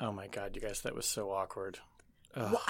Oh 0.00 0.12
my 0.12 0.26
god, 0.28 0.54
you 0.54 0.62
guys, 0.62 0.80
that 0.82 0.94
was 0.94 1.06
so 1.06 1.30
awkward. 1.30 1.78
Ugh. 2.34 2.52
What? 2.52 2.62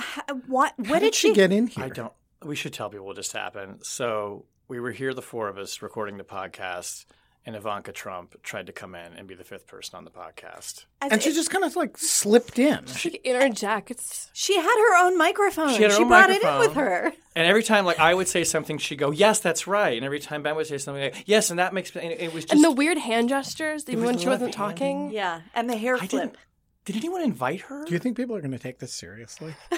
What, 0.47 0.75
How 0.87 0.93
what 0.93 0.99
did 1.01 1.15
she 1.15 1.33
get 1.33 1.53
in 1.53 1.67
here? 1.69 1.85
I 1.85 1.89
don't. 1.89 2.13
We 2.45 2.57
should 2.57 2.73
tell 2.73 2.89
people 2.89 3.07
what 3.07 3.17
just 3.17 3.33
happened. 3.33 3.81
So 3.83 4.47
we 4.69 4.81
were 4.81 4.91
here, 4.93 5.13
the 5.15 5.23
four 5.23 5.49
of 5.49 5.59
us, 5.59 5.83
recording 5.83 6.17
the 6.17 6.25
podcast, 6.25 7.05
and 7.45 7.55
Ivanka 7.55 7.93
Trump 7.93 8.43
tried 8.43 8.67
to 8.67 8.73
come 8.73 8.95
in 8.95 9.13
and 9.13 9.27
be 9.29 9.35
the 9.35 9.45
fifth 9.45 9.67
person 9.67 9.97
on 9.97 10.05
the 10.05 10.11
podcast. 10.11 10.87
As 11.03 11.13
And 11.13 11.23
she 11.23 11.33
just 11.33 11.51
kind 11.51 11.65
of 11.65 11.77
like 11.77 11.99
slipped 11.99 12.59
in. 12.59 12.87
She 12.87 13.11
interject. 13.25 13.91
It's 13.91 14.31
she 14.33 14.57
had 14.57 14.63
her 14.77 15.05
own 15.07 15.19
microphone. 15.19 15.75
She 15.75 15.83
had 15.83 15.93
her 15.93 16.01
own 16.01 16.09
brought 16.09 16.31
it 16.31 16.43
in 16.43 16.49
microphone. 16.49 16.61
with 16.61 16.75
her. 16.77 17.13
And 17.37 17.47
every 17.47 17.63
time, 17.63 17.85
like 17.85 17.99
I 17.99 18.15
would 18.15 18.29
say 18.29 18.45
something, 18.45 18.79
she'd 18.79 18.97
go, 18.97 19.11
"Yes, 19.11 19.41
that's 19.41 19.67
right." 19.67 19.97
And 19.97 20.05
every 20.05 20.21
time 20.21 20.43
Ben 20.43 20.57
would 20.57 20.67
say 20.67 20.79
something, 20.79 21.03
like, 21.03 21.25
"Yes," 21.27 21.51
and 21.51 21.59
that 21.59 21.75
makes 21.75 21.95
and 21.95 22.11
it 22.11 22.33
was 22.35 22.45
just. 22.45 22.55
and 22.55 22.65
the 22.65 22.73
weird 22.73 22.99
hand 22.99 23.29
gestures, 23.29 23.89
even 23.89 24.05
when 24.05 24.19
she 24.19 24.27
wasn't 24.29 24.55
talking. 24.55 25.11
Yeah, 25.13 25.43
and 25.55 25.69
the 25.69 25.77
hair 25.77 25.97
I 25.97 26.07
flip. 26.07 26.37
Didn't. 26.85 27.03
Anyone 27.03 27.23
invite 27.23 27.61
her? 27.63 27.85
Do 27.85 27.93
you 27.93 27.99
think 27.99 28.17
people 28.17 28.35
are 28.37 28.41
going 28.41 28.53
to 28.53 28.59
take 28.59 28.79
this 28.79 28.93
seriously? 28.93 29.55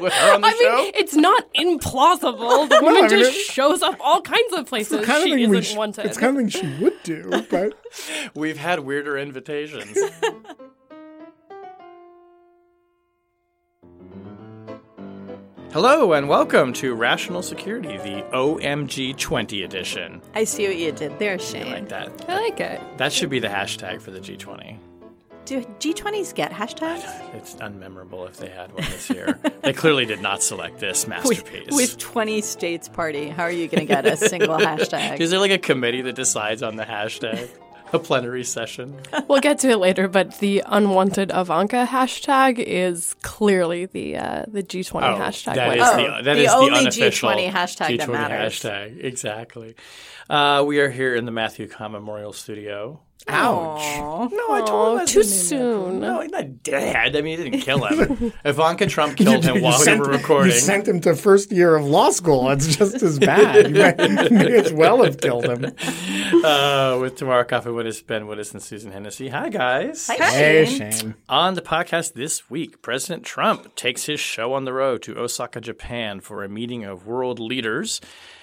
with 0.00 0.12
her 0.12 0.34
on 0.34 0.40
the 0.40 0.48
show? 0.50 0.56
I 0.56 0.58
show? 0.60 0.76
mean, 0.76 0.92
it's 0.94 1.14
not 1.14 1.52
implausible. 1.54 2.68
The 2.70 2.80
woman 2.82 3.04
I 3.04 3.08
mean, 3.08 3.10
just 3.10 3.36
it- 3.36 3.52
shows 3.52 3.82
up 3.82 3.96
all 4.00 4.20
kinds 4.22 4.52
of 4.54 4.66
places 4.66 5.04
kind 5.04 5.18
of 5.18 5.24
she 5.24 5.34
thing 5.34 5.50
we 5.50 5.58
isn't 5.58 5.74
sh- 5.74 5.76
wanted. 5.76 6.06
It's 6.06 6.16
kind 6.18 6.36
of 6.36 6.40
thing 6.40 6.48
she 6.48 6.82
would 6.82 7.02
do, 7.02 7.30
but 7.50 7.74
We've 8.34 8.56
had 8.56 8.80
weirder 8.80 9.18
invitations. 9.18 9.96
Hello 15.72 16.12
and 16.14 16.28
welcome 16.28 16.72
to 16.74 16.94
Rational 16.94 17.42
Security, 17.42 17.96
the 17.98 18.22
OMG 18.32 19.16
20 19.16 19.62
edition. 19.62 20.20
I 20.34 20.42
see 20.44 20.66
what 20.66 20.76
you 20.76 20.90
did 20.90 21.16
there, 21.20 21.34
I 21.34 21.36
Shane. 21.36 21.70
like 21.70 21.88
that. 21.90 22.24
I 22.28 22.40
like 22.40 22.58
it. 22.60 22.80
That 22.98 23.12
should 23.12 23.30
be 23.30 23.38
the 23.38 23.48
hashtag 23.48 24.00
for 24.00 24.10
the 24.10 24.18
G20. 24.18 24.78
Do 25.46 25.62
G20s 25.80 26.32
get 26.34 26.52
hashtags? 26.52 27.34
It's 27.34 27.56
unmemorable 27.56 28.28
if 28.28 28.36
they 28.36 28.48
had 28.50 28.72
one 28.72 28.84
this 28.84 29.10
year. 29.10 29.36
they 29.62 29.72
clearly 29.72 30.06
did 30.06 30.20
not 30.20 30.42
select 30.44 30.78
this 30.78 31.08
masterpiece. 31.08 31.68
with 31.72 31.98
20 31.98 32.40
states 32.42 32.88
party, 32.88 33.28
how 33.28 33.42
are 33.44 33.50
you 33.50 33.66
going 33.66 33.80
to 33.80 33.86
get 33.86 34.06
a 34.06 34.16
single 34.16 34.58
hashtag? 34.58 35.18
Is 35.18 35.30
there 35.30 35.40
like 35.40 35.50
a 35.50 35.58
committee 35.58 36.02
that 36.02 36.14
decides 36.14 36.62
on 36.62 36.76
the 36.76 36.84
hashtag? 36.84 37.48
A 37.92 37.98
plenary 37.98 38.44
session? 38.44 38.96
We'll 39.26 39.40
get 39.40 39.58
to 39.60 39.70
it 39.70 39.78
later, 39.78 40.06
but 40.06 40.38
the 40.38 40.62
unwanted 40.64 41.32
Ivanka 41.34 41.84
hashtag 41.90 42.60
is 42.60 43.14
clearly 43.22 43.86
the 43.86 44.16
uh, 44.16 44.44
the 44.46 44.62
G20 44.62 45.18
hashtag. 45.18 45.54
That 45.56 45.68
winner. 45.70 45.82
is 45.82 45.88
Oh, 45.88 45.96
the, 45.96 46.22
that 46.22 46.34
the 46.34 46.44
is 46.44 46.52
only 46.52 46.78
unofficial 46.78 47.30
G20 47.30 47.50
hashtag 47.50 47.98
that 47.98 48.08
G20 48.08 48.12
matters. 48.12 48.60
hashtag. 48.60 49.02
Exactly. 49.04 49.74
Uh, 50.28 50.62
we 50.64 50.78
are 50.78 50.88
here 50.88 51.16
in 51.16 51.24
the 51.24 51.32
Matthew 51.32 51.66
Kahn 51.66 51.90
Memorial 51.90 52.32
Studio. 52.32 53.00
Ouch. 53.28 53.80
Aw. 53.80 54.28
No, 54.28 54.48
I 54.50 54.60
Aw, 54.60 54.92
him 54.92 54.98
too 54.98 54.98
that's 54.98 55.12
his 55.12 55.52
name. 55.52 55.60
soon. 55.60 56.00
No, 56.00 56.20
he's 56.20 56.30
not 56.30 56.62
dead. 56.62 57.16
I 57.16 57.20
mean, 57.20 57.38
he 57.38 57.50
didn't 57.50 57.60
kill 57.62 57.84
him. 57.84 58.32
Ivanka 58.44 58.86
Trump 58.86 59.16
killed 59.18 59.44
him 59.44 59.56
You 59.56 59.62
while 59.62 59.78
we 59.78 59.84
sent- 59.84 60.00
were 60.00 60.06
recording. 60.10 60.52
You 60.52 60.58
sent 60.58 60.88
him 60.88 61.00
to 61.00 61.14
first 61.14 61.52
year 61.52 61.76
of 61.76 61.84
law 61.84 62.10
school. 62.10 62.50
It's 62.50 62.76
just 62.76 63.02
as 63.02 63.18
bad. 63.18 63.68
You 63.68 63.74
may, 63.74 64.28
may 64.30 64.58
as 64.58 64.72
well 64.72 65.02
have 65.04 65.18
killed 65.20 65.44
him. 65.46 65.64
uh, 66.44 66.98
with 67.00 67.16
Tamara 67.16 67.44
Coffin 67.44 67.72
Wittes, 67.72 68.04
Ben 68.06 68.24
Wittes, 68.26 68.52
and 68.52 68.62
Susan 68.62 68.92
Hennessy. 68.92 69.28
Hi, 69.28 69.48
guys. 69.48 70.06
Hey, 70.08 70.64
Shane. 70.66 71.14
On 71.28 71.54
the 71.54 71.62
podcast 71.62 72.14
this 72.14 72.48
week, 72.50 72.82
President 72.82 73.24
Trump 73.24 73.74
takes 73.76 74.06
his 74.06 74.20
show 74.20 74.52
on 74.52 74.64
the 74.64 74.72
road 74.72 75.02
to 75.02 75.18
Osaka, 75.18 75.60
Japan 75.60 76.20
for 76.20 76.42
a 76.44 76.48
meeting 76.48 76.84
of 76.84 77.06
world 77.06 77.38
leaders. 77.38 78.00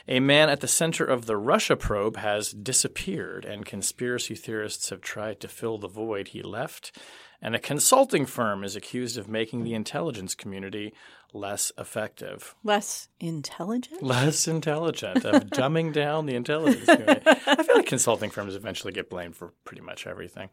A 0.09 0.19
man 0.21 0.49
at 0.49 0.61
the 0.61 0.67
center 0.67 1.03
of 1.03 1.25
the 1.25 1.35
Russia 1.35 1.75
probe 1.75 2.17
has 2.17 2.51
disappeared, 2.51 3.43
and 3.43 3.65
conspiracy 3.65 4.35
theorists 4.35 4.89
have 4.89 5.01
tried 5.01 5.41
to 5.41 5.49
fill 5.49 5.77
the 5.77 5.89
void 5.89 6.29
he 6.29 6.41
left. 6.41 6.97
And 7.41 7.53
a 7.55 7.59
consulting 7.59 8.25
firm 8.25 8.63
is 8.63 8.75
accused 8.75 9.17
of 9.17 9.27
making 9.27 9.63
the 9.63 9.73
intelligence 9.73 10.33
community 10.33 10.93
less 11.33 11.71
effective. 11.77 12.55
Less 12.63 13.09
intelligent? 13.19 14.01
Less 14.01 14.47
intelligent, 14.47 15.25
of 15.25 15.43
dumbing 15.51 15.93
down 15.93 16.25
the 16.25 16.35
intelligence 16.35 16.85
community. 16.85 17.21
I 17.25 17.61
feel 17.63 17.75
like 17.75 17.85
consulting 17.85 18.29
firms 18.29 18.55
eventually 18.55 18.93
get 18.93 19.09
blamed 19.09 19.35
for 19.35 19.53
pretty 19.65 19.81
much 19.83 20.07
everything. 20.07 20.49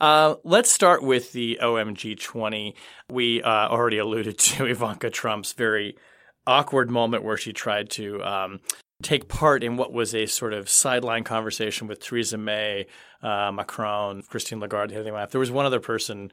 Uh, 0.00 0.36
let's 0.42 0.72
start 0.72 1.02
with 1.02 1.32
the 1.32 1.58
OMG 1.62 2.18
20. 2.18 2.74
We 3.10 3.42
uh, 3.42 3.68
already 3.68 3.98
alluded 3.98 4.38
to 4.38 4.66
Ivanka 4.66 5.10
Trump's 5.10 5.52
very 5.52 5.96
awkward 6.46 6.90
moment 6.90 7.24
where 7.24 7.36
she 7.36 7.52
tried 7.52 7.90
to 7.90 8.22
um, 8.24 8.60
take 9.02 9.28
part 9.28 9.62
in 9.62 9.76
what 9.76 9.92
was 9.92 10.14
a 10.14 10.26
sort 10.26 10.52
of 10.52 10.68
sideline 10.68 11.24
conversation 11.24 11.86
with 11.86 12.00
Theresa 12.00 12.38
May, 12.38 12.86
uh, 13.22 13.52
Macron, 13.52 14.22
Christine 14.22 14.60
Lagarde, 14.60 14.94
the 14.94 15.12
other. 15.12 15.30
There 15.30 15.40
was 15.40 15.50
one 15.50 15.66
other 15.66 15.80
person 15.80 16.32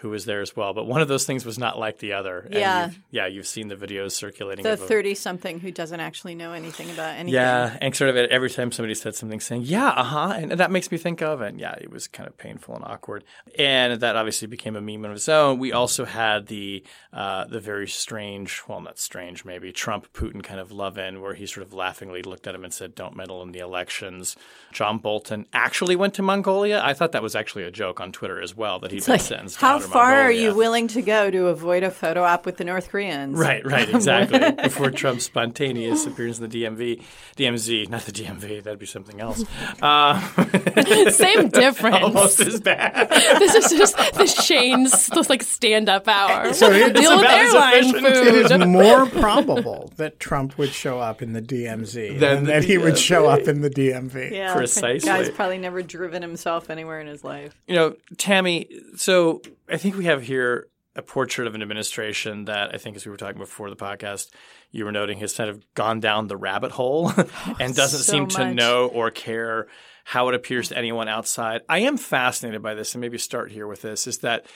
who 0.00 0.10
was 0.10 0.24
there 0.26 0.40
as 0.40 0.54
well, 0.54 0.72
but 0.74 0.86
one 0.86 1.00
of 1.02 1.08
those 1.08 1.24
things 1.26 1.44
was 1.44 1.58
not 1.58 1.78
like 1.78 1.98
the 1.98 2.12
other. 2.12 2.40
And 2.40 2.54
Yeah. 2.54 2.84
you've- 2.86 3.00
yeah, 3.10 3.26
you've 3.26 3.46
seen 3.46 3.66
the 3.68 3.74
videos 3.76 4.12
circulating. 4.12 4.62
The 4.62 4.76
30 4.76 5.14
something 5.14 5.60
who 5.60 5.70
doesn't 5.72 5.98
actually 5.98 6.34
know 6.36 6.52
anything 6.52 6.88
about 6.90 7.14
anything. 7.14 7.34
yeah, 7.34 7.76
and 7.80 7.94
sort 7.96 8.10
of 8.10 8.16
every 8.16 8.48
time 8.50 8.70
somebody 8.70 8.94
said 8.94 9.14
something, 9.16 9.40
saying 9.40 9.62
"Yeah, 9.62 9.88
uh 9.88 10.04
huh," 10.04 10.34
and 10.36 10.52
that 10.52 10.70
makes 10.70 10.90
me 10.92 10.98
think 10.98 11.20
of, 11.20 11.40
and 11.40 11.58
yeah, 11.58 11.74
it 11.80 11.90
was 11.90 12.06
kind 12.06 12.28
of 12.28 12.36
painful 12.38 12.76
and 12.76 12.84
awkward, 12.84 13.24
and 13.58 14.00
that 14.00 14.14
obviously 14.16 14.46
became 14.46 14.76
a 14.76 14.80
meme 14.80 15.04
of 15.04 15.12
its 15.12 15.28
own. 15.28 15.58
We 15.58 15.72
also 15.72 16.04
had 16.04 16.46
the 16.46 16.84
uh, 17.12 17.44
the 17.46 17.58
very 17.60 17.88
strange, 17.88 18.62
well, 18.68 18.80
not 18.80 18.98
strange, 18.98 19.44
maybe 19.44 19.72
Trump 19.72 20.12
Putin 20.12 20.42
kind 20.44 20.60
of 20.60 20.70
love 20.70 20.96
in, 20.98 21.20
where 21.20 21.34
he 21.34 21.46
sort 21.46 21.66
of 21.66 21.72
laughingly 21.72 22.22
looked 22.22 22.46
at 22.46 22.54
him 22.54 22.62
and 22.64 22.72
said, 22.72 22.94
"Don't 22.94 23.16
meddle 23.16 23.42
in 23.42 23.52
the 23.52 23.58
elections." 23.58 24.36
John 24.72 24.98
Bolton 24.98 25.46
actually 25.52 25.96
went 25.96 26.14
to 26.14 26.22
Mongolia. 26.22 26.80
I 26.84 26.94
thought 26.94 27.12
that 27.12 27.22
was 27.22 27.34
actually 27.34 27.64
a 27.64 27.70
joke 27.70 28.00
on 28.00 28.12
Twitter 28.12 28.40
as 28.40 28.54
well 28.54 28.78
that 28.80 28.90
he'd 28.92 29.04
been 29.04 29.12
Like, 29.14 29.20
sentenced. 29.22 29.58
to 29.60 29.66
how 29.66 29.78
outer 29.88 29.92
far 29.92 30.20
are 30.22 30.32
you 30.32 30.54
willing 30.54 30.88
to 30.88 31.02
go 31.02 31.30
to 31.30 31.46
avoid 31.48 31.82
a 31.82 31.90
photo 31.90 32.22
op 32.22 32.46
with 32.46 32.56
the 32.56 32.64
North 32.64 32.88
Koreans? 32.90 33.38
Right, 33.38 33.64
right, 33.64 33.88
exactly. 33.88 34.38
Before 34.62 34.90
Trump's 34.90 35.24
spontaneous 35.24 36.06
appearance 36.06 36.38
in 36.38 36.48
the 36.48 36.62
DMV, 36.64 37.02
DMZ, 37.36 37.88
not 37.88 38.02
the 38.02 38.12
DMV, 38.12 38.62
that'd 38.62 38.78
be 38.78 38.86
something 38.86 39.20
else. 39.20 39.44
Uh, 39.82 40.20
Same 41.10 41.48
difference. 41.48 41.96
almost 41.96 42.40
as 42.40 42.60
bad. 42.60 43.08
this 43.38 43.54
is 43.54 43.78
just 43.78 43.96
the 44.14 44.26
Shane's 44.26 45.06
this 45.08 45.28
like 45.30 45.42
stand 45.42 45.88
up 45.88 46.08
hour. 46.08 46.52
So 46.52 46.70
it- 46.70 46.94
Deal 46.94 47.18
about 47.18 47.38
as 47.38 47.54
airline 47.54 47.84
efficient. 47.96 48.06
It 48.06 48.52
is 48.52 48.66
more 48.66 49.06
probable 49.06 49.92
that 49.96 50.18
Trump 50.18 50.58
would 50.58 50.70
show 50.70 50.98
up 50.98 51.22
in 51.22 51.32
the 51.32 51.42
DMZ 51.42 52.18
Than 52.18 52.18
than 52.18 52.44
the 52.44 52.52
that 52.52 52.64
he 52.64 52.78
would 52.78 52.98
show 52.98 53.26
up 53.26 53.46
in 53.48 53.60
the 53.60 53.70
DMV. 53.70 54.30
Yeah, 54.32 54.54
Precisely. 54.54 55.08
Guy's 55.08 55.30
probably 55.30 55.58
never 55.58 55.82
driven 55.82 56.22
himself 56.22 56.70
anywhere 56.70 57.00
in 57.00 57.06
his 57.06 57.24
life. 57.24 57.54
You 57.66 57.74
know, 57.74 57.96
Tammy, 58.16 58.68
so 58.96 59.42
I 59.70 59.76
think 59.76 59.96
we 59.96 60.06
have 60.06 60.22
here 60.22 60.68
a 60.96 61.02
portrait 61.02 61.46
of 61.46 61.54
an 61.54 61.62
administration 61.62 62.46
that 62.46 62.74
I 62.74 62.78
think, 62.78 62.96
as 62.96 63.06
we 63.06 63.10
were 63.10 63.16
talking 63.16 63.38
before 63.38 63.70
the 63.70 63.76
podcast, 63.76 64.30
you 64.72 64.84
were 64.84 64.92
noting 64.92 65.18
has 65.18 65.34
kind 65.34 65.48
of 65.48 65.62
gone 65.74 66.00
down 66.00 66.26
the 66.26 66.36
rabbit 66.36 66.72
hole 66.72 67.12
oh, 67.16 67.56
and 67.60 67.74
doesn't 67.74 68.00
so 68.00 68.12
seem 68.12 68.26
to 68.28 68.52
know 68.52 68.88
or 68.88 69.10
care 69.10 69.68
how 70.04 70.28
it 70.28 70.34
appears 70.34 70.70
to 70.70 70.78
anyone 70.78 71.06
outside. 71.06 71.60
I 71.68 71.80
am 71.80 71.98
fascinated 71.98 72.62
by 72.62 72.74
this, 72.74 72.94
and 72.94 73.00
maybe 73.00 73.18
start 73.18 73.52
here 73.52 73.66
with 73.66 73.82
this: 73.82 74.06
is 74.06 74.18
that 74.18 74.46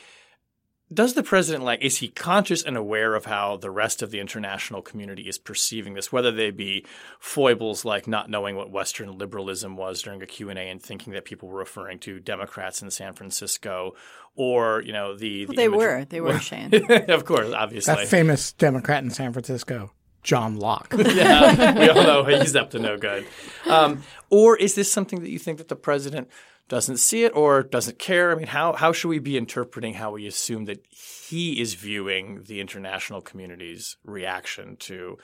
does 0.92 1.14
the 1.14 1.22
president 1.22 1.64
like 1.64 1.80
is 1.82 1.98
he 1.98 2.08
conscious 2.08 2.62
and 2.62 2.76
aware 2.76 3.14
of 3.14 3.24
how 3.24 3.56
the 3.56 3.70
rest 3.70 4.02
of 4.02 4.10
the 4.10 4.20
international 4.20 4.82
community 4.82 5.22
is 5.22 5.38
perceiving 5.38 5.94
this 5.94 6.10
whether 6.12 6.30
they 6.32 6.50
be 6.50 6.84
foibles 7.18 7.84
like 7.84 8.06
not 8.06 8.28
knowing 8.28 8.56
what 8.56 8.70
western 8.70 9.16
liberalism 9.16 9.76
was 9.76 10.02
during 10.02 10.22
a 10.22 10.26
q&a 10.26 10.54
and 10.54 10.82
thinking 10.82 11.12
that 11.12 11.24
people 11.24 11.48
were 11.48 11.58
referring 11.58 11.98
to 11.98 12.18
democrats 12.20 12.82
in 12.82 12.90
san 12.90 13.12
francisco 13.12 13.94
or 14.34 14.82
you 14.82 14.92
know 14.92 15.16
the, 15.16 15.44
the 15.44 15.52
They 15.54 15.64
image- 15.66 15.76
were. 15.78 16.04
They 16.06 16.20
were, 16.20 16.38
Shane. 16.38 16.72
of 17.08 17.24
course 17.24 17.52
obviously 17.52 17.94
That 17.94 18.08
famous 18.08 18.52
Democrat 18.52 19.04
in 19.04 19.10
San 19.10 19.32
Francisco, 19.32 19.92
John 20.22 20.56
Locke. 20.56 20.94
yeah, 20.98 21.78
we 21.78 21.88
all 21.90 22.02
know 22.04 22.24
he's 22.24 22.54
up 22.56 22.70
to 22.70 22.78
no 22.78 22.96
good. 22.96 23.26
Um, 23.68 24.02
or 24.30 24.56
is 24.56 24.74
this 24.74 24.90
something 24.90 25.20
that 25.20 25.30
you 25.30 25.38
think 25.38 25.58
that 25.58 25.68
the 25.68 25.76
president 25.76 26.28
doesn't 26.68 26.98
see 26.98 27.24
it 27.24 27.34
or 27.34 27.62
doesn't 27.62 27.98
care? 27.98 28.32
I 28.32 28.34
mean, 28.34 28.46
how 28.46 28.72
how 28.72 28.92
should 28.92 29.08
we 29.08 29.18
be 29.18 29.36
interpreting 29.36 29.94
how 29.94 30.12
we 30.12 30.26
assume 30.26 30.64
that 30.66 30.86
he 30.90 31.60
is 31.60 31.74
viewing 31.74 32.44
the 32.44 32.60
international 32.60 33.20
community's 33.20 33.96
reaction 34.04 34.76
to 34.76 35.18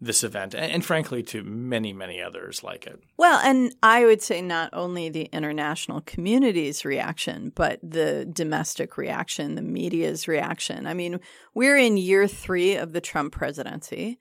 this 0.00 0.24
event, 0.24 0.54
and, 0.54 0.72
and 0.72 0.84
frankly, 0.84 1.22
to 1.22 1.42
many, 1.42 1.92
many 1.92 2.22
others 2.22 2.62
like 2.62 2.86
it. 2.86 3.02
Well, 3.18 3.38
and 3.40 3.74
I 3.82 4.06
would 4.06 4.22
say 4.22 4.40
not 4.40 4.70
only 4.72 5.10
the 5.10 5.24
international 5.32 6.00
community's 6.02 6.84
reaction, 6.84 7.52
but 7.54 7.78
the 7.82 8.24
domestic 8.24 8.96
reaction, 8.96 9.56
the 9.56 9.62
media's 9.62 10.26
reaction. 10.26 10.86
I 10.86 10.94
mean, 10.94 11.20
we're 11.54 11.76
in 11.76 11.96
year 11.96 12.26
three 12.26 12.76
of 12.76 12.92
the 12.92 13.00
Trump 13.00 13.32
presidency. 13.34 14.18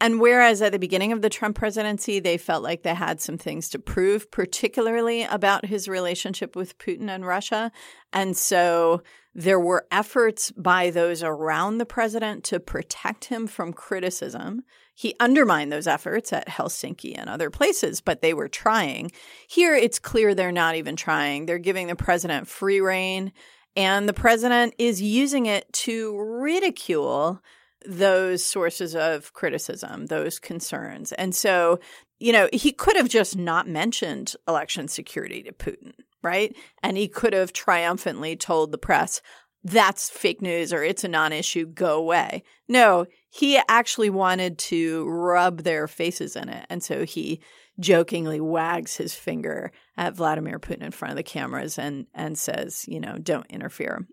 And 0.00 0.20
whereas 0.20 0.60
at 0.60 0.72
the 0.72 0.78
beginning 0.78 1.12
of 1.12 1.22
the 1.22 1.30
Trump 1.30 1.56
presidency, 1.56 2.20
they 2.20 2.36
felt 2.36 2.62
like 2.62 2.82
they 2.82 2.94
had 2.94 3.20
some 3.20 3.38
things 3.38 3.68
to 3.70 3.78
prove, 3.78 4.30
particularly 4.30 5.22
about 5.22 5.66
his 5.66 5.88
relationship 5.88 6.56
with 6.56 6.78
Putin 6.78 7.08
and 7.08 7.24
Russia. 7.24 7.70
And 8.12 8.36
so 8.36 9.02
there 9.34 9.58
were 9.58 9.86
efforts 9.90 10.50
by 10.52 10.90
those 10.90 11.22
around 11.22 11.78
the 11.78 11.86
president 11.86 12.44
to 12.44 12.60
protect 12.60 13.26
him 13.26 13.46
from 13.46 13.72
criticism. 13.72 14.62
He 14.94 15.14
undermined 15.18 15.72
those 15.72 15.88
efforts 15.88 16.32
at 16.32 16.48
Helsinki 16.48 17.18
and 17.18 17.28
other 17.28 17.50
places, 17.50 18.00
but 18.00 18.20
they 18.20 18.34
were 18.34 18.48
trying. 18.48 19.10
Here, 19.48 19.74
it's 19.74 19.98
clear 19.98 20.34
they're 20.34 20.52
not 20.52 20.76
even 20.76 20.94
trying. 20.94 21.46
They're 21.46 21.58
giving 21.58 21.88
the 21.88 21.96
president 21.96 22.46
free 22.46 22.80
rein, 22.80 23.32
and 23.74 24.08
the 24.08 24.12
president 24.12 24.74
is 24.78 25.02
using 25.02 25.46
it 25.46 25.72
to 25.72 26.16
ridicule 26.16 27.42
those 27.84 28.44
sources 28.44 28.94
of 28.94 29.32
criticism, 29.32 30.06
those 30.06 30.38
concerns. 30.38 31.12
And 31.12 31.34
so, 31.34 31.80
you 32.18 32.32
know, 32.32 32.48
he 32.52 32.72
could 32.72 32.96
have 32.96 33.08
just 33.08 33.36
not 33.36 33.68
mentioned 33.68 34.34
election 34.48 34.88
security 34.88 35.42
to 35.42 35.52
Putin, 35.52 35.92
right? 36.22 36.54
And 36.82 36.96
he 36.96 37.08
could 37.08 37.32
have 37.32 37.52
triumphantly 37.52 38.36
told 38.36 38.72
the 38.72 38.78
press, 38.78 39.20
that's 39.64 40.10
fake 40.10 40.42
news 40.42 40.72
or 40.72 40.82
it's 40.82 41.04
a 41.04 41.08
non 41.08 41.32
issue, 41.32 41.66
go 41.66 41.96
away. 41.96 42.44
No, 42.68 43.06
he 43.30 43.58
actually 43.68 44.10
wanted 44.10 44.58
to 44.58 45.08
rub 45.08 45.62
their 45.62 45.88
faces 45.88 46.36
in 46.36 46.50
it. 46.50 46.66
And 46.68 46.82
so 46.82 47.04
he 47.04 47.40
jokingly 47.80 48.40
wags 48.40 48.96
his 48.96 49.14
finger 49.14 49.72
at 49.96 50.14
Vladimir 50.14 50.58
Putin 50.58 50.82
in 50.82 50.90
front 50.90 51.12
of 51.12 51.16
the 51.16 51.22
cameras 51.22 51.78
and, 51.78 52.06
and 52.14 52.38
says, 52.38 52.84
you 52.86 53.00
know, 53.00 53.16
don't 53.18 53.46
interfere. 53.46 54.06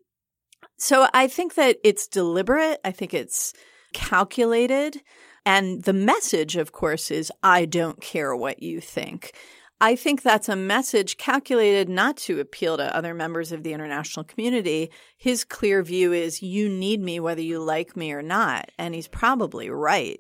So 0.81 1.07
I 1.13 1.27
think 1.27 1.53
that 1.55 1.77
it's 1.83 2.07
deliberate. 2.07 2.79
I 2.83 2.89
think 2.89 3.13
it's 3.13 3.53
calculated. 3.93 5.03
And 5.45 5.83
the 5.83 5.93
message, 5.93 6.55
of 6.55 6.71
course, 6.71 7.11
is 7.11 7.31
I 7.43 7.65
don't 7.65 8.01
care 8.01 8.35
what 8.35 8.63
you 8.63 8.81
think. 8.81 9.33
I 9.79 9.95
think 9.95 10.23
that's 10.23 10.49
a 10.49 10.55
message 10.55 11.17
calculated 11.17 11.87
not 11.87 12.17
to 12.17 12.39
appeal 12.39 12.77
to 12.77 12.95
other 12.95 13.13
members 13.13 13.51
of 13.51 13.61
the 13.61 13.73
international 13.73 14.23
community. 14.23 14.89
His 15.17 15.43
clear 15.43 15.83
view 15.83 16.13
is 16.13 16.41
you 16.41 16.67
need 16.67 16.99
me 16.99 17.19
whether 17.19 17.41
you 17.41 17.59
like 17.59 17.95
me 17.95 18.11
or 18.11 18.23
not. 18.23 18.71
And 18.79 18.95
he's 18.95 19.07
probably 19.07 19.69
right. 19.69 20.19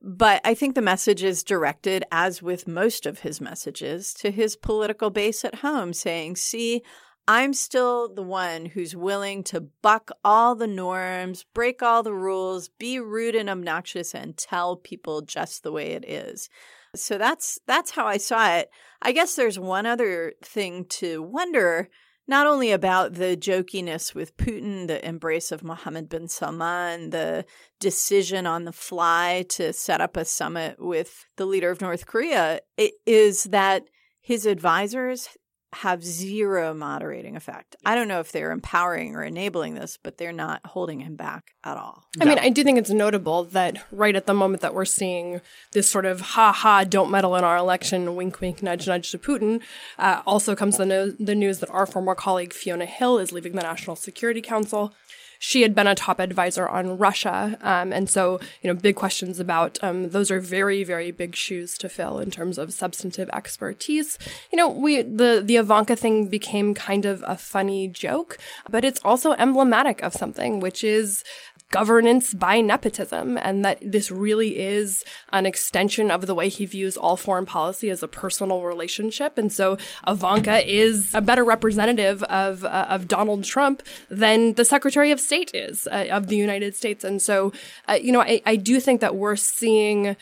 But 0.00 0.40
I 0.42 0.54
think 0.54 0.74
the 0.74 0.80
message 0.80 1.22
is 1.22 1.44
directed, 1.44 2.04
as 2.10 2.40
with 2.40 2.66
most 2.66 3.04
of 3.04 3.18
his 3.18 3.42
messages, 3.42 4.14
to 4.14 4.30
his 4.30 4.56
political 4.56 5.10
base 5.10 5.44
at 5.44 5.56
home, 5.56 5.92
saying, 5.92 6.36
see, 6.36 6.82
I'm 7.30 7.52
still 7.52 8.08
the 8.12 8.22
one 8.22 8.64
who's 8.64 8.96
willing 8.96 9.44
to 9.44 9.60
buck 9.60 10.10
all 10.24 10.54
the 10.54 10.66
norms, 10.66 11.44
break 11.52 11.82
all 11.82 12.02
the 12.02 12.14
rules, 12.14 12.70
be 12.70 12.98
rude 12.98 13.34
and 13.34 13.50
obnoxious 13.50 14.14
and 14.14 14.34
tell 14.34 14.76
people 14.76 15.20
just 15.20 15.62
the 15.62 15.70
way 15.70 15.90
it 15.90 16.08
is. 16.08 16.48
So 16.96 17.18
that's 17.18 17.58
that's 17.66 17.90
how 17.90 18.06
I 18.06 18.16
saw 18.16 18.54
it. 18.54 18.70
I 19.02 19.12
guess 19.12 19.36
there's 19.36 19.58
one 19.58 19.84
other 19.84 20.32
thing 20.42 20.86
to 20.86 21.22
wonder 21.22 21.90
not 22.26 22.46
only 22.46 22.72
about 22.72 23.14
the 23.14 23.36
jokiness 23.36 24.14
with 24.14 24.38
Putin, 24.38 24.86
the 24.86 25.06
embrace 25.06 25.52
of 25.52 25.62
Mohammed 25.62 26.08
bin 26.08 26.28
Salman, 26.28 27.10
the 27.10 27.44
decision 27.78 28.46
on 28.46 28.64
the 28.64 28.72
fly 28.72 29.44
to 29.50 29.74
set 29.74 30.00
up 30.00 30.16
a 30.16 30.24
summit 30.24 30.76
with 30.78 31.26
the 31.36 31.44
leader 31.44 31.70
of 31.70 31.82
North 31.82 32.06
Korea, 32.06 32.60
it 32.78 32.94
is 33.04 33.44
that 33.44 33.84
his 34.18 34.46
advisors 34.46 35.28
have 35.74 36.02
zero 36.02 36.72
moderating 36.72 37.36
effect. 37.36 37.76
I 37.84 37.94
don't 37.94 38.08
know 38.08 38.20
if 38.20 38.32
they're 38.32 38.52
empowering 38.52 39.14
or 39.14 39.22
enabling 39.22 39.74
this, 39.74 39.98
but 40.02 40.16
they're 40.16 40.32
not 40.32 40.60
holding 40.64 41.00
him 41.00 41.14
back 41.14 41.54
at 41.62 41.76
all. 41.76 42.04
I 42.20 42.24
mean, 42.24 42.38
I 42.38 42.48
do 42.48 42.64
think 42.64 42.78
it's 42.78 42.90
notable 42.90 43.44
that 43.44 43.84
right 43.92 44.16
at 44.16 44.26
the 44.26 44.32
moment 44.32 44.62
that 44.62 44.72
we're 44.72 44.86
seeing 44.86 45.42
this 45.72 45.90
sort 45.90 46.06
of 46.06 46.20
ha 46.20 46.52
ha, 46.52 46.84
don't 46.84 47.10
meddle 47.10 47.36
in 47.36 47.44
our 47.44 47.56
election, 47.56 48.16
wink 48.16 48.40
wink, 48.40 48.62
nudge 48.62 48.86
nudge 48.86 49.10
to 49.10 49.18
Putin, 49.18 49.60
uh, 49.98 50.22
also 50.26 50.56
comes 50.56 50.78
the, 50.78 50.86
no- 50.86 51.10
the 51.10 51.34
news 51.34 51.58
that 51.58 51.70
our 51.70 51.86
former 51.86 52.14
colleague 52.14 52.54
Fiona 52.54 52.86
Hill 52.86 53.18
is 53.18 53.30
leaving 53.30 53.52
the 53.52 53.62
National 53.62 53.94
Security 53.94 54.40
Council 54.40 54.94
she 55.38 55.62
had 55.62 55.74
been 55.74 55.86
a 55.86 55.94
top 55.94 56.18
advisor 56.20 56.68
on 56.68 56.98
Russia. 56.98 57.56
Um, 57.60 57.92
and 57.92 58.10
so, 58.10 58.40
you 58.62 58.72
know, 58.72 58.78
big 58.78 58.96
questions 58.96 59.38
about 59.38 59.78
um, 59.82 60.10
those 60.10 60.30
are 60.30 60.40
very, 60.40 60.84
very 60.84 61.10
big 61.10 61.34
shoes 61.34 61.78
to 61.78 61.88
fill 61.88 62.18
in 62.18 62.30
terms 62.30 62.58
of 62.58 62.72
substantive 62.72 63.30
expertise. 63.32 64.18
You 64.52 64.56
know, 64.56 64.68
we 64.68 65.02
the 65.02 65.42
the 65.44 65.56
Ivanka 65.56 65.96
thing 65.96 66.26
became 66.26 66.74
kind 66.74 67.04
of 67.04 67.24
a 67.26 67.36
funny 67.36 67.88
joke, 67.88 68.38
but 68.70 68.84
it's 68.84 69.00
also 69.04 69.32
emblematic 69.32 70.02
of 70.02 70.12
something, 70.12 70.60
which 70.60 70.82
is 70.82 71.24
governance 71.70 72.32
by 72.32 72.60
nepotism 72.60 73.36
and 73.36 73.64
that 73.64 73.78
this 73.82 74.10
really 74.10 74.58
is 74.58 75.04
an 75.32 75.44
extension 75.44 76.10
of 76.10 76.26
the 76.26 76.34
way 76.34 76.48
he 76.48 76.64
views 76.64 76.96
all 76.96 77.16
foreign 77.16 77.44
policy 77.44 77.90
as 77.90 78.02
a 78.02 78.08
personal 78.08 78.62
relationship. 78.62 79.36
And 79.36 79.52
so 79.52 79.76
Ivanka 80.06 80.66
is 80.66 81.14
a 81.14 81.20
better 81.20 81.44
representative 81.44 82.22
of, 82.24 82.64
uh, 82.64 82.86
of 82.88 83.06
Donald 83.06 83.44
Trump 83.44 83.82
than 84.08 84.54
the 84.54 84.64
Secretary 84.64 85.10
of 85.10 85.20
State 85.20 85.50
is 85.54 85.86
uh, 85.88 86.06
of 86.10 86.28
the 86.28 86.36
United 86.36 86.74
States. 86.74 87.04
And 87.04 87.20
so, 87.20 87.52
uh, 87.88 87.98
you 88.00 88.12
know, 88.12 88.22
I, 88.22 88.40
I 88.46 88.56
do 88.56 88.80
think 88.80 89.00
that 89.02 89.16
we're 89.16 89.36
seeing 89.36 90.16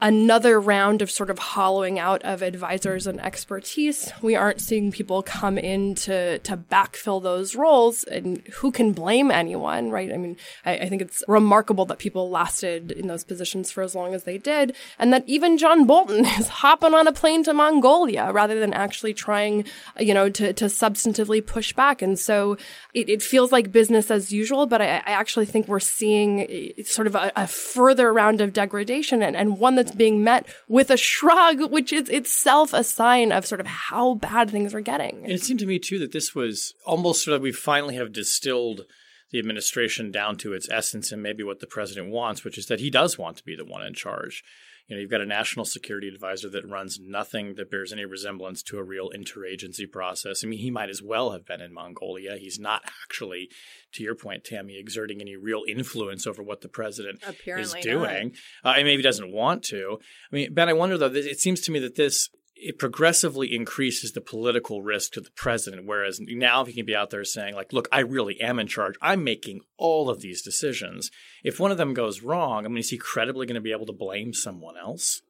another 0.00 0.60
round 0.60 1.02
of 1.02 1.10
sort 1.10 1.30
of 1.30 1.38
hollowing 1.38 1.98
out 1.98 2.22
of 2.22 2.42
advisors 2.42 3.06
and 3.06 3.20
expertise. 3.20 4.12
We 4.20 4.36
aren't 4.36 4.60
seeing 4.60 4.92
people 4.92 5.22
come 5.22 5.58
in 5.58 5.94
to, 5.96 6.38
to 6.40 6.56
backfill 6.56 7.22
those 7.22 7.54
roles 7.54 8.04
and 8.04 8.38
who 8.54 8.70
can 8.70 8.92
blame 8.92 9.30
anyone, 9.30 9.90
right? 9.90 10.12
I 10.12 10.16
mean, 10.16 10.36
I, 10.64 10.78
I, 10.78 10.88
think 10.88 11.02
it's 11.02 11.24
remarkable 11.28 11.86
that 11.86 11.98
people 11.98 12.28
lasted 12.28 12.92
in 12.92 13.06
those 13.06 13.24
positions 13.24 13.70
for 13.70 13.82
as 13.82 13.94
long 13.94 14.14
as 14.14 14.24
they 14.24 14.38
did 14.38 14.74
and 14.98 15.12
that 15.12 15.24
even 15.26 15.58
John 15.58 15.86
Bolton 15.86 16.24
is 16.38 16.48
hopping 16.48 16.94
on 16.94 17.06
a 17.06 17.12
plane 17.12 17.42
to 17.44 17.54
Mongolia 17.54 18.30
rather 18.32 18.60
than 18.60 18.72
actually 18.72 19.14
trying, 19.14 19.64
you 19.98 20.12
know, 20.12 20.28
to, 20.28 20.52
to 20.52 20.66
substantively 20.66 21.44
push 21.44 21.72
back. 21.72 22.02
And 22.02 22.18
so 22.18 22.56
it, 22.92 23.08
it 23.08 23.22
feels 23.22 23.52
like 23.52 23.72
business 23.72 24.10
as 24.10 24.32
usual, 24.32 24.66
but 24.66 24.82
I, 24.82 24.96
I 24.96 25.12
actually 25.12 25.46
think 25.46 25.68
we're 25.68 25.80
seeing 25.80 26.40
eh, 26.40 26.82
sort 26.84 27.06
of 27.06 27.14
a, 27.14 27.32
a 27.36 27.46
further 27.46 28.12
round 28.12 28.40
of 28.40 28.52
degradation 28.52 29.22
and, 29.22 29.36
and 29.36 29.58
one 29.58 29.76
that 29.76 29.85
it's 29.86 29.96
being 29.96 30.24
met 30.24 30.46
with 30.68 30.90
a 30.90 30.96
shrug, 30.96 31.70
which 31.70 31.92
is 31.92 32.08
itself 32.08 32.72
a 32.72 32.84
sign 32.84 33.32
of 33.32 33.46
sort 33.46 33.60
of 33.60 33.66
how 33.66 34.14
bad 34.14 34.50
things 34.50 34.74
are 34.74 34.80
getting. 34.80 35.22
And 35.22 35.32
it 35.32 35.42
seemed 35.42 35.60
to 35.60 35.66
me 35.66 35.78
too 35.78 35.98
that 36.00 36.12
this 36.12 36.34
was 36.34 36.74
almost 36.84 37.24
sort 37.24 37.36
of 37.36 37.42
we 37.42 37.52
finally 37.52 37.96
have 37.96 38.12
distilled 38.12 38.82
the 39.30 39.38
administration 39.38 40.10
down 40.10 40.36
to 40.36 40.52
its 40.52 40.68
essence 40.70 41.10
and 41.12 41.22
maybe 41.22 41.42
what 41.42 41.60
the 41.60 41.66
president 41.66 42.10
wants, 42.10 42.44
which 42.44 42.58
is 42.58 42.66
that 42.66 42.80
he 42.80 42.90
does 42.90 43.18
want 43.18 43.36
to 43.36 43.44
be 43.44 43.56
the 43.56 43.64
one 43.64 43.84
in 43.84 43.94
charge. 43.94 44.44
You 44.88 44.94
know, 44.94 45.00
you've 45.00 45.10
got 45.10 45.20
a 45.20 45.26
national 45.26 45.64
security 45.64 46.06
advisor 46.06 46.48
that 46.50 46.68
runs 46.68 47.00
nothing 47.00 47.54
that 47.56 47.70
bears 47.70 47.92
any 47.92 48.04
resemblance 48.04 48.62
to 48.64 48.78
a 48.78 48.84
real 48.84 49.10
interagency 49.10 49.90
process. 49.90 50.44
I 50.44 50.46
mean, 50.46 50.60
he 50.60 50.70
might 50.70 50.90
as 50.90 51.02
well 51.02 51.32
have 51.32 51.44
been 51.44 51.60
in 51.60 51.74
Mongolia. 51.74 52.36
He's 52.38 52.58
not 52.58 52.82
actually, 53.02 53.48
to 53.94 54.04
your 54.04 54.14
point, 54.14 54.44
Tammy, 54.44 54.78
exerting 54.78 55.20
any 55.20 55.36
real 55.36 55.62
influence 55.66 56.26
over 56.26 56.42
what 56.42 56.60
the 56.60 56.68
president 56.68 57.20
Apparently 57.26 57.80
is 57.80 57.84
doing. 57.84 58.32
Uh, 58.64 58.74
and 58.76 58.84
maybe 58.84 59.02
doesn't 59.02 59.32
want 59.32 59.64
to. 59.64 59.98
I 60.30 60.34
mean, 60.34 60.54
Ben, 60.54 60.68
I 60.68 60.72
wonder 60.72 60.96
though. 60.96 61.06
It 61.06 61.40
seems 61.40 61.60
to 61.62 61.72
me 61.72 61.80
that 61.80 61.96
this 61.96 62.28
it 62.56 62.78
progressively 62.78 63.54
increases 63.54 64.12
the 64.12 64.20
political 64.20 64.82
risk 64.82 65.12
to 65.12 65.20
the 65.20 65.30
president. 65.36 65.86
Whereas 65.86 66.18
now, 66.20 66.62
if 66.62 66.68
he 66.68 66.72
can 66.72 66.86
be 66.86 66.96
out 66.96 67.10
there 67.10 67.24
saying, 67.24 67.54
like, 67.54 67.72
look, 67.72 67.88
I 67.92 68.00
really 68.00 68.40
am 68.40 68.58
in 68.58 68.66
charge, 68.66 68.94
I'm 69.02 69.22
making 69.22 69.60
all 69.76 70.08
of 70.08 70.20
these 70.20 70.42
decisions. 70.42 71.10
If 71.44 71.60
one 71.60 71.70
of 71.70 71.76
them 71.76 71.94
goes 71.94 72.22
wrong, 72.22 72.64
I 72.64 72.68
mean, 72.68 72.78
is 72.78 72.90
he 72.90 72.98
credibly 72.98 73.46
going 73.46 73.56
to 73.56 73.60
be 73.60 73.72
able 73.72 73.86
to 73.86 73.92
blame 73.92 74.32
someone 74.32 74.76
else? 74.76 75.20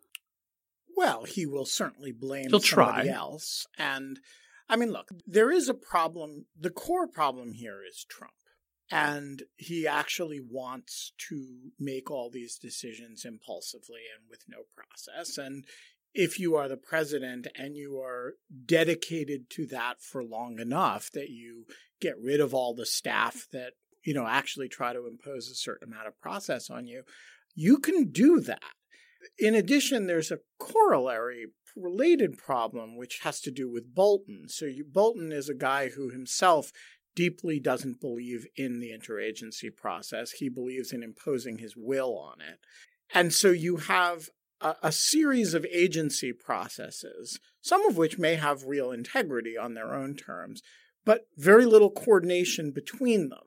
Well, 0.97 1.25
he 1.25 1.47
will 1.47 1.67
certainly 1.67 2.13
blame 2.13 2.49
He'll 2.49 2.61
somebody 2.61 3.09
try. 3.09 3.15
else. 3.15 3.67
And 3.77 4.21
I 4.69 4.77
mean, 4.77 4.93
look, 4.93 5.09
there 5.27 5.51
is 5.51 5.69
a 5.69 5.75
problem. 5.75 6.47
The 6.59 6.71
core 6.71 7.09
problem 7.09 7.53
here 7.53 7.81
is 7.87 8.07
Trump. 8.09 8.33
And 8.89 9.43
he 9.57 9.87
actually 9.87 10.41
wants 10.41 11.13
to 11.29 11.73
make 11.79 12.09
all 12.09 12.31
these 12.31 12.57
decisions 12.57 13.25
impulsively 13.25 14.03
and 14.17 14.31
with 14.31 14.45
no 14.49 14.59
process. 14.77 15.37
And 15.37 15.65
if 16.17 16.41
you 16.41 16.57
are 16.57 16.67
the 16.67 16.79
president 16.79 17.47
and 17.57 17.77
you 17.77 18.01
are 18.01 18.35
dedicated 18.65 19.51
to 19.51 19.67
that 19.67 20.01
for 20.01 20.25
long 20.25 20.59
enough 20.59 21.11
that 21.13 21.29
you 21.29 21.67
get 22.01 22.15
rid 22.19 22.41
of 22.41 22.55
all 22.55 22.75
the 22.75 22.87
staff 22.87 23.47
that, 23.53 23.75
you 24.03 24.15
know, 24.15 24.27
actually 24.27 24.69
try 24.69 24.95
to 24.95 25.07
impose 25.07 25.49
a 25.49 25.55
certain 25.55 25.93
amount 25.93 26.09
of 26.09 26.19
process 26.19 26.71
on 26.71 26.87
you, 26.87 27.03
you 27.55 27.79
can 27.79 28.11
do 28.11 28.41
that. 28.41 28.63
In 29.39 29.55
addition, 29.55 30.07
there's 30.07 30.31
a 30.31 30.39
corollary 30.59 31.49
related 31.77 32.39
problem 32.39 32.97
which 32.97 33.21
has 33.23 33.41
to 33.43 33.51
do 33.51 33.71
with 33.71 33.95
Bolton. 33.95 34.49
So 34.49 34.65
you, 34.65 34.87
Bolton 34.91 35.33
is 35.33 35.51
a 35.51 35.55
guy 35.55 35.91
who 35.91 36.09
himself 36.09 36.73
deeply 37.15 37.61
doesn't 37.61 38.01
believe 38.01 38.47
in 38.57 38.81
the 38.81 38.91
interagency 38.91 39.75
process. 39.75 40.33
He 40.33 40.49
believes 40.49 40.93
in 40.93 41.03
imposing 41.03 41.59
his 41.59 41.75
will 41.77 42.17
on 42.17 42.41
it. 42.41 42.59
And 43.13 43.33
so 43.35 43.51
you 43.51 43.77
have 43.77 44.29
a, 44.61 44.77
a, 44.83 44.93
series 44.93 45.55
of 45.55 45.67
agency 45.67 46.33
processes, 46.33 47.39
some 47.61 47.87
of 47.87 47.97
which 47.97 48.19
may 48.19 48.37
have 48.37 48.65
real 48.65 48.91
integrity 48.91 49.57
on 49.57 49.75
their 49.75 49.95
own 49.95 50.15
terms, 50.15 50.63
but 51.05 51.27
very 51.37 51.67
little 51.67 51.91
coordination 51.91 52.71
between 52.71 53.29
them. 53.29 53.41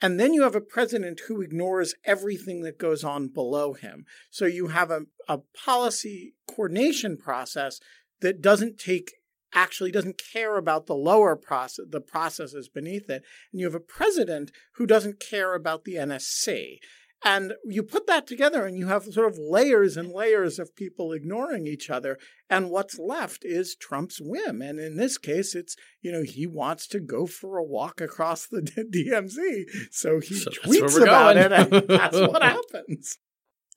And 0.00 0.18
then 0.18 0.34
you 0.34 0.42
have 0.42 0.56
a 0.56 0.60
president 0.60 1.20
who 1.28 1.40
ignores 1.40 1.94
everything 2.04 2.62
that 2.62 2.78
goes 2.78 3.04
on 3.04 3.28
below 3.28 3.72
him. 3.72 4.04
So 4.30 4.46
you 4.46 4.68
have 4.68 4.90
a, 4.90 5.02
a 5.28 5.38
policy 5.64 6.34
coordination 6.48 7.16
process 7.16 7.78
that 8.20 8.42
doesn't 8.42 8.78
take 8.78 9.12
actually 9.54 9.90
doesn't 9.90 10.20
care 10.32 10.56
about 10.56 10.86
the 10.86 10.94
lower 10.94 11.36
process 11.36 11.84
the 11.90 12.00
processes 12.00 12.70
beneath 12.70 13.10
it 13.10 13.22
and 13.52 13.60
you 13.60 13.66
have 13.66 13.74
a 13.74 13.80
president 13.80 14.50
who 14.76 14.86
doesn't 14.86 15.20
care 15.20 15.54
about 15.54 15.84
the 15.84 15.96
NSC 15.96 16.78
and 17.24 17.54
you 17.64 17.82
put 17.82 18.06
that 18.06 18.26
together 18.26 18.66
and 18.66 18.76
you 18.76 18.88
have 18.88 19.04
sort 19.04 19.30
of 19.30 19.38
layers 19.38 19.96
and 19.96 20.12
layers 20.12 20.58
of 20.58 20.74
people 20.74 21.12
ignoring 21.12 21.66
each 21.66 21.90
other. 21.90 22.18
And 22.50 22.70
what's 22.70 22.98
left 22.98 23.44
is 23.44 23.76
Trump's 23.76 24.20
whim. 24.20 24.60
And 24.60 24.78
in 24.80 24.96
this 24.96 25.18
case, 25.18 25.54
it's, 25.54 25.76
you 26.00 26.10
know, 26.10 26.22
he 26.22 26.46
wants 26.46 26.86
to 26.88 27.00
go 27.00 27.26
for 27.26 27.58
a 27.58 27.64
walk 27.64 28.00
across 28.00 28.46
the 28.46 28.60
DMZ. 28.60 29.64
So 29.90 30.20
he 30.20 30.34
so 30.34 30.50
tweets 30.50 31.00
about 31.00 31.34
going. 31.34 31.38
it 31.38 31.52
and 31.52 31.88
that's 31.88 32.18
what 32.18 32.42
happens. 32.42 33.18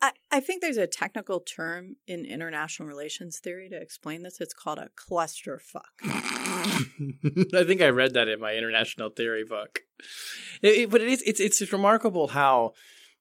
I, 0.02 0.12
I 0.32 0.40
think 0.40 0.62
there's 0.62 0.78
a 0.78 0.88
technical 0.88 1.40
term 1.40 1.96
in 2.08 2.26
international 2.26 2.88
relations 2.88 3.40
theory 3.40 3.70
to 3.70 3.76
explain 3.76 4.24
this. 4.24 4.42
It's 4.42 4.54
called 4.54 4.78
a 4.78 4.90
clusterfuck. 4.90 5.82
I 6.04 7.64
think 7.64 7.82
I 7.82 7.90
read 7.90 8.14
that 8.14 8.28
in 8.28 8.40
my 8.40 8.54
international 8.54 9.10
theory 9.10 9.46
book. 9.46 9.80
It, 10.62 10.68
it, 10.68 10.90
but 10.90 11.02
it 11.02 11.08
is 11.08 11.24
it's 11.26 11.40
it's 11.40 11.72
remarkable 11.72 12.28
how 12.28 12.74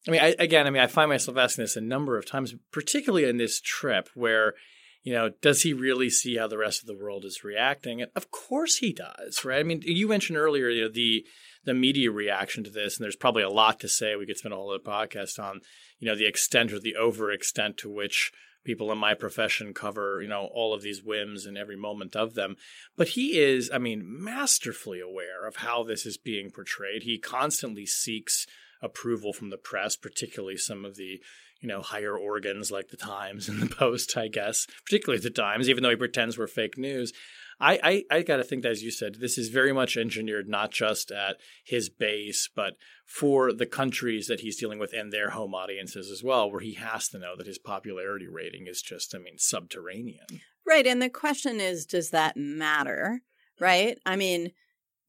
I 0.07 0.11
mean, 0.11 0.21
I, 0.21 0.35
again, 0.39 0.67
I 0.67 0.71
mean, 0.71 0.83
I 0.83 0.87
find 0.87 1.09
myself 1.09 1.37
asking 1.37 1.65
this 1.65 1.77
a 1.77 1.81
number 1.81 2.19
of 2.19 2.27
times, 2.27 2.55
particularly 2.71 3.29
in 3.29 3.39
this 3.39 3.61
trip 3.61 4.09
where, 4.15 4.55
you 5.03 5.13
know, 5.13 5.31
does 5.41 5.63
he 5.63 5.73
really 5.73 6.11
see 6.11 6.37
how 6.37 6.47
the 6.47 6.59
rest 6.59 6.81
of 6.81 6.87
the 6.87 6.97
world 6.97 7.25
is 7.25 7.45
reacting? 7.45 8.03
And 8.03 8.11
of 8.15 8.31
course 8.31 8.77
he 8.77 8.93
does, 8.93 9.45
right? 9.45 9.61
I 9.61 9.63
mean, 9.63 9.83
you 9.85 10.09
mentioned 10.09 10.39
earlier, 10.39 10.69
you 10.69 10.83
know, 10.83 10.91
the 10.93 11.25
the 11.65 11.75
media 11.75 12.11
reaction 12.11 12.63
to 12.65 12.71
this, 12.71 12.99
and 12.99 13.05
there's 13.05 13.17
probably 13.17 13.43
a 13.43 13.49
lot 13.49 13.81
to 13.81 13.89
say. 13.89 14.17
We 14.17 14.27
could 14.27 14.37
spend 14.37 14.53
a 14.53 14.57
whole 14.57 14.79
podcast 14.79 15.43
on, 15.43 15.63
you 15.99 16.07
know, 16.07 16.15
the 16.15 16.27
extent 16.27 16.73
or 16.73 16.79
the 16.79 16.97
over 16.97 17.31
extent 17.31 17.79
to 17.79 17.91
which 17.91 18.33
people 18.65 18.91
in 18.93 18.99
my 18.99 19.15
profession 19.15 19.73
cover, 19.75 20.21
you 20.23 20.29
know, 20.29 20.49
all 20.53 20.75
of 20.75 20.83
these 20.83 21.03
whims 21.03 21.47
and 21.47 21.57
every 21.57 21.77
moment 21.77 22.17
of 22.17 22.35
them. 22.35 22.57
But 22.97 23.09
he 23.09 23.39
is, 23.39 23.71
I 23.73 23.79
mean, 23.79 24.03
masterfully 24.05 25.01
aware 25.01 25.47
of 25.47 25.57
how 25.57 25.85
this 25.85 26.07
is 26.07 26.17
being 26.17 26.51
portrayed. 26.51 27.03
He 27.03 27.19
constantly 27.19 27.87
seeks 27.87 28.47
approval 28.83 29.33
from 29.33 29.51
the 29.51 29.57
press, 29.57 29.97
particularly 29.97 30.57
some 30.57 30.85
of 30.85 30.97
the 30.97 31.21
you 31.61 31.69
know 31.69 31.83
higher 31.83 32.17
organs 32.17 32.71
like 32.71 32.89
the 32.89 32.97
Times 32.97 33.49
and 33.49 33.61
the 33.61 33.75
Post, 33.75 34.17
I 34.17 34.29
guess, 34.29 34.67
particularly 34.85 35.23
the 35.23 35.31
Times, 35.31 35.69
even 35.69 35.83
though 35.83 35.91
he 35.91 35.97
pretends 35.97 36.39
we're 36.39 36.47
fake 36.47 36.79
news. 36.79 37.13
I, 37.61 37.79
I, 38.11 38.17
I 38.17 38.23
got 38.23 38.39
to 38.39 38.45
think 38.45 38.63
that, 38.63 38.73
as 38.73 38.83
you 38.83 38.91
said, 38.91 39.17
this 39.21 39.39
is 39.39 39.49
very 39.49 39.73
much 39.73 39.97
engineered 39.97 40.49
not 40.49 40.73
just 40.73 41.11
at 41.11 41.37
his 41.65 41.89
base, 41.89 42.49
but 42.55 42.75
for 43.07 43.53
the 43.53 43.67
countries 43.67 44.27
that 44.27 44.41
he's 44.41 44.59
dealing 44.59 44.79
with 44.79 44.93
and 44.93 45.13
their 45.13 45.31
home 45.31 45.55
audiences 45.55 46.11
as 46.11 46.23
well, 46.23 46.51
where 46.51 46.61
he 46.61 46.75
has 46.75 47.09
to 47.11 47.19
know 47.19 47.37
that 47.37 47.47
his 47.47 47.59
popularity 47.59 48.27
rating 48.27 48.67
is 48.67 48.83
just, 48.83 49.15
I 49.15 49.19
mean, 49.19 49.39
subterranean. 49.39 50.27
Right. 50.67 50.87
And 50.87 51.01
the 51.01 51.11
question 51.11 51.61
is, 51.61 51.87
does 51.87 52.11
that 52.11 52.37
matter? 52.37 53.21
Mm-hmm. 53.21 53.65
Right. 53.65 53.99
I 54.05 54.17
mean, 54.17 54.51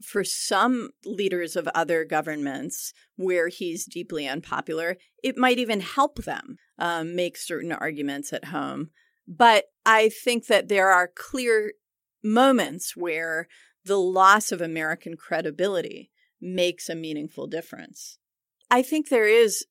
for 0.01 0.23
some 0.23 0.89
leaders 1.05 1.55
of 1.55 1.67
other 1.73 2.03
governments 2.03 2.93
where 3.15 3.47
he's 3.47 3.85
deeply 3.85 4.27
unpopular, 4.27 4.97
it 5.23 5.37
might 5.37 5.57
even 5.57 5.79
help 5.79 6.23
them 6.23 6.57
um, 6.77 7.15
make 7.15 7.37
certain 7.37 7.71
arguments 7.71 8.33
at 8.33 8.45
home. 8.45 8.89
But 9.27 9.65
I 9.85 10.09
think 10.09 10.47
that 10.47 10.67
there 10.67 10.89
are 10.89 11.09
clear 11.13 11.73
moments 12.23 12.95
where 12.95 13.47
the 13.83 13.97
loss 13.97 14.51
of 14.51 14.61
American 14.61 15.15
credibility 15.15 16.11
makes 16.41 16.89
a 16.89 16.95
meaningful 16.95 17.47
difference. 17.47 18.17
I 18.69 18.81
think 18.81 19.09
there 19.09 19.27
is 19.27 19.65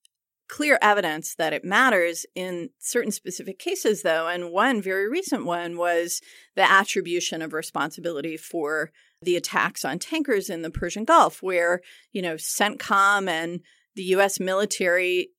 clear 0.48 0.78
evidence 0.82 1.34
that 1.36 1.52
it 1.52 1.64
matters 1.64 2.26
in 2.34 2.70
certain 2.78 3.10
specific 3.10 3.58
cases, 3.58 4.02
though. 4.02 4.28
And 4.28 4.52
one 4.52 4.80
very 4.82 5.08
recent 5.08 5.44
one 5.44 5.76
was 5.76 6.20
the 6.54 6.70
attribution 6.70 7.42
of 7.42 7.52
responsibility 7.52 8.36
for 8.36 8.90
the 9.24 9.36
attacks 9.36 9.84
on 9.84 9.98
tankers 9.98 10.50
in 10.50 10.62
the 10.62 10.70
Persian 10.70 11.04
Gulf, 11.04 11.42
where, 11.42 11.80
you 12.12 12.22
know, 12.22 12.34
CENTCOM 12.34 13.28
and 13.28 13.60
the 13.96 14.04
US 14.04 14.40
military 14.40 15.30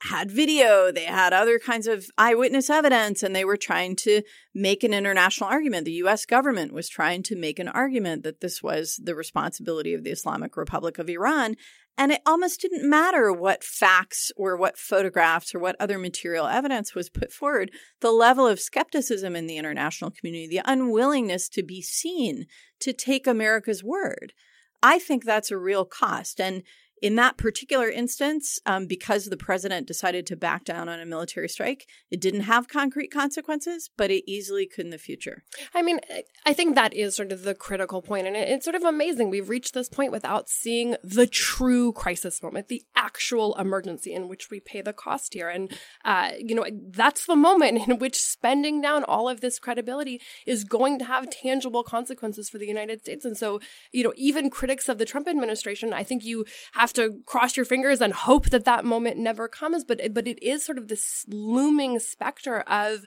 had 0.00 0.30
video, 0.30 0.90
they 0.90 1.04
had 1.04 1.32
other 1.32 1.58
kinds 1.58 1.86
of 1.86 2.06
eyewitness 2.18 2.68
evidence, 2.68 3.22
and 3.22 3.34
they 3.34 3.44
were 3.44 3.56
trying 3.56 3.94
to 3.94 4.22
make 4.54 4.82
an 4.82 4.92
international 4.92 5.48
argument. 5.48 5.84
The 5.84 6.02
US 6.04 6.26
government 6.26 6.72
was 6.72 6.88
trying 6.88 7.22
to 7.24 7.36
make 7.36 7.58
an 7.58 7.68
argument 7.68 8.24
that 8.24 8.40
this 8.40 8.62
was 8.62 9.00
the 9.02 9.14
responsibility 9.14 9.94
of 9.94 10.02
the 10.02 10.10
Islamic 10.10 10.56
Republic 10.56 10.98
of 10.98 11.08
Iran. 11.08 11.56
And 11.98 12.12
it 12.12 12.20
almost 12.26 12.60
didn't 12.60 12.88
matter 12.88 13.32
what 13.32 13.64
facts 13.64 14.30
or 14.36 14.56
what 14.56 14.78
photographs 14.78 15.54
or 15.54 15.58
what 15.58 15.76
other 15.80 15.98
material 15.98 16.46
evidence 16.46 16.94
was 16.94 17.08
put 17.08 17.32
forward. 17.32 17.70
The 18.00 18.10
level 18.10 18.46
of 18.46 18.60
skepticism 18.60 19.34
in 19.34 19.46
the 19.46 19.56
international 19.56 20.10
community, 20.10 20.46
the 20.46 20.70
unwillingness 20.70 21.48
to 21.50 21.62
be 21.62 21.80
seen, 21.80 22.46
to 22.80 22.92
take 22.92 23.26
America's 23.26 23.82
word. 23.82 24.34
I 24.82 24.98
think 24.98 25.24
that's 25.24 25.50
a 25.50 25.56
real 25.56 25.86
cost. 25.86 26.40
And 26.40 26.62
in 27.02 27.16
that 27.16 27.36
particular 27.36 27.90
instance, 27.90 28.58
um, 28.64 28.86
because 28.86 29.26
the 29.26 29.36
president 29.36 29.86
decided 29.86 30.26
to 30.26 30.36
back 30.36 30.64
down 30.64 30.88
on 30.88 31.00
a 31.00 31.06
military 31.06 31.48
strike, 31.48 31.86
it 32.10 32.20
didn't 32.20 32.42
have 32.42 32.68
concrete 32.68 33.08
consequences, 33.08 33.90
but 33.96 34.10
it 34.10 34.24
easily 34.26 34.66
could 34.66 34.86
in 34.86 34.90
the 34.90 34.98
future. 34.98 35.42
I 35.74 35.82
mean, 35.82 36.00
I 36.46 36.52
think 36.52 36.74
that 36.74 36.94
is 36.94 37.16
sort 37.16 37.32
of 37.32 37.42
the 37.42 37.54
critical 37.54 38.00
point, 38.00 38.26
and 38.26 38.36
it's 38.36 38.64
sort 38.64 38.76
of 38.76 38.84
amazing 38.84 39.30
we've 39.30 39.48
reached 39.48 39.74
this 39.74 39.88
point 39.88 40.12
without 40.12 40.48
seeing 40.48 40.96
the 41.02 41.26
true 41.26 41.92
crisis 41.92 42.42
moment, 42.42 42.68
the 42.68 42.84
actual 42.94 43.54
emergency 43.56 44.14
in 44.14 44.28
which 44.28 44.50
we 44.50 44.60
pay 44.60 44.80
the 44.80 44.92
cost 44.92 45.34
here. 45.34 45.48
And, 45.48 45.72
uh, 46.04 46.30
you 46.38 46.54
know, 46.54 46.64
that's 46.90 47.26
the 47.26 47.36
moment 47.36 47.88
in 47.88 47.98
which 47.98 48.20
spending 48.20 48.80
down 48.80 49.04
all 49.04 49.28
of 49.28 49.40
this 49.40 49.58
credibility 49.58 50.20
is 50.46 50.64
going 50.64 50.98
to 51.00 51.04
have 51.04 51.28
tangible 51.30 51.82
consequences 51.82 52.48
for 52.48 52.58
the 52.58 52.66
United 52.66 53.00
States. 53.00 53.24
And 53.24 53.36
so, 53.36 53.60
you 53.92 54.04
know, 54.04 54.12
even 54.16 54.50
critics 54.50 54.88
of 54.88 54.98
the 54.98 55.04
Trump 55.04 55.28
administration, 55.28 55.92
I 55.92 56.04
think 56.04 56.24
you 56.24 56.44
have 56.72 56.85
have 56.86 56.92
to 56.94 57.18
cross 57.26 57.56
your 57.56 57.66
fingers 57.66 58.00
and 58.00 58.12
hope 58.12 58.50
that 58.50 58.64
that 58.64 58.84
moment 58.84 59.18
never 59.18 59.48
comes. 59.48 59.84
But 59.84 60.14
but 60.14 60.28
it 60.28 60.42
is 60.42 60.64
sort 60.64 60.78
of 60.78 60.88
this 60.88 61.24
looming 61.28 61.98
specter 61.98 62.60
of 62.60 63.04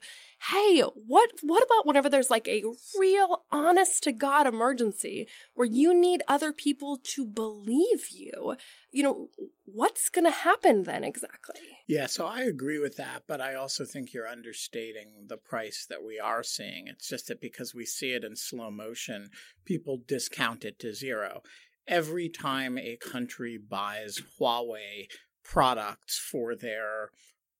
hey, 0.50 0.80
what 0.80 1.30
what 1.42 1.62
about 1.62 1.86
whenever 1.86 2.08
there's 2.08 2.30
like 2.30 2.48
a 2.48 2.64
real 2.98 3.44
honest 3.50 4.02
to 4.04 4.12
God 4.12 4.46
emergency 4.46 5.28
where 5.54 5.66
you 5.66 5.94
need 5.94 6.22
other 6.28 6.52
people 6.52 6.98
to 7.02 7.26
believe 7.26 8.08
you? 8.10 8.56
You 8.90 9.02
know, 9.02 9.28
what's 9.64 10.08
going 10.08 10.24
to 10.24 10.30
happen 10.30 10.84
then 10.84 11.04
exactly? 11.04 11.60
Yeah, 11.86 12.06
so 12.06 12.26
I 12.26 12.40
agree 12.42 12.78
with 12.78 12.96
that, 12.96 13.22
but 13.26 13.40
I 13.40 13.54
also 13.54 13.84
think 13.84 14.12
you're 14.12 14.28
understating 14.28 15.26
the 15.26 15.36
price 15.36 15.86
that 15.88 16.04
we 16.04 16.18
are 16.18 16.42
seeing. 16.42 16.86
It's 16.86 17.08
just 17.08 17.28
that 17.28 17.40
because 17.40 17.74
we 17.74 17.84
see 17.84 18.12
it 18.12 18.24
in 18.24 18.36
slow 18.36 18.70
motion, 18.70 19.30
people 19.64 20.02
discount 20.06 20.64
it 20.64 20.78
to 20.80 20.94
zero 20.94 21.42
every 21.90 22.28
time 22.28 22.78
a 22.78 22.96
country 22.96 23.58
buys 23.58 24.22
Huawei 24.40 25.08
products 25.44 26.16
for 26.18 26.54
their 26.54 27.10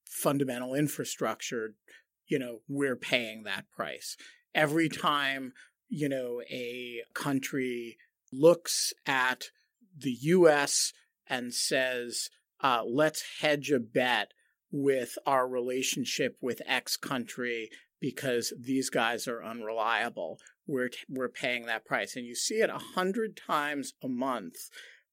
fundamental 0.05 0.73
infrastructure, 0.73 1.75
you 2.27 2.39
know, 2.39 2.59
we're 2.67 2.95
paying 2.95 3.43
that 3.43 3.65
price. 3.69 4.15
Every 4.55 4.87
time, 4.87 5.51
you 5.89 6.07
know, 6.07 6.41
a 6.49 7.01
country 7.13 7.97
looks 8.31 8.93
at 9.05 9.49
the 9.95 10.15
US 10.21 10.93
and 11.27 11.53
says, 11.53 12.29
uh, 12.61 12.83
let's 12.85 13.23
hedge 13.41 13.69
a 13.71 13.79
bet 13.79 14.31
with 14.71 15.17
our 15.25 15.47
relationship 15.47 16.37
with 16.41 16.61
X 16.65 16.95
country 16.95 17.69
because 17.99 18.53
these 18.57 18.89
guys 18.89 19.27
are 19.27 19.43
unreliable 19.43 20.39
we're 20.67 20.89
we're 21.09 21.29
paying 21.29 21.65
that 21.65 21.85
price 21.85 22.15
and 22.15 22.25
you 22.25 22.35
see 22.35 22.55
it 22.55 22.69
a 22.69 22.77
hundred 22.95 23.35
times 23.35 23.93
a 24.03 24.07
month 24.07 24.69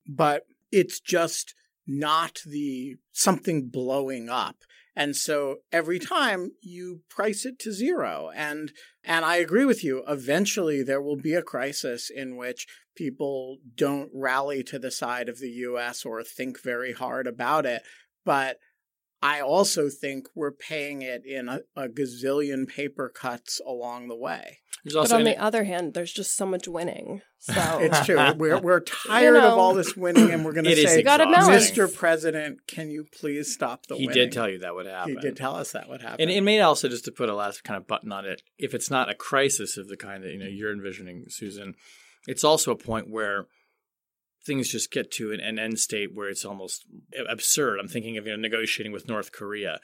but 0.07 0.45
it's 0.71 1.01
just 1.01 1.55
not 1.87 2.41
the 2.47 2.97
something 3.13 3.69
blowing 3.69 4.29
up 4.29 4.57
and 4.95 5.15
so 5.15 5.59
every 5.73 5.99
hmm. 5.99 6.05
time 6.05 6.51
you 6.61 7.01
price 7.09 7.47
it 7.47 7.59
to 7.59 7.73
zero 7.73 8.31
and 8.35 8.73
and 9.05 9.25
I 9.25 9.37
agree 9.37 9.65
with 9.65 9.83
you 9.83 10.05
eventually 10.07 10.83
there 10.83 11.03
will 11.03 11.17
be 11.17 11.35
a 11.35 11.43
crisis 11.43 12.11
in 12.15 12.37
which 12.37 12.67
people 12.97 13.59
don't 13.75 14.11
rally 14.13 14.63
to 14.65 14.79
the 14.79 14.91
side 14.91 15.29
of 15.29 15.39
the 15.39 15.51
US 15.51 16.05
or 16.05 16.23
think 16.23 16.63
very 16.63 16.93
hard 16.93 17.27
about 17.27 17.65
it 17.65 17.83
but 18.25 18.59
I 19.21 19.41
also 19.41 19.89
think 19.89 20.27
we're 20.35 20.53
paying 20.53 21.03
it 21.03 21.23
in 21.27 21.49
a, 21.49 21.61
a, 21.75 21.89
gazillion 21.89 22.69
paper 22.69 23.09
cuts 23.09 23.61
along 23.67 24.07
the 24.07 24.17
way. 24.17 24.59
There's 24.85 24.95
But 24.95 25.13
on 25.13 25.21
and 25.21 25.27
the 25.27 25.37
other 25.37 25.65
hand, 25.65 25.95
there's 25.95 26.13
just 26.13 26.37
so 26.37 26.47
much 26.47 26.69
winning. 26.69 27.23
So 27.41 27.79
It's 27.79 28.05
true. 28.05 28.19
We're 28.37 28.61
we're 28.61 28.81
tired 28.81 29.37
of 29.37 29.43
know. 29.45 29.59
all 29.61 29.73
this 29.73 29.97
winning, 29.97 30.33
and 30.33 30.45
we're 30.45 30.53
going 30.53 30.65
to 30.65 30.75
say, 30.75 31.05
gotta 31.05 31.25
balance. 31.27 31.71
"Mr. 31.71 31.93
President, 31.93 32.67
can 32.67 32.91
you 32.91 33.07
please 33.13 33.55
stop 33.55 33.87
the 33.87 33.95
He 33.95 34.09
winning?" 34.09 34.25
did 34.25 34.33
tell 34.33 34.51
you 34.51 34.59
that 34.59 34.75
would 34.75 34.87
happen. 34.87 35.15
He 35.15 35.21
did 35.21 35.37
tell 35.37 35.55
us 35.55 35.71
that 35.71 35.89
would 35.89 36.03
happen. 36.03 36.21
And 36.21 36.31
it 36.33 36.41
may 36.41 36.61
also 36.61 36.89
just 36.89 37.05
to 37.05 37.13
put 37.13 37.29
a 37.29 37.37
last 37.37 37.63
kind 37.63 37.77
of 37.77 37.87
button 37.87 38.11
on 38.11 38.25
it, 38.27 38.43
if 38.59 38.75
it's 38.75 38.91
not 38.91 39.09
a 39.09 39.15
crisis 39.15 39.77
of 39.77 39.87
the 39.87 39.97
kind 39.97 40.25
that 40.25 40.33
you 40.33 40.39
know 40.39 40.47
you're 40.47 40.73
envisioning, 40.73 41.27
Susan, 41.29 41.75
it's 42.27 42.43
also 42.43 42.73
a 42.73 42.77
point 42.77 43.09
where 43.09 43.47
things 44.45 44.69
just 44.69 44.91
get 44.91 45.13
to 45.13 45.31
an, 45.33 45.39
an 45.41 45.61
end 45.61 45.79
state 45.79 46.11
where 46.13 46.29
it's 46.29 46.45
almost 46.45 46.87
absurd. 47.31 47.79
I'm 47.79 47.87
thinking 47.89 48.17
of 48.17 48.27
you 48.27 48.33
know 48.33 48.41
negotiating 48.41 48.93
with 48.93 49.09
North 49.09 49.31
Korea. 49.31 49.79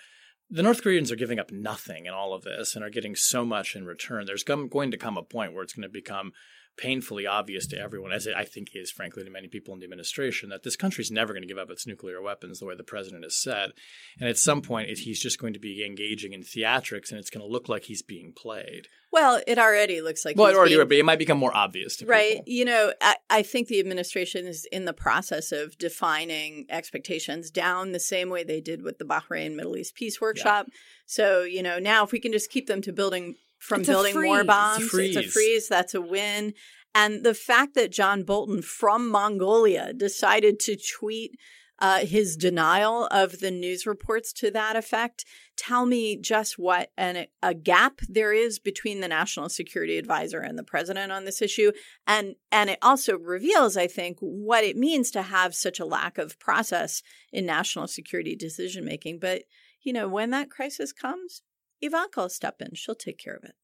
The 0.51 0.63
North 0.63 0.83
Koreans 0.83 1.11
are 1.11 1.17
giving 1.17 1.39
up 1.39 1.51
nothing 1.51 2.07
in 2.07 2.13
all 2.13 2.35
of 2.35 2.43
this 2.43 2.75
and 2.75 2.85
are 2.85 2.91
getting 2.91 3.17
so 3.17 3.45
much 3.45 3.75
in 3.75 3.87
return. 3.87 4.27
There's 4.27 4.45
going 4.45 4.91
to 4.91 4.97
come 4.99 5.17
a 5.17 5.23
point 5.23 5.53
where 5.53 5.63
it's 5.63 5.73
going 5.73 5.89
to 5.89 5.89
become 5.89 6.33
painfully 6.77 7.27
obvious 7.27 7.67
to 7.69 7.79
everyone, 7.79 8.13
as 8.13 8.27
it 8.27 8.35
I 8.37 8.45
think 8.45 8.69
is 8.75 8.91
frankly 8.91 9.25
to 9.25 9.31
many 9.31 9.49
people 9.49 9.73
in 9.75 9.81
the 9.81 9.85
administration, 9.85 10.49
that 10.51 10.63
this 10.63 10.77
country's 10.77 11.11
never 11.11 11.33
going 11.33 11.43
to 11.43 11.49
give 11.49 11.59
up 11.59 11.71
its 11.71 11.87
nuclear 11.87 12.21
weapons 12.21 12.59
the 12.61 12.67
way 12.67 12.75
the 12.77 12.83
president 12.83 13.23
has 13.25 13.37
said. 13.41 13.71
And 14.19 14.29
at 14.29 14.39
some 14.39 14.61
point, 14.63 14.91
it, 14.91 14.99
he's 14.99 15.21
just 15.21 15.39
going 15.39 15.53
to 15.53 15.59
be 15.61 15.85
engaging 15.85 16.33
in 16.33 16.43
theatrics, 16.43 17.11
and 17.11 17.19
it's 17.21 17.31
going 17.31 17.47
to 17.47 17.53
look 17.53 17.69
like 17.69 17.85
he's 17.85 18.03
being 18.03 18.33
played. 18.37 18.89
Well, 19.13 19.41
it 19.47 19.59
already 19.59 20.01
looks 20.01 20.25
like 20.25 20.37
well, 20.37 20.49
he's 20.49 20.57
it 20.57 20.59
already 20.59 20.71
being- 20.71 20.79
would, 20.81 20.89
but 20.89 20.99
it 20.99 21.05
might 21.05 21.19
become 21.21 21.39
more 21.39 21.57
obvious 21.57 21.97
to 21.99 22.07
Right. 22.07 22.39
people. 22.39 22.45
You 22.49 22.65
know, 22.65 22.93
I, 23.01 23.17
I 23.31 23.43
think 23.43 23.69
the 23.69 23.79
administration 23.79 24.47
is 24.47 24.67
in 24.73 24.87
the 24.87 24.93
process 24.93 25.53
of 25.53 25.79
defining 25.79 26.67
expectations 26.69 27.51
down 27.51 27.93
the 27.93 28.01
same 28.01 28.29
way 28.29 28.43
they 28.43 28.61
did 28.61 28.83
with 28.83 28.99
the 28.99 29.05
Bahrain 29.05 29.55
Middle 29.55 29.77
East 29.77 29.95
Peace 29.95 30.21
Workshop. 30.21 30.67
So, 31.07 31.43
you 31.43 31.63
know, 31.63 31.79
now 31.79 32.03
if 32.05 32.11
we 32.11 32.19
can 32.19 32.33
just 32.33 32.51
keep 32.51 32.67
them 32.67 32.83
to 32.83 32.93
building 32.93 33.37
from 33.65 33.81
It's 33.81 33.89
building 33.89 34.21
more 34.21 34.45
bombs, 34.45 34.85
It's 34.85 34.95
a 34.95 35.05
it's 35.05 35.17
a 35.17 35.23
freeze. 35.31 35.69
that's 35.69 35.95
a 35.95 36.01
win. 36.01 36.53
And 36.95 37.25
the 37.25 37.35
fact 37.35 37.75
that 37.75 37.91
John 37.91 38.23
Bolton 38.23 38.63
from 38.63 39.11
Mongolia 39.11 39.93
decided 39.93 40.61
to 40.61 40.77
tweet 40.77 41.33
uh, 41.81 41.99
his 42.01 42.37
denial 42.37 43.07
of 43.07 43.41
the 43.41 43.51
news 43.51 43.85
reports 43.85 44.33
to 44.33 44.51
that 44.53 44.77
effect 44.77 45.25
tell 45.57 45.87
me 45.87 46.17
just 46.17 46.57
what 46.57 46.91
an, 46.97 47.27
a 47.43 47.53
gap 47.53 48.01
there 48.09 48.33
is 48.33 48.61
between 48.61 49.01
the 49.01 49.09
national 49.09 49.49
security 49.49 49.99
advisor 49.99 50.39
and 50.39 50.57
the 50.57 50.63
president 50.63 51.11
on 51.11 51.25
this 51.25 51.43
issue. 51.43 51.73
And 52.07 52.37
and 52.53 52.71
it 52.71 52.79
also 52.81 53.19
reveals 53.19 53.77
i 53.77 53.87
think 53.89 54.19
what 54.21 54.63
it 54.63 54.77
means 54.77 55.11
to 55.11 55.23
have 55.23 55.55
such 55.55 55.81
a 55.81 55.85
lack 55.85 56.17
of 56.19 56.39
process 56.39 57.03
in 57.33 57.45
national 57.47 57.89
security 57.89 58.37
decision 58.37 58.85
making 58.85 59.19
but 59.19 59.43
you 59.83 59.93
know 59.93 60.07
when 60.09 60.31
that 60.31 60.51
crisis 60.51 60.93
comes 60.93 61.43
ivanka 61.85 62.21
will 62.21 62.29
step 62.29 62.57
in 62.61 62.75
she'll 62.75 62.95
take 62.95 63.19
care 63.19 63.35
of 63.35 63.45
it 63.45 63.55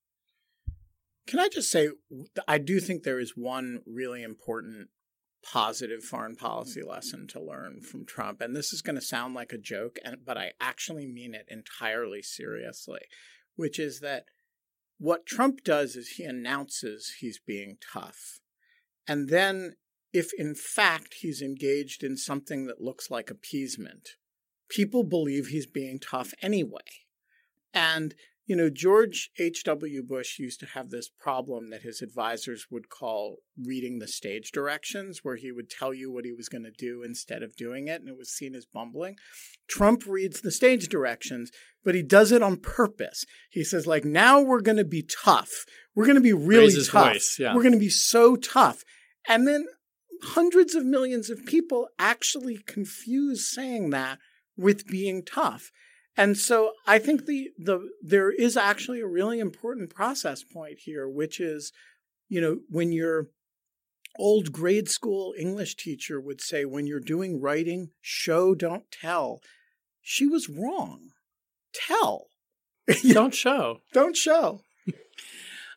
Can 1.26 1.38
I 1.38 1.48
just 1.48 1.70
say, 1.70 1.90
I 2.48 2.58
do 2.58 2.80
think 2.80 3.02
there 3.02 3.20
is 3.20 3.34
one 3.36 3.82
really 3.86 4.22
important 4.22 4.88
positive 5.42 6.02
foreign 6.02 6.36
policy 6.36 6.82
lesson 6.82 7.26
to 7.28 7.40
learn 7.40 7.80
from 7.80 8.04
Trump. 8.04 8.40
And 8.40 8.54
this 8.54 8.72
is 8.72 8.82
going 8.82 8.96
to 8.96 9.02
sound 9.02 9.34
like 9.34 9.52
a 9.52 9.58
joke, 9.58 9.98
and, 10.04 10.18
but 10.24 10.36
I 10.36 10.52
actually 10.60 11.06
mean 11.06 11.34
it 11.34 11.46
entirely 11.48 12.22
seriously, 12.22 13.00
which 13.56 13.78
is 13.78 14.00
that 14.00 14.24
what 14.98 15.26
Trump 15.26 15.64
does 15.64 15.96
is 15.96 16.16
he 16.16 16.24
announces 16.24 17.14
he's 17.20 17.40
being 17.44 17.78
tough. 17.92 18.40
And 19.08 19.28
then, 19.28 19.76
if 20.12 20.30
in 20.36 20.54
fact 20.54 21.16
he's 21.20 21.40
engaged 21.40 22.02
in 22.02 22.16
something 22.16 22.66
that 22.66 22.82
looks 22.82 23.10
like 23.10 23.30
appeasement, 23.30 24.10
people 24.68 25.04
believe 25.04 25.46
he's 25.46 25.66
being 25.66 25.98
tough 25.98 26.34
anyway. 26.42 27.06
And 27.72 28.14
you 28.50 28.56
know, 28.56 28.68
George 28.68 29.30
H.W. 29.38 30.02
Bush 30.02 30.40
used 30.40 30.58
to 30.58 30.66
have 30.66 30.90
this 30.90 31.08
problem 31.08 31.70
that 31.70 31.82
his 31.82 32.02
advisors 32.02 32.66
would 32.68 32.88
call 32.88 33.36
reading 33.56 34.00
the 34.00 34.08
stage 34.08 34.50
directions, 34.50 35.20
where 35.22 35.36
he 35.36 35.52
would 35.52 35.70
tell 35.70 35.94
you 35.94 36.10
what 36.10 36.24
he 36.24 36.32
was 36.32 36.48
going 36.48 36.64
to 36.64 36.72
do 36.72 37.04
instead 37.04 37.44
of 37.44 37.54
doing 37.54 37.86
it, 37.86 38.00
and 38.00 38.08
it 38.08 38.18
was 38.18 38.32
seen 38.32 38.56
as 38.56 38.66
bumbling. 38.66 39.14
Trump 39.68 40.04
reads 40.04 40.40
the 40.40 40.50
stage 40.50 40.88
directions, 40.88 41.52
but 41.84 41.94
he 41.94 42.02
does 42.02 42.32
it 42.32 42.42
on 42.42 42.56
purpose. 42.56 43.24
He 43.50 43.62
says, 43.62 43.86
like, 43.86 44.04
now 44.04 44.40
we're 44.40 44.62
going 44.62 44.78
to 44.78 44.84
be 44.84 45.06
tough. 45.24 45.64
We're 45.94 46.06
going 46.06 46.16
to 46.16 46.20
be 46.20 46.32
really 46.32 46.74
tough. 46.74 47.12
voice, 47.12 47.36
yeah. 47.38 47.54
We're 47.54 47.62
going 47.62 47.74
to 47.74 47.78
be 47.78 47.88
so 47.88 48.34
tough. 48.34 48.82
And 49.28 49.46
then 49.46 49.66
hundreds 50.24 50.74
of 50.74 50.84
millions 50.84 51.30
of 51.30 51.46
people 51.46 51.86
actually 52.00 52.58
confuse 52.66 53.48
saying 53.48 53.90
that 53.90 54.18
with 54.56 54.88
being 54.88 55.22
tough. 55.24 55.70
And 56.16 56.36
so 56.36 56.72
I 56.86 56.98
think 56.98 57.26
the 57.26 57.50
the 57.58 57.88
there 58.02 58.30
is 58.30 58.56
actually 58.56 59.00
a 59.00 59.06
really 59.06 59.38
important 59.38 59.94
process 59.94 60.42
point 60.42 60.80
here, 60.80 61.08
which 61.08 61.40
is, 61.40 61.72
you 62.28 62.40
know, 62.40 62.58
when 62.68 62.92
your 62.92 63.28
old 64.18 64.52
grade 64.52 64.88
school 64.88 65.34
English 65.38 65.76
teacher 65.76 66.20
would 66.20 66.40
say, 66.40 66.64
when 66.64 66.86
you're 66.86 67.00
doing 67.00 67.40
writing, 67.40 67.90
show, 68.00 68.54
don't 68.54 68.90
tell. 68.90 69.40
She 70.02 70.26
was 70.26 70.48
wrong. 70.48 71.10
Tell. 71.72 72.26
Don't 73.12 73.34
show. 73.34 73.82
don't 73.92 74.16
show. 74.16 74.62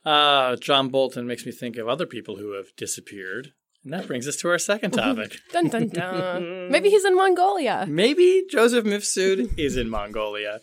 Uh, 0.05 0.57
John 0.57 0.89
Bolton 0.89 1.25
makes 1.25 1.45
me 1.45 1.53
think 1.53 1.77
of 1.77 1.87
other 1.87 2.05
people 2.05 2.35
who 2.35 2.57
have 2.57 2.75
disappeared. 2.75 3.53
And 3.83 3.93
that 3.93 4.07
brings 4.07 4.27
us 4.27 4.37
to 4.37 4.47
our 4.49 4.57
second 4.57 4.91
topic. 5.03 5.37
dun 5.51 5.67
dun 5.67 5.89
dun. 5.89 6.71
Maybe 6.71 6.89
he's 6.89 7.03
in 7.05 7.15
Mongolia. 7.15 7.85
Maybe 7.87 8.43
Joseph 8.49 8.85
Mifsud 8.85 9.57
is 9.59 9.75
in 9.77 9.89
Mongolia. 9.89 10.59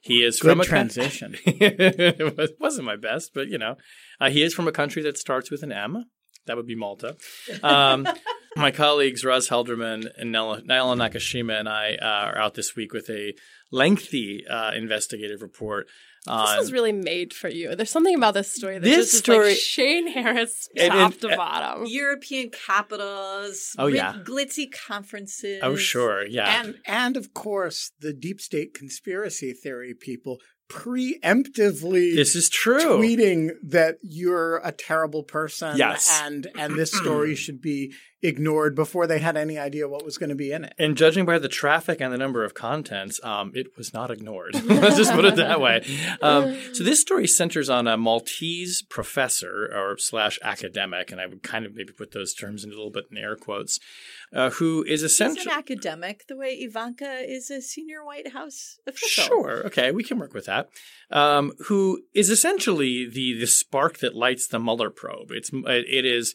He 0.00 0.22
is 0.22 0.38
Good 0.40 0.50
from 0.52 0.60
a 0.60 0.64
transition. 0.64 1.36
it 1.46 2.36
was- 2.36 2.52
wasn't 2.60 2.86
my 2.86 2.96
best, 2.96 3.32
but 3.34 3.48
you 3.48 3.58
know, 3.58 3.76
uh, 4.20 4.30
he 4.30 4.42
is 4.42 4.54
from 4.54 4.68
a 4.68 4.72
country 4.72 5.02
that 5.02 5.18
starts 5.18 5.50
with 5.50 5.62
an 5.62 5.72
M. 5.72 6.04
That 6.46 6.56
would 6.56 6.66
be 6.66 6.74
Malta. 6.76 7.16
Um, 7.62 8.06
my 8.56 8.70
colleagues 8.70 9.24
Roz 9.24 9.48
Helderman 9.48 10.08
and 10.16 10.32
Nella, 10.32 10.62
Nyla 10.62 10.96
Nakashima 10.96 11.58
and 11.58 11.68
I 11.68 11.94
uh, 12.00 12.04
are 12.06 12.38
out 12.38 12.54
this 12.54 12.74
week 12.74 12.92
with 12.92 13.08
a 13.10 13.34
lengthy 13.70 14.44
uh, 14.48 14.72
investigative 14.72 15.42
report. 15.42 15.86
On, 16.26 16.46
This 16.54 16.58
was 16.60 16.72
really 16.72 16.92
made 16.92 17.32
for 17.32 17.48
you. 17.48 17.74
There's 17.74 17.90
something 17.90 18.14
about 18.14 18.34
this 18.34 18.52
story 18.52 18.74
that 18.78 18.84
This 18.84 19.10
just 19.12 19.24
story- 19.24 19.52
is 19.52 19.54
like 19.54 19.58
Shane 19.58 20.06
Harris 20.08 20.68
And- 20.76 20.92
top 20.92 21.12
and- 21.12 21.20
to 21.22 21.28
uh, 21.30 21.36
bottom. 21.36 21.86
European 21.86 22.50
capitals, 22.50 23.74
Oh, 23.78 23.86
yeah. 23.86 24.18
glitzy 24.22 24.66
conferences. 24.86 25.60
oh, 25.62 25.76
sure. 25.76 26.26
Yeah. 26.26 26.60
And 26.62 26.74
and 26.84 27.16
of 27.16 27.32
course 27.32 27.92
the 28.00 28.12
deep 28.12 28.40
state 28.40 28.74
conspiracy 28.74 29.52
theory 29.54 29.94
people 29.94 30.38
preemptively 30.68 32.14
this 32.14 32.36
is 32.36 32.48
true. 32.48 32.78
tweeting 32.80 33.50
that 33.62 33.96
you're 34.02 34.58
a 34.64 34.72
terrible 34.72 35.22
person 35.22 35.76
Yes. 35.76 36.20
and 36.22 36.46
and 36.58 36.76
this 36.76 36.92
story 36.92 37.34
should 37.44 37.60
be 37.60 37.92
ignored 38.22 38.74
before 38.74 39.06
they 39.06 39.18
had 39.18 39.36
any 39.36 39.58
idea 39.58 39.88
what 39.88 40.04
was 40.04 40.18
going 40.18 40.28
to 40.28 40.36
be 40.36 40.52
in 40.52 40.64
it. 40.64 40.74
And 40.78 40.96
judging 40.96 41.24
by 41.24 41.38
the 41.38 41.48
traffic 41.48 42.00
and 42.00 42.12
the 42.12 42.18
number 42.18 42.44
of 42.44 42.54
contents, 42.54 43.18
um, 43.24 43.52
it 43.54 43.76
was 43.76 43.94
not 43.94 44.10
ignored. 44.10 44.54
Let's 44.64 44.96
just 44.96 45.12
put 45.12 45.24
it 45.24 45.36
that 45.36 45.60
way. 45.60 45.84
Um, 46.20 46.56
so 46.72 46.84
this 46.84 47.00
story 47.00 47.26
centers 47.26 47.70
on 47.70 47.86
a 47.86 47.96
Maltese 47.96 48.82
professor 48.82 49.70
or 49.74 49.96
slash 49.98 50.38
academic, 50.42 51.10
and 51.10 51.20
I 51.20 51.26
would 51.26 51.42
kind 51.42 51.64
of 51.64 51.74
maybe 51.74 51.92
put 51.92 52.12
those 52.12 52.34
terms 52.34 52.64
in 52.64 52.70
a 52.70 52.74
little 52.74 52.90
bit 52.90 53.04
in 53.10 53.16
air 53.16 53.36
quotes, 53.36 53.80
uh, 54.34 54.50
who 54.50 54.84
is 54.86 55.02
essentially 55.02 55.50
an 55.50 55.58
academic, 55.58 56.26
the 56.26 56.36
way 56.36 56.54
Ivanka 56.54 57.24
is 57.26 57.50
a 57.50 57.62
senior 57.62 58.04
White 58.04 58.32
House 58.32 58.78
official. 58.86 59.24
Sure. 59.24 59.66
Okay, 59.66 59.90
we 59.92 60.04
can 60.04 60.18
work 60.18 60.34
with 60.34 60.46
that. 60.46 60.68
Um, 61.10 61.52
who 61.66 62.02
is 62.14 62.30
essentially 62.30 63.08
the 63.08 63.38
the 63.38 63.46
spark 63.46 63.98
that 63.98 64.14
lights 64.14 64.46
the 64.46 64.60
Mueller 64.60 64.90
probe? 64.90 65.30
It's 65.30 65.50
it 65.52 66.04
is 66.04 66.34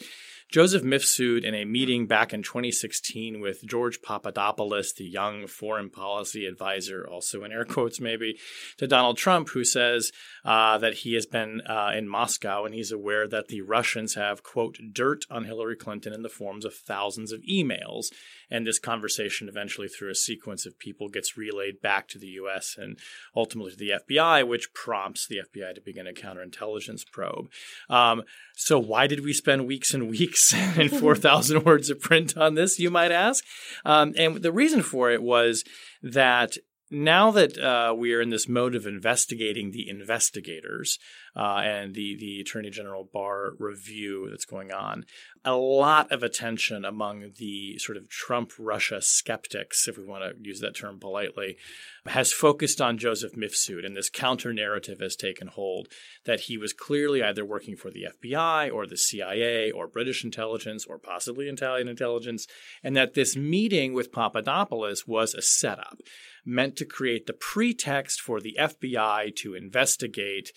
Joseph 0.51 0.83
Mifsud 0.83 1.43
in 1.43 1.55
a 1.55 1.65
meeting 1.65 2.05
back 2.05 2.33
in 2.33 2.43
2016 2.43 3.41
with 3.41 3.65
George 3.65 4.01
Papadopoulos, 4.01 4.93
the 4.93 5.03
young 5.03 5.47
foreign 5.47 5.89
policy 5.89 6.45
advisor, 6.45 7.05
also 7.05 7.43
in 7.43 7.51
air 7.51 7.65
quotes 7.65 7.99
maybe, 7.99 8.37
to 8.77 8.87
Donald 8.87 9.17
Trump, 9.17 9.49
who 9.49 9.63
says 9.63 10.11
uh, 10.45 10.77
that 10.77 10.93
he 10.93 11.15
has 11.15 11.25
been 11.25 11.61
uh, 11.61 11.91
in 11.95 12.07
Moscow 12.07 12.63
and 12.63 12.75
he's 12.75 12.91
aware 12.91 13.27
that 13.27 13.47
the 13.47 13.61
Russians 13.61 14.15
have, 14.15 14.43
quote, 14.43 14.77
dirt 14.93 15.25
on 15.29 15.45
Hillary 15.45 15.75
Clinton 15.75 16.13
in 16.13 16.21
the 16.21 16.29
forms 16.29 16.63
of 16.63 16.73
thousands 16.73 17.31
of 17.31 17.41
emails. 17.41 18.05
And 18.49 18.65
this 18.65 18.79
conversation 18.79 19.49
eventually, 19.49 19.87
through 19.87 20.11
a 20.11 20.15
sequence 20.15 20.65
of 20.65 20.79
people, 20.79 21.09
gets 21.09 21.37
relayed 21.37 21.81
back 21.81 22.07
to 22.09 22.19
the 22.19 22.27
U.S. 22.27 22.75
and 22.77 22.97
ultimately 23.35 23.71
to 23.71 23.77
the 23.77 23.93
FBI, 24.09 24.47
which 24.47 24.73
prompts 24.73 25.27
the 25.27 25.37
FBI 25.37 25.75
to 25.75 25.81
begin 25.81 26.07
a 26.07 26.13
counterintelligence 26.13 27.05
probe. 27.11 27.47
Um, 27.89 28.23
so, 28.55 28.79
why 28.79 29.07
did 29.07 29.23
we 29.23 29.33
spend 29.33 29.67
weeks 29.67 29.93
and 29.93 30.09
weeks 30.09 30.53
and 30.77 30.91
4,000 30.99 31.63
words 31.63 31.89
of 31.89 32.01
print 32.01 32.37
on 32.37 32.55
this, 32.55 32.79
you 32.79 32.89
might 32.89 33.11
ask? 33.11 33.43
Um, 33.83 34.13
and 34.17 34.41
the 34.41 34.51
reason 34.51 34.81
for 34.81 35.11
it 35.11 35.21
was 35.21 35.63
that 36.01 36.57
now 36.91 37.31
that 37.31 37.57
uh, 37.57 37.93
we 37.97 38.13
are 38.13 38.21
in 38.21 38.29
this 38.29 38.47
mode 38.47 38.75
of 38.75 38.85
investigating 38.85 39.71
the 39.71 39.89
investigators, 39.89 40.99
uh, 41.35 41.61
and 41.63 41.93
the 41.93 42.15
the 42.15 42.39
Attorney 42.39 42.69
General 42.69 43.07
Barr 43.11 43.53
review 43.59 44.27
that's 44.29 44.45
going 44.45 44.71
on. 44.71 45.05
A 45.43 45.55
lot 45.55 46.11
of 46.11 46.23
attention 46.23 46.85
among 46.85 47.33
the 47.37 47.77
sort 47.77 47.97
of 47.97 48.09
Trump 48.09 48.51
Russia 48.57 49.01
skeptics, 49.01 49.87
if 49.87 49.97
we 49.97 50.05
want 50.05 50.23
to 50.23 50.47
use 50.47 50.59
that 50.61 50.75
term 50.75 50.99
politely, 50.99 51.57
has 52.05 52.31
focused 52.31 52.79
on 52.79 52.97
Joseph 52.97 53.33
Mifsud, 53.33 53.85
and 53.85 53.95
this 53.95 54.09
counter 54.09 54.53
narrative 54.53 54.99
has 54.99 55.15
taken 55.15 55.47
hold 55.47 55.87
that 56.25 56.41
he 56.41 56.57
was 56.57 56.73
clearly 56.73 57.21
either 57.21 57.45
working 57.45 57.75
for 57.75 57.91
the 57.91 58.07
FBI 58.21 58.73
or 58.73 58.87
the 58.87 58.97
CIA 58.97 59.71
or 59.71 59.87
British 59.87 60.23
intelligence 60.23 60.85
or 60.85 60.97
possibly 60.97 61.47
Italian 61.47 61.87
intelligence, 61.87 62.47
and 62.83 62.95
that 62.95 63.13
this 63.13 63.35
meeting 63.35 63.93
with 63.93 64.11
Papadopoulos 64.11 65.05
was 65.07 65.33
a 65.33 65.41
setup 65.41 65.99
meant 66.45 66.75
to 66.77 66.85
create 66.85 67.25
the 67.25 67.33
pretext 67.33 68.21
for 68.21 68.39
the 68.39 68.55
FBI 68.59 69.35
to 69.35 69.55
investigate 69.55 70.51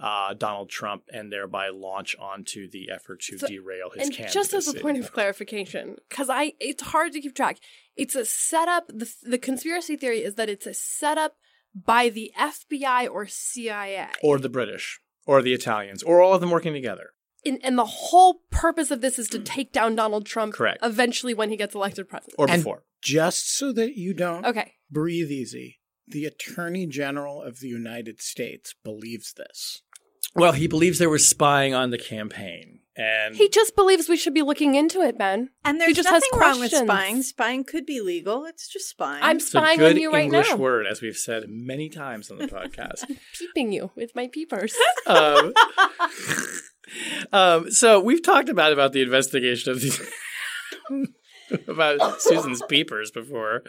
uh, 0.00 0.34
Donald 0.34 0.68
Trump 0.70 1.04
and 1.12 1.32
thereby 1.32 1.68
launch 1.68 2.16
onto 2.18 2.68
the 2.68 2.90
effort 2.90 3.20
to 3.22 3.38
So- 3.38 3.46
derail 3.46 3.90
his 3.90 4.06
and 4.08 4.12
candidacy. 4.16 4.34
just 4.34 4.52
as 4.54 4.68
a 4.68 4.74
point 4.80 4.98
of 4.98 5.12
clarification, 5.12 5.96
because 6.08 6.28
I 6.30 6.54
it's 6.60 6.82
hard 6.82 7.12
to 7.12 7.20
keep 7.20 7.34
track. 7.34 7.58
It's 7.96 8.14
a 8.14 8.24
setup. 8.24 8.88
The 8.88 9.12
the 9.22 9.38
conspiracy 9.38 9.96
theory 9.96 10.22
is 10.22 10.34
that 10.36 10.48
it's 10.48 10.66
a 10.66 10.74
setup 10.74 11.36
by 11.74 12.08
the 12.08 12.32
FBI 12.38 13.08
or 13.10 13.26
CIA, 13.26 14.08
or 14.22 14.38
the 14.38 14.48
British, 14.48 15.00
or 15.26 15.40
the 15.42 15.52
Italians, 15.54 16.02
or 16.02 16.20
all 16.20 16.34
of 16.34 16.40
them 16.40 16.50
working 16.50 16.72
together. 16.74 17.10
and, 17.44 17.58
and 17.64 17.76
the 17.76 17.84
whole 17.84 18.42
purpose 18.50 18.90
of 18.92 19.00
this 19.00 19.18
is 19.18 19.28
to 19.28 19.38
take 19.40 19.72
down 19.72 19.96
Donald 19.96 20.24
Trump. 20.26 20.54
Correct. 20.54 20.78
Eventually, 20.82 21.34
when 21.34 21.50
he 21.50 21.56
gets 21.56 21.74
elected 21.74 22.08
president. 22.08 22.34
Or 22.38 22.48
And- 22.48 22.60
before. 22.62 22.84
Just 23.02 23.52
so 23.56 23.72
that 23.72 23.96
you 23.96 24.14
don't 24.14 24.46
okay. 24.46 24.74
breathe 24.88 25.28
easy, 25.30 25.80
the 26.12 26.24
Attorney 26.24 26.86
General 26.86 27.42
of 27.42 27.60
the 27.60 27.68
United 27.68 28.20
States 28.20 28.74
believes 28.84 29.32
this. 29.32 29.82
Well, 30.34 30.52
he 30.52 30.66
believes 30.66 30.98
they 30.98 31.06
were 31.06 31.18
spying 31.18 31.74
on 31.74 31.90
the 31.90 31.98
campaign. 31.98 32.80
And 32.94 33.34
He 33.36 33.48
just 33.48 33.74
believes 33.74 34.08
we 34.08 34.18
should 34.18 34.34
be 34.34 34.42
looking 34.42 34.74
into 34.74 35.00
it, 35.00 35.16
Ben. 35.16 35.50
And 35.64 35.76
He 35.76 35.86
there's 35.86 35.96
just 35.96 36.08
has 36.08 36.22
nothing 36.30 36.38
wrong 36.38 36.60
with 36.60 36.72
spying. 36.72 37.22
Spying 37.22 37.64
could 37.64 37.86
be 37.86 38.00
legal. 38.00 38.44
It's 38.44 38.68
just 38.68 38.88
spying. 38.90 39.22
I'm 39.22 39.36
it's 39.36 39.46
a 39.46 39.48
spying 39.48 39.78
good 39.78 39.92
on 39.92 40.00
you 40.00 40.12
right 40.12 40.30
now. 40.30 40.38
English 40.38 40.50
now. 40.50 40.56
word, 40.56 40.86
as 40.86 41.00
we've 41.00 41.16
said 41.16 41.44
many 41.48 41.88
times 41.88 42.30
on 42.30 42.38
the 42.38 42.48
podcast. 42.48 43.04
Peeping 43.38 43.72
you 43.72 43.90
with 43.94 44.14
my 44.14 44.28
peepers. 44.28 44.74
um, 45.06 45.54
um, 47.32 47.70
so 47.70 48.00
we've 48.00 48.22
talked 48.22 48.50
about 48.50 48.72
about 48.72 48.92
the 48.92 49.02
investigation 49.02 49.72
of 49.72 49.80
these 49.80 49.98
about 51.68 52.20
Susan's 52.20 52.62
peepers 52.68 53.10
before, 53.10 53.62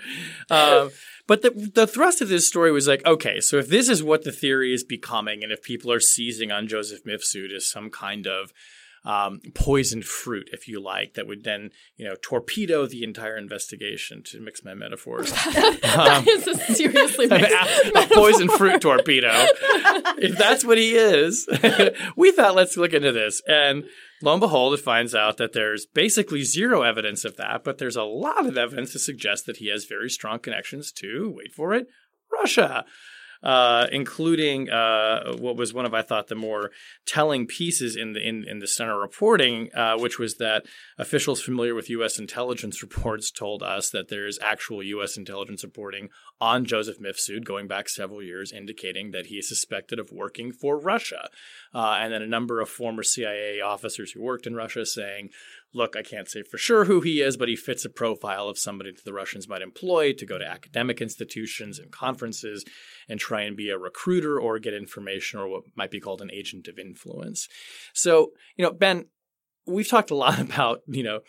um, 0.49 0.91
but 1.27 1.41
the 1.41 1.51
the 1.73 1.87
thrust 1.87 2.21
of 2.21 2.29
this 2.29 2.47
story 2.47 2.71
was 2.71 2.87
like, 2.87 3.05
okay, 3.05 3.39
so 3.39 3.57
if 3.57 3.67
this 3.67 3.89
is 3.89 4.03
what 4.03 4.23
the 4.23 4.31
theory 4.31 4.73
is 4.73 4.83
becoming, 4.83 5.43
and 5.43 5.51
if 5.51 5.61
people 5.61 5.91
are 5.91 5.99
seizing 5.99 6.51
on 6.51 6.67
Joseph 6.67 7.03
Mifsud 7.03 7.53
as 7.55 7.69
some 7.69 7.89
kind 7.89 8.27
of 8.27 8.51
um, 9.05 9.41
poisoned 9.53 10.05
fruit, 10.05 10.49
if 10.53 10.67
you 10.67 10.81
like, 10.81 11.15
that 11.15 11.27
would 11.27 11.43
then 11.43 11.71
you 11.97 12.05
know 12.05 12.15
torpedo 12.21 12.85
the 12.85 13.03
entire 13.03 13.37
investigation. 13.37 14.23
To 14.23 14.39
mix 14.39 14.63
my 14.63 14.73
metaphors, 14.73 15.31
that 15.31 16.23
is 16.27 16.47
a 16.47 16.55
seriously 16.73 17.27
a 17.29 18.07
poison 18.13 18.47
fruit 18.49 18.81
torpedo. 18.81 19.29
if 20.17 20.37
that's 20.37 20.63
what 20.63 20.77
he 20.77 20.95
is, 20.95 21.47
we 22.15 22.31
thought 22.31 22.55
let's 22.55 22.77
look 22.77 22.93
into 22.93 23.11
this. 23.11 23.41
And 23.47 23.83
lo 24.21 24.33
and 24.33 24.41
behold, 24.41 24.73
it 24.73 24.79
finds 24.79 25.13
out 25.13 25.37
that 25.37 25.53
there's 25.53 25.85
basically 25.85 26.43
zero 26.43 26.83
evidence 26.83 27.25
of 27.25 27.35
that, 27.37 27.63
but 27.63 27.79
there's 27.79 27.97
a 27.97 28.03
lot 28.03 28.45
of 28.45 28.57
evidence 28.57 28.93
to 28.93 28.99
suggest 28.99 29.45
that 29.45 29.57
he 29.57 29.69
has 29.69 29.85
very 29.85 30.09
strong 30.09 30.39
connections 30.39 30.91
to, 30.93 31.33
wait 31.35 31.53
for 31.53 31.73
it, 31.73 31.87
Russia. 32.31 32.85
Uh, 33.43 33.87
including 33.91 34.69
uh, 34.69 35.35
what 35.37 35.57
was 35.57 35.73
one 35.73 35.85
of 35.85 35.93
I 35.93 36.01
thought 36.01 36.29
the 36.29 36.35
more 36.35 36.71
telling 37.05 37.45
pieces 37.45 37.97
in 37.97 38.13
the 38.13 38.25
in, 38.25 38.47
in 38.47 38.59
the 38.59 38.67
center 38.67 38.97
reporting, 38.97 39.69
uh, 39.75 39.97
which 39.97 40.17
was 40.17 40.37
that 40.37 40.65
officials 40.97 41.41
familiar 41.41 41.75
with 41.75 41.89
U.S. 41.89 42.17
intelligence 42.17 42.81
reports 42.81 43.31
told 43.31 43.61
us 43.61 43.89
that 43.89 44.07
there 44.07 44.25
is 44.25 44.39
actual 44.41 44.81
U.S. 44.81 45.17
intelligence 45.17 45.61
reporting 45.61 46.07
on 46.39 46.63
Joseph 46.63 46.99
Mifsud 46.99 47.43
going 47.43 47.67
back 47.67 47.89
several 47.89 48.23
years, 48.23 48.53
indicating 48.53 49.11
that 49.11 49.25
he 49.25 49.35
is 49.35 49.49
suspected 49.49 49.99
of 49.99 50.11
working 50.11 50.53
for 50.53 50.79
Russia. 50.79 51.27
Uh, 51.73 51.97
and 51.99 52.13
then 52.13 52.21
a 52.21 52.27
number 52.27 52.61
of 52.61 52.69
former 52.69 53.03
CIA 53.03 53.59
officers 53.59 54.11
who 54.11 54.21
worked 54.21 54.47
in 54.47 54.55
Russia 54.55 54.85
saying, 54.85 55.29
look, 55.73 55.95
I 55.95 56.03
can't 56.03 56.29
say 56.29 56.43
for 56.43 56.57
sure 56.57 56.85
who 56.85 57.01
he 57.01 57.21
is, 57.21 57.37
but 57.37 57.49
he 57.49 57.55
fits 57.55 57.85
a 57.85 57.89
profile 57.89 58.47
of 58.47 58.59
somebody 58.59 58.91
that 58.91 59.03
the 59.05 59.13
Russians 59.13 59.47
might 59.47 59.61
employ 59.61 60.13
to 60.13 60.25
go 60.25 60.37
to 60.37 60.45
academic 60.45 61.01
institutions 61.01 61.79
and 61.79 61.91
conferences 61.91 62.63
and 63.09 63.19
try 63.19 63.41
and 63.41 63.57
be 63.57 63.69
a 63.69 63.77
recruiter 63.77 64.39
or 64.39 64.59
get 64.59 64.73
information 64.73 65.39
or 65.39 65.47
what 65.47 65.63
might 65.75 65.91
be 65.91 65.99
called 65.99 66.21
an 66.21 66.31
agent 66.31 66.67
of 66.67 66.77
influence. 66.77 67.47
So, 67.93 68.31
you 68.55 68.63
know, 68.63 68.71
Ben, 68.71 69.05
we've 69.65 69.89
talked 69.89 70.11
a 70.11 70.15
lot 70.15 70.39
about, 70.39 70.81
you 70.87 71.03
know, 71.03 71.21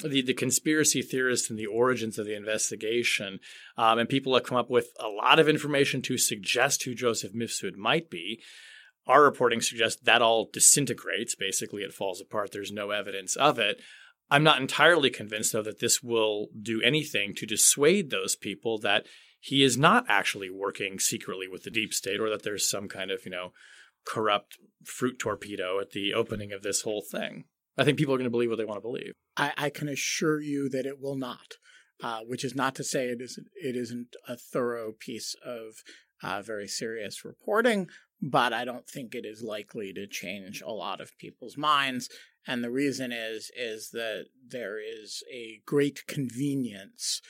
the, 0.00 0.22
the 0.22 0.34
conspiracy 0.34 1.02
theorists 1.02 1.48
and 1.48 1.58
the 1.58 1.66
origins 1.66 2.18
of 2.18 2.26
the 2.26 2.36
investigation. 2.36 3.38
Um, 3.76 3.98
and 3.98 4.08
people 4.08 4.34
have 4.34 4.44
come 4.44 4.58
up 4.58 4.70
with 4.70 4.88
a 4.98 5.08
lot 5.08 5.38
of 5.38 5.48
information 5.48 6.02
to 6.02 6.18
suggest 6.18 6.84
who 6.84 6.94
Joseph 6.94 7.32
Mifsud 7.32 7.76
might 7.76 8.10
be. 8.10 8.42
Our 9.06 9.22
reporting 9.22 9.60
suggests 9.60 10.00
that 10.04 10.22
all 10.22 10.48
disintegrates. 10.52 11.34
Basically, 11.34 11.82
it 11.82 11.92
falls 11.92 12.20
apart. 12.20 12.52
There's 12.52 12.72
no 12.72 12.90
evidence 12.90 13.36
of 13.36 13.58
it. 13.58 13.80
I'm 14.30 14.44
not 14.44 14.60
entirely 14.60 15.10
convinced, 15.10 15.52
though, 15.52 15.62
that 15.62 15.80
this 15.80 16.02
will 16.02 16.48
do 16.60 16.80
anything 16.82 17.34
to 17.34 17.46
dissuade 17.46 18.10
those 18.10 18.36
people 18.36 18.78
that 18.78 19.06
he 19.38 19.62
is 19.62 19.76
not 19.76 20.06
actually 20.08 20.50
working 20.50 20.98
secretly 20.98 21.48
with 21.48 21.64
the 21.64 21.70
deep 21.70 21.92
state 21.92 22.20
or 22.20 22.30
that 22.30 22.42
there's 22.42 22.70
some 22.70 22.88
kind 22.88 23.10
of, 23.10 23.24
you 23.24 23.30
know, 23.30 23.52
corrupt 24.06 24.56
fruit 24.84 25.18
torpedo 25.18 25.80
at 25.80 25.90
the 25.90 26.14
opening 26.14 26.52
of 26.52 26.62
this 26.62 26.82
whole 26.82 27.02
thing. 27.02 27.44
I 27.76 27.84
think 27.84 27.98
people 27.98 28.14
are 28.14 28.18
going 28.18 28.24
to 28.24 28.30
believe 28.30 28.50
what 28.50 28.56
they 28.58 28.64
want 28.64 28.78
to 28.78 28.88
believe. 28.88 29.12
I, 29.36 29.52
I 29.56 29.70
can 29.70 29.88
assure 29.88 30.40
you 30.40 30.68
that 30.70 30.86
it 30.86 31.00
will 31.00 31.16
not. 31.16 31.56
Uh, 32.02 32.20
which 32.26 32.44
is 32.44 32.56
not 32.56 32.74
to 32.74 32.82
say 32.82 33.06
it 33.06 33.20
isn't 33.20 33.46
it 33.54 33.76
isn't 33.76 34.16
a 34.26 34.36
thorough 34.36 34.90
piece 34.90 35.36
of 35.46 35.74
uh, 36.20 36.42
very 36.42 36.66
serious 36.66 37.24
reporting, 37.24 37.88
but 38.22 38.52
I 38.52 38.64
don't 38.64 38.88
think 38.88 39.14
it 39.14 39.26
is 39.26 39.42
likely 39.42 39.92
to 39.94 40.06
change 40.06 40.62
a 40.62 40.70
lot 40.70 41.00
of 41.00 41.18
people's 41.18 41.56
minds. 41.56 42.08
And 42.46 42.62
the 42.62 42.70
reason 42.70 43.10
is 43.12 43.50
is 43.56 43.90
that 43.90 44.26
there 44.48 44.78
is 44.78 45.24
a 45.30 45.60
great 45.66 46.06
convenience 46.06 47.20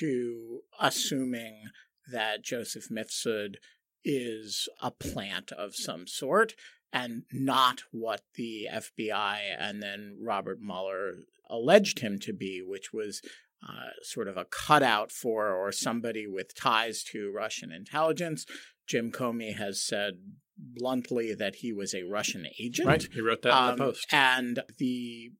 to 0.00 0.60
assuming 0.80 1.64
that 2.10 2.42
Joseph 2.42 2.88
Mifsud 2.90 3.56
is 4.04 4.68
a 4.80 4.90
plant 4.90 5.52
of 5.52 5.74
some 5.74 6.06
sort 6.06 6.54
and 6.92 7.24
not 7.30 7.82
what 7.92 8.22
the 8.36 8.68
FBI 8.72 9.38
and 9.58 9.82
then 9.82 10.16
Robert 10.22 10.58
Mueller 10.60 11.24
alleged 11.50 12.00
him 12.00 12.18
to 12.20 12.32
be, 12.32 12.62
which 12.66 12.92
was 12.92 13.20
uh, 13.66 13.90
sort 14.02 14.28
of 14.28 14.36
a 14.36 14.44
cutout 14.44 15.10
for 15.10 15.52
or 15.52 15.72
somebody 15.72 16.26
with 16.26 16.54
ties 16.54 17.02
to 17.02 17.32
Russian 17.34 17.72
intelligence. 17.72 18.46
Jim 18.88 19.12
Comey 19.12 19.56
has 19.56 19.82
said 19.82 20.14
bluntly 20.56 21.34
that 21.34 21.56
he 21.56 21.72
was 21.72 21.94
a 21.94 22.02
Russian 22.02 22.46
agent. 22.58 22.88
Right? 22.88 23.08
He 23.12 23.20
wrote 23.20 23.42
that 23.42 23.50
in 23.50 23.54
Um, 23.54 23.76
the 23.76 23.84
post. 23.84 24.06
And 24.10 24.62
the 24.78 25.30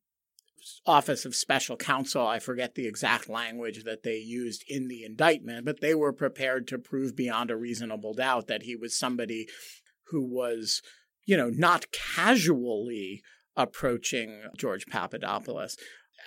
Office 0.86 1.24
of 1.24 1.34
Special 1.34 1.76
Counsel, 1.76 2.26
I 2.26 2.38
forget 2.38 2.74
the 2.74 2.86
exact 2.86 3.28
language 3.28 3.84
that 3.84 4.02
they 4.02 4.16
used 4.16 4.64
in 4.68 4.88
the 4.88 5.02
indictment, 5.02 5.64
but 5.64 5.80
they 5.80 5.94
were 5.94 6.12
prepared 6.12 6.68
to 6.68 6.78
prove 6.78 7.16
beyond 7.16 7.50
a 7.50 7.56
reasonable 7.56 8.14
doubt 8.14 8.48
that 8.48 8.62
he 8.62 8.76
was 8.76 8.98
somebody 8.98 9.46
who 10.08 10.24
was, 10.24 10.82
you 11.24 11.36
know, 11.36 11.50
not 11.50 11.90
casually 11.90 13.22
approaching 13.56 14.42
George 14.56 14.86
Papadopoulos. 14.86 15.76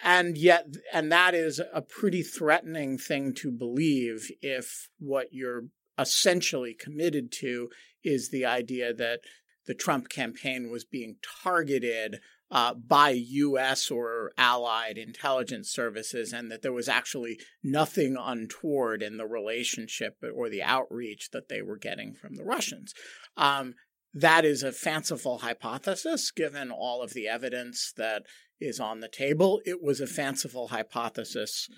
And 0.04 0.38
yet, 0.38 0.66
and 0.92 1.12
that 1.12 1.34
is 1.34 1.62
a 1.74 1.82
pretty 1.82 2.24
threatening 2.24 2.98
thing 2.98 3.34
to 3.36 3.52
believe 3.52 4.32
if 4.42 4.90
what 4.98 5.28
you're 5.32 5.66
essentially 5.98 6.74
committed 6.74 7.32
to 7.40 7.70
is 8.04 8.30
the 8.30 8.46
idea 8.46 8.94
that 8.94 9.22
the 9.68 9.74
Trump 9.74 10.10
campaign 10.10 10.72
was 10.72 10.84
being 10.84 11.18
targeted 11.44 12.20
uh, 12.50 12.74
by 12.74 13.12
U.S. 13.12 13.90
or 13.90 14.32
allied 14.38 14.98
intelligence 14.98 15.70
services, 15.70 16.34
and 16.34 16.52
that 16.52 16.62
there 16.62 16.74
was 16.74 16.90
actually 16.90 17.40
nothing 17.64 18.18
untoward 18.20 19.02
in 19.02 19.18
the 19.18 19.26
relationship 19.26 20.18
or 20.36 20.50
the 20.50 20.62
outreach 20.62 21.30
that 21.32 21.48
they 21.48 21.62
were 21.62 21.78
getting 21.78 22.14
from 22.14 22.36
the 22.36 22.44
Russians. 22.44 22.94
Um, 23.38 23.76
that 24.14 24.44
is 24.44 24.64
a 24.64 24.74
fanciful 24.74 25.38
hypothesis, 25.38 26.32
given 26.32 26.72
all 26.72 27.02
of 27.02 27.14
the 27.14 27.30
evidence 27.30 27.94
that 27.96 28.24
is 28.60 28.80
on 28.80 29.00
the 29.00 29.08
table. 29.08 29.62
It 29.66 29.82
was 29.82 30.02
a 30.02 30.08
fanciful 30.08 30.68
hypothesis 30.68 31.70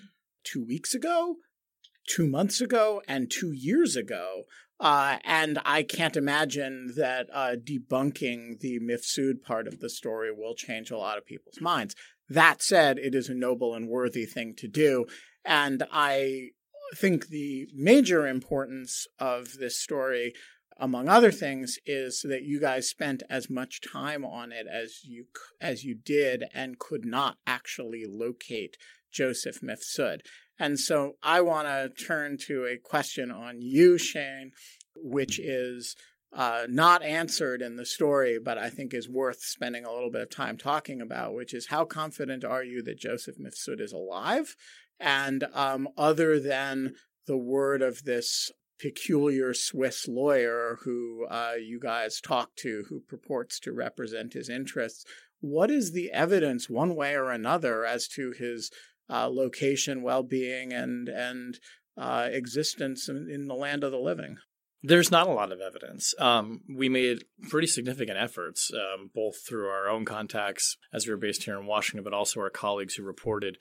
two 0.42 0.64
weeks 0.64 0.92
ago, 0.94 1.36
two 2.06 2.26
months 2.26 2.60
ago, 2.60 3.02
and 3.08 3.30
two 3.30 3.52
years 3.52 3.96
ago. 3.96 4.44
Uh, 4.80 5.18
and 5.24 5.58
I 5.64 5.82
can't 5.82 6.16
imagine 6.16 6.92
that 6.96 7.28
uh, 7.32 7.54
debunking 7.56 8.60
the 8.60 8.80
Mifsud 8.80 9.42
part 9.42 9.68
of 9.68 9.80
the 9.80 9.88
story 9.88 10.30
will 10.32 10.54
change 10.54 10.90
a 10.90 10.98
lot 10.98 11.16
of 11.16 11.24
people's 11.24 11.60
minds. 11.60 11.94
That 12.28 12.62
said, 12.62 12.98
it 12.98 13.14
is 13.14 13.28
a 13.28 13.34
noble 13.34 13.74
and 13.74 13.88
worthy 13.88 14.24
thing 14.24 14.54
to 14.56 14.68
do. 14.68 15.06
And 15.44 15.84
I 15.92 16.48
think 16.96 17.28
the 17.28 17.68
major 17.74 18.26
importance 18.26 19.06
of 19.18 19.54
this 19.58 19.78
story 19.78 20.34
among 20.78 21.08
other 21.08 21.30
things, 21.30 21.78
is 21.86 22.24
that 22.28 22.42
you 22.42 22.60
guys 22.60 22.88
spent 22.88 23.22
as 23.30 23.48
much 23.48 23.80
time 23.80 24.24
on 24.24 24.52
it 24.52 24.66
as 24.66 25.04
you 25.04 25.26
as 25.60 25.84
you 25.84 25.94
did 25.94 26.44
and 26.52 26.78
could 26.78 27.04
not 27.04 27.36
actually 27.46 28.04
locate 28.08 28.76
Joseph 29.12 29.60
Mifsud. 29.60 30.20
And 30.58 30.78
so 30.78 31.14
I 31.22 31.40
want 31.40 31.68
to 31.68 32.04
turn 32.04 32.38
to 32.46 32.66
a 32.66 32.78
question 32.78 33.30
on 33.30 33.60
you, 33.60 33.98
Shane, 33.98 34.52
which 34.94 35.38
is 35.38 35.96
uh, 36.32 36.66
not 36.68 37.02
answered 37.02 37.62
in 37.62 37.76
the 37.76 37.86
story, 37.86 38.38
but 38.42 38.58
I 38.58 38.70
think 38.70 38.92
is 38.92 39.08
worth 39.08 39.40
spending 39.40 39.84
a 39.84 39.92
little 39.92 40.10
bit 40.10 40.22
of 40.22 40.30
time 40.30 40.56
talking 40.56 41.00
about, 41.00 41.34
which 41.34 41.54
is 41.54 41.68
how 41.68 41.84
confident 41.84 42.44
are 42.44 42.64
you 42.64 42.82
that 42.82 42.98
Joseph 42.98 43.36
Mifsud 43.38 43.80
is 43.80 43.92
alive? 43.92 44.56
And 44.98 45.44
um, 45.54 45.88
other 45.96 46.40
than 46.40 46.94
the 47.26 47.36
word 47.36 47.82
of 47.82 48.04
this 48.04 48.50
peculiar 48.80 49.54
Swiss 49.54 50.08
lawyer 50.08 50.78
who 50.84 51.26
uh, 51.30 51.52
you 51.60 51.78
guys 51.80 52.20
talked 52.20 52.58
to, 52.58 52.84
who 52.88 53.00
purports 53.00 53.60
to 53.60 53.72
represent 53.72 54.32
his 54.32 54.48
interests, 54.48 55.04
what 55.40 55.70
is 55.70 55.92
the 55.92 56.10
evidence, 56.10 56.68
one 56.68 56.96
way 56.96 57.14
or 57.14 57.30
another, 57.30 57.84
as 57.84 58.08
to 58.08 58.32
his 58.32 58.70
uh, 59.08 59.28
location, 59.28 60.02
well-being, 60.02 60.72
and 60.72 61.08
and 61.08 61.58
uh, 61.96 62.28
existence 62.30 63.08
in, 63.08 63.28
in, 63.30 63.46
the 63.46 63.54
land 63.54 63.84
of 63.84 63.92
the 63.92 63.98
living? 63.98 64.36
There's 64.82 65.10
not 65.10 65.28
a 65.28 65.32
lot 65.32 65.52
of 65.52 65.60
evidence. 65.60 66.12
Um, 66.18 66.60
we 66.68 66.88
made 66.88 67.24
pretty 67.48 67.66
significant 67.66 68.18
efforts, 68.18 68.70
um, 68.74 69.10
both 69.14 69.36
through 69.46 69.68
our 69.68 69.88
own 69.88 70.04
contacts 70.04 70.76
as 70.92 71.06
we 71.06 71.12
were 71.12 71.18
based 71.18 71.44
here 71.44 71.58
in 71.58 71.66
Washington, 71.66 72.04
but 72.04 72.12
also 72.12 72.40
our 72.40 72.50
colleagues 72.50 72.94
who 72.94 73.02
reported 73.02 73.56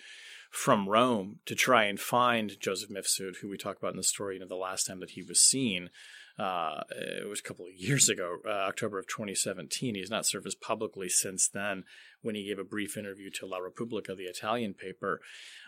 from 0.52 0.90
Rome 0.90 1.40
to 1.46 1.56
try 1.56 1.86
and 1.86 2.00
find 2.00 2.60
Joseph 2.60 2.90
Mifsud, 2.90 3.38
who 3.42 3.50
we 3.50 3.58
talk 3.58 3.78
about 3.78 3.92
in 3.92 3.98
the 3.98 4.04
story. 4.04 4.36
You 4.36 4.42
know, 4.42 4.48
the 4.48 4.56
last 4.56 4.86
time 4.86 5.00
that 5.00 5.12
he 5.12 5.24
was 5.24 5.40
seen, 5.40 5.90
uh, 6.38 6.82
it 6.92 7.28
was 7.28 7.40
a 7.40 7.44
couple 7.44 7.66
of 7.66 7.74
years 7.76 8.10
ago, 8.10 8.38
uh, 8.46 8.50
October 8.50 9.00
of 9.00 9.08
2017. 9.08 9.96
He's 9.96 10.12
not 10.12 10.26
surfaced 10.26 10.62
publicly 10.62 11.10
since 11.10 11.48
then 11.48 11.84
when 12.24 12.36
he 12.36 12.46
gave 12.46 12.58
a 12.58 12.64
brief 12.64 12.98
interview 12.98 13.30
to 13.30 13.46
La 13.46 13.60
Repubblica, 13.60 14.16
the 14.16 14.24
Italian 14.24 14.74
paper. 14.74 15.22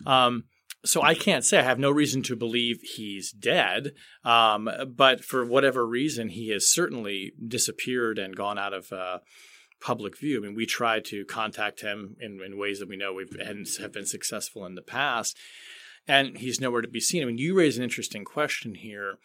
Um, 0.05 0.45
so 0.83 1.01
I 1.01 1.13
can't 1.13 1.43
say 1.43 1.59
I 1.59 1.63
have 1.63 1.79
no 1.79 1.91
reason 1.91 2.21
to 2.23 2.35
believe 2.35 2.79
he's 2.81 3.31
dead, 3.31 3.93
um, 4.23 4.69
but 4.95 5.23
for 5.23 5.45
whatever 5.45 5.85
reason, 5.85 6.29
he 6.29 6.49
has 6.49 6.71
certainly 6.71 7.33
disappeared 7.45 8.19
and 8.19 8.35
gone 8.35 8.57
out 8.57 8.73
of 8.73 8.91
uh, 8.91 9.19
public 9.81 10.17
view. 10.17 10.37
I 10.37 10.41
mean, 10.41 10.55
we 10.55 10.65
tried 10.65 11.05
to 11.05 11.25
contact 11.25 11.81
him 11.81 12.15
in, 12.19 12.39
in 12.45 12.57
ways 12.57 12.79
that 12.79 12.89
we 12.89 12.97
know 12.97 13.13
we've 13.13 13.35
have 13.79 13.91
been 13.91 14.05
successful 14.05 14.65
in 14.65 14.75
the 14.75 14.81
past, 14.81 15.37
and 16.07 16.37
he's 16.37 16.61
nowhere 16.61 16.81
to 16.81 16.87
be 16.87 16.99
seen. 16.99 17.23
I 17.23 17.25
mean, 17.25 17.37
you 17.37 17.55
raise 17.55 17.77
an 17.77 17.83
interesting 17.83 18.23
question 18.23 18.75
here, 18.75 19.17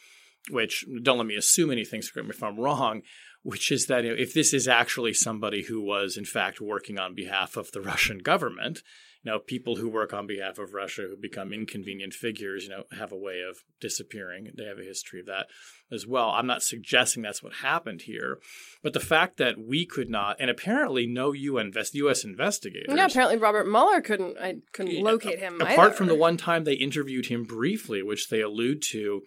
which 0.50 0.86
don't 1.02 1.18
let 1.18 1.26
me 1.26 1.36
assume 1.36 1.70
anything. 1.70 2.00
So 2.00 2.12
correct 2.12 2.28
me 2.28 2.34
if 2.34 2.42
I'm 2.42 2.58
wrong 2.58 3.02
which 3.42 3.72
is 3.72 3.86
that 3.86 4.04
if 4.04 4.34
this 4.34 4.52
is 4.52 4.68
actually 4.68 5.14
somebody 5.14 5.62
who 5.62 5.80
was 5.80 6.16
in 6.16 6.24
fact 6.24 6.60
working 6.60 6.98
on 6.98 7.14
behalf 7.14 7.56
of 7.56 7.72
the 7.72 7.80
Russian 7.80 8.18
government, 8.18 8.82
you 9.22 9.30
know, 9.30 9.38
people 9.38 9.76
who 9.76 9.88
work 9.88 10.14
on 10.14 10.26
behalf 10.26 10.58
of 10.58 10.72
Russia 10.72 11.02
who 11.02 11.16
become 11.16 11.52
inconvenient 11.52 12.14
figures, 12.14 12.64
you 12.64 12.70
know, 12.70 12.84
have 12.96 13.12
a 13.12 13.16
way 13.16 13.42
of 13.46 13.58
disappearing. 13.78 14.50
They 14.56 14.64
have 14.64 14.78
a 14.78 14.84
history 14.84 15.20
of 15.20 15.26
that 15.26 15.48
as 15.92 16.06
well. 16.06 16.30
I'm 16.30 16.46
not 16.46 16.62
suggesting 16.62 17.22
that's 17.22 17.42
what 17.42 17.54
happened 17.54 18.02
here, 18.02 18.38
but 18.82 18.94
the 18.94 19.00
fact 19.00 19.36
that 19.36 19.58
we 19.58 19.84
could 19.84 20.08
not, 20.08 20.36
and 20.40 20.48
apparently 20.48 21.06
no 21.06 21.32
U.S. 21.32 21.94
U.S. 21.94 22.24
investigators. 22.24 22.86
Yeah, 22.88 23.06
apparently 23.06 23.36
Robert 23.36 23.68
Mueller 23.68 24.00
couldn't. 24.00 24.38
I 24.38 24.56
couldn't 24.72 25.02
locate 25.02 25.38
him. 25.38 25.60
Apart 25.60 25.78
either. 25.78 25.90
from 25.92 26.06
the 26.06 26.14
one 26.14 26.38
time 26.38 26.64
they 26.64 26.74
interviewed 26.74 27.26
him 27.26 27.44
briefly, 27.44 28.02
which 28.02 28.28
they 28.28 28.40
allude 28.40 28.80
to 28.90 29.22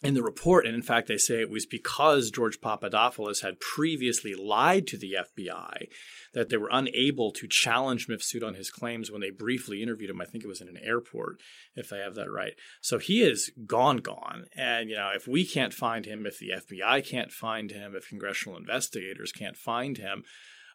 in 0.00 0.14
the 0.14 0.22
report, 0.22 0.64
and 0.64 0.76
in 0.76 0.82
fact, 0.82 1.08
they 1.08 1.16
say 1.16 1.40
it 1.40 1.50
was 1.50 1.66
because 1.66 2.30
George 2.30 2.60
Papadopoulos 2.60 3.40
had 3.40 3.58
previously 3.58 4.32
lied 4.34 4.86
to 4.86 4.96
the 4.96 5.16
FBI 5.18 5.88
that 6.34 6.50
they 6.50 6.56
were 6.56 6.68
unable 6.70 7.32
to 7.32 7.48
challenge 7.48 8.06
Mifsud 8.06 8.46
on 8.46 8.54
his 8.54 8.70
claims 8.70 9.10
when 9.10 9.20
they 9.20 9.30
briefly 9.30 9.82
interviewed 9.82 10.10
him. 10.10 10.20
I 10.20 10.24
think 10.24 10.44
it 10.44 10.48
was 10.48 10.60
in 10.60 10.68
an 10.68 10.78
airport, 10.80 11.40
if 11.74 11.92
I 11.92 11.96
have 11.96 12.14
that 12.14 12.30
right. 12.30 12.52
So 12.80 12.98
he 12.98 13.22
is 13.22 13.50
gone, 13.66 13.96
gone. 13.96 14.44
And, 14.56 14.88
you 14.88 14.96
know, 14.96 15.10
if 15.14 15.26
we 15.26 15.44
can't 15.44 15.74
find 15.74 16.06
him, 16.06 16.26
if 16.26 16.38
the 16.38 16.50
FBI 16.50 17.04
can't 17.04 17.32
find 17.32 17.72
him, 17.72 17.96
if 17.96 18.08
congressional 18.08 18.56
investigators 18.56 19.32
can't 19.32 19.56
find 19.56 19.98
him, 19.98 20.22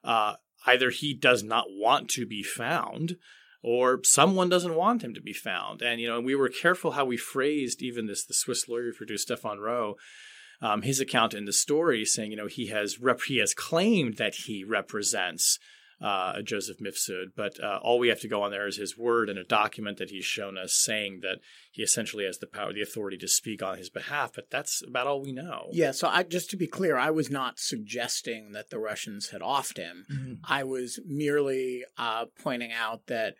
uh, 0.04 0.34
either 0.66 0.90
he 0.90 1.14
does 1.14 1.44
not 1.44 1.68
want 1.70 2.10
to 2.10 2.26
be 2.26 2.44
found 2.44 3.16
or 3.64 4.02
someone 4.04 4.50
doesn't 4.50 4.76
want 4.76 5.04
him 5.04 5.14
to 5.14 5.22
be 5.22 5.34
found. 5.34 5.82
And 5.82 6.00
you 6.00 6.08
know, 6.08 6.20
we 6.20 6.36
were 6.36 6.50
careful 6.50 6.92
how 6.92 7.06
we 7.06 7.18
phrased 7.18 7.82
even 7.82 8.06
this 8.06 8.26
the 8.26 8.34
Swiss 8.34 8.68
lawyer 8.68 8.84
who 8.84 8.94
produced 8.94 9.24
Stephan 9.24 9.60
Roh. 9.60 9.96
Um, 10.62 10.84
his 10.84 11.02
account 11.02 11.34
in 11.34 11.44
the 11.44 11.52
story 11.52 12.06
saying, 12.06 12.32
you 12.32 12.38
know, 12.38 12.48
he 12.48 12.68
has 12.68 13.00
rep- 13.00 13.24
he 13.24 13.38
has 13.40 13.54
claimed 13.54 14.18
that 14.18 14.36
he 14.46 14.64
represents 14.64 15.60
uh, 16.04 16.42
Joseph 16.42 16.80
Mifsud, 16.80 17.28
but 17.36 17.62
uh, 17.64 17.80
all 17.82 17.98
we 17.98 18.10
have 18.10 18.20
to 18.22 18.28
go 18.28 18.44
on 18.44 18.52
there 18.52 18.68
is 18.68 18.76
his 18.76 18.98
word 18.98 19.30
and 19.30 19.40
a 19.40 19.44
document 19.44 19.98
that 19.98 20.10
he's 20.10 20.26
shown 20.26 20.58
us 20.58 20.74
saying 20.74 21.20
that 21.22 21.40
he 21.72 21.82
essentially 21.82 22.26
has 22.26 22.40
the 22.40 22.48
power, 22.48 22.74
the 22.74 22.82
authority 22.82 23.18
to 23.18 23.28
speak 23.28 23.64
on 23.64 23.78
his 23.78 23.90
behalf. 23.90 24.32
But 24.36 24.50
that's 24.50 24.84
about 24.86 25.08
all 25.08 25.22
we 25.22 25.32
know. 25.32 25.70
Yeah. 25.72 25.92
So 25.92 26.10
I, 26.10 26.24
just 26.24 26.50
to 26.50 26.58
be 26.58 26.68
clear, 26.68 26.98
I 26.98 27.10
was 27.12 27.30
not 27.30 27.58
suggesting 27.58 28.52
that 28.52 28.70
the 28.70 28.80
Russians 28.80 29.30
had 29.30 29.42
offed 29.42 29.78
him. 29.78 30.06
Mm-hmm. 30.12 30.34
I 30.44 30.66
was 30.66 31.00
merely 31.06 31.86
uh, 31.98 32.26
pointing 32.42 32.74
out 32.74 33.08
that 33.08 33.36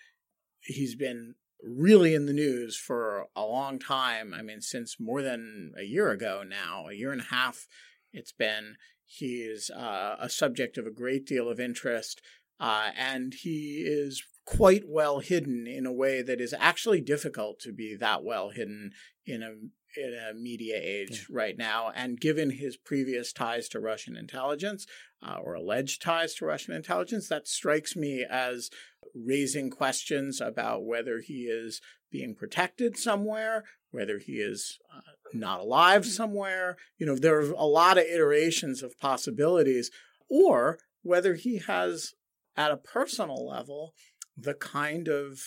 he's 0.66 0.96
been 0.96 1.36
really 1.62 2.14
in 2.14 2.26
the 2.26 2.34
news 2.34 2.76
for 2.76 3.28
a 3.36 3.42
long 3.42 3.80
time. 3.80 4.34
I 4.34 4.42
mean, 4.42 4.62
since 4.62 4.98
more 5.00 5.22
than 5.22 5.74
a 5.78 5.84
year 5.84 6.12
ago 6.12 6.44
now, 6.46 6.88
a 6.90 6.94
year 6.94 7.12
and 7.12 7.22
a 7.22 7.26
half 7.26 7.68
it's 8.14 8.32
been. 8.32 8.78
He's 9.06 9.70
uh, 9.70 10.16
a 10.20 10.30
subject 10.30 10.78
of 10.78 10.86
a 10.86 10.92
great 10.92 11.26
deal 11.26 11.50
of 11.50 11.60
interest, 11.60 12.22
uh, 12.60 12.92
and 12.98 13.34
he 13.34 13.84
is 13.86 14.24
quite 14.46 14.84
well 14.88 15.20
hidden 15.20 15.68
in 15.68 15.86
a 15.86 15.94
way 15.94 16.22
that 16.22 16.40
is 16.40 16.54
actually 16.58 17.02
difficult 17.02 17.60
to 17.60 17.74
be 17.74 17.96
that 17.96 18.24
well 18.24 18.50
hidden 18.50 18.92
in 19.26 19.42
a 19.42 19.54
in 19.96 20.14
a 20.14 20.34
media 20.34 20.80
age 20.82 21.28
yeah. 21.30 21.36
right 21.38 21.58
now. 21.58 21.92
And 21.96 22.20
given 22.20 22.52
his 22.52 22.78
previous 22.78 23.32
ties 23.34 23.68
to 23.70 23.80
Russian 23.80 24.18
intelligence 24.18 24.86
uh, 25.22 25.38
or 25.44 25.54
alleged 25.54 26.02
ties 26.02 26.34
to 26.36 26.46
Russian 26.46 26.74
intelligence, 26.74 27.28
that 27.30 27.48
strikes 27.48 27.96
me 27.96 28.26
as 28.30 28.70
raising 29.14 29.70
questions 29.70 30.42
about 30.42 30.86
whether 30.86 31.20
he 31.20 31.44
is 31.44 31.82
being 32.12 32.36
protected 32.36 32.98
somewhere, 32.98 33.64
whether 33.92 34.20
he 34.20 34.34
is 34.34 34.80
uh, 34.96 35.02
not 35.34 35.60
alive 35.60 36.06
somewhere. 36.06 36.78
You 36.98 37.08
know, 37.08 37.16
there 37.16 37.40
are 37.40 37.52
a 37.52 37.66
lot 37.66 37.98
of 37.98 38.06
iterations 38.06 38.84
of 38.84 39.00
possibilities, 39.00 39.92
or 40.30 40.80
whether 41.02 41.36
he 41.36 41.58
has, 41.60 42.14
at 42.56 42.72
a 42.72 42.78
personal 42.78 43.48
level, 43.48 43.94
the 44.38 44.54
kind 44.54 45.08
of 45.08 45.40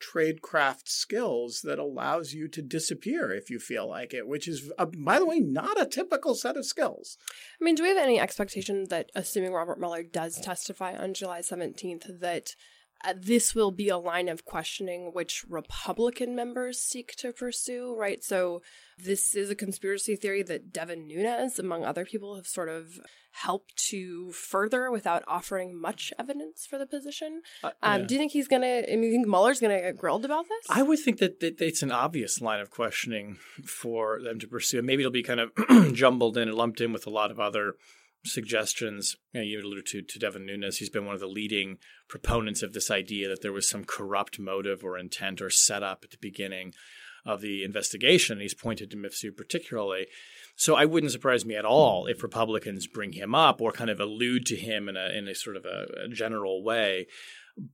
tradecraft 0.00 0.88
skills 0.88 1.60
that 1.62 1.78
allows 1.78 2.32
you 2.32 2.48
to 2.48 2.62
disappear 2.62 3.32
if 3.32 3.50
you 3.50 3.58
feel 3.58 3.88
like 3.88 4.14
it, 4.14 4.26
which 4.26 4.48
is, 4.48 4.70
uh, 4.78 4.86
by 4.86 5.18
the 5.18 5.26
way, 5.26 5.38
not 5.38 5.80
a 5.80 5.86
typical 5.86 6.34
set 6.34 6.56
of 6.56 6.66
skills. 6.66 7.18
I 7.60 7.64
mean, 7.64 7.74
do 7.74 7.82
we 7.82 7.88
have 7.88 7.98
any 7.98 8.18
expectation 8.20 8.86
that, 8.90 9.10
assuming 9.14 9.52
Robert 9.52 9.78
Mueller 9.78 10.02
does 10.02 10.40
testify 10.40 10.96
on 10.96 11.14
July 11.14 11.40
17th, 11.40 12.20
that 12.20 12.54
uh, 13.04 13.14
this 13.16 13.54
will 13.54 13.70
be 13.70 13.88
a 13.88 13.98
line 13.98 14.28
of 14.28 14.44
questioning 14.44 15.10
which 15.12 15.44
Republican 15.48 16.34
members 16.34 16.80
seek 16.80 17.14
to 17.16 17.32
pursue, 17.32 17.94
right? 17.96 18.24
So, 18.24 18.62
this 19.04 19.34
is 19.34 19.50
a 19.50 19.54
conspiracy 19.54 20.16
theory 20.16 20.42
that 20.42 20.72
Devin 20.72 21.06
Nunes, 21.06 21.58
among 21.58 21.84
other 21.84 22.04
people, 22.04 22.36
have 22.36 22.46
sort 22.46 22.68
of 22.68 23.00
helped 23.30 23.76
to 23.88 24.32
further 24.32 24.90
without 24.90 25.22
offering 25.28 25.80
much 25.80 26.12
evidence 26.18 26.66
for 26.66 26.78
the 26.78 26.86
position. 26.86 27.42
Uh, 27.62 27.70
um, 27.82 28.06
Do 28.06 28.14
you 28.14 28.18
think 28.18 28.32
he's 28.32 28.48
going 28.48 28.62
to, 28.62 28.92
I 28.92 28.96
mean, 28.96 29.04
you 29.04 29.12
think 29.12 29.28
Mueller's 29.28 29.60
going 29.60 29.74
to 29.76 29.80
get 29.80 29.96
grilled 29.96 30.24
about 30.24 30.46
this? 30.48 30.66
I 30.68 30.82
would 30.82 30.98
think 30.98 31.18
that, 31.18 31.40
that 31.40 31.60
it's 31.60 31.82
an 31.82 31.92
obvious 31.92 32.40
line 32.40 32.60
of 32.60 32.70
questioning 32.70 33.36
for 33.64 34.20
them 34.20 34.38
to 34.40 34.48
pursue. 34.48 34.82
Maybe 34.82 35.02
it'll 35.02 35.12
be 35.12 35.22
kind 35.22 35.40
of 35.40 35.52
jumbled 35.94 36.36
in 36.36 36.48
and 36.48 36.56
lumped 36.56 36.80
in 36.80 36.92
with 36.92 37.06
a 37.06 37.10
lot 37.10 37.30
of 37.30 37.38
other 37.38 37.74
suggestions. 38.24 39.16
You, 39.32 39.40
know, 39.40 39.46
you 39.46 39.60
alluded 39.60 39.86
to, 39.86 40.02
to 40.02 40.18
Devin 40.18 40.44
Nunes. 40.44 40.78
He's 40.78 40.90
been 40.90 41.06
one 41.06 41.14
of 41.14 41.20
the 41.20 41.28
leading 41.28 41.78
proponents 42.08 42.62
of 42.62 42.72
this 42.72 42.90
idea 42.90 43.28
that 43.28 43.42
there 43.42 43.52
was 43.52 43.68
some 43.68 43.84
corrupt 43.84 44.40
motive 44.40 44.82
or 44.82 44.98
intent 44.98 45.40
or 45.40 45.50
setup 45.50 46.02
at 46.02 46.10
the 46.10 46.18
beginning 46.20 46.72
of 47.28 47.42
the 47.42 47.62
investigation. 47.62 48.40
He's 48.40 48.54
pointed 48.54 48.90
to 48.90 48.96
Mifsud 48.96 49.36
particularly. 49.36 50.06
So 50.56 50.74
I 50.74 50.86
wouldn't 50.86 51.12
surprise 51.12 51.44
me 51.44 51.54
at 51.54 51.64
all 51.64 52.06
if 52.06 52.22
Republicans 52.22 52.88
bring 52.88 53.12
him 53.12 53.34
up 53.34 53.60
or 53.60 53.70
kind 53.70 53.90
of 53.90 54.00
allude 54.00 54.46
to 54.46 54.56
him 54.56 54.88
in 54.88 54.96
a 54.96 55.10
in 55.10 55.28
a 55.28 55.34
sort 55.34 55.56
of 55.56 55.64
a, 55.64 56.06
a 56.06 56.08
general 56.08 56.64
way. 56.64 57.06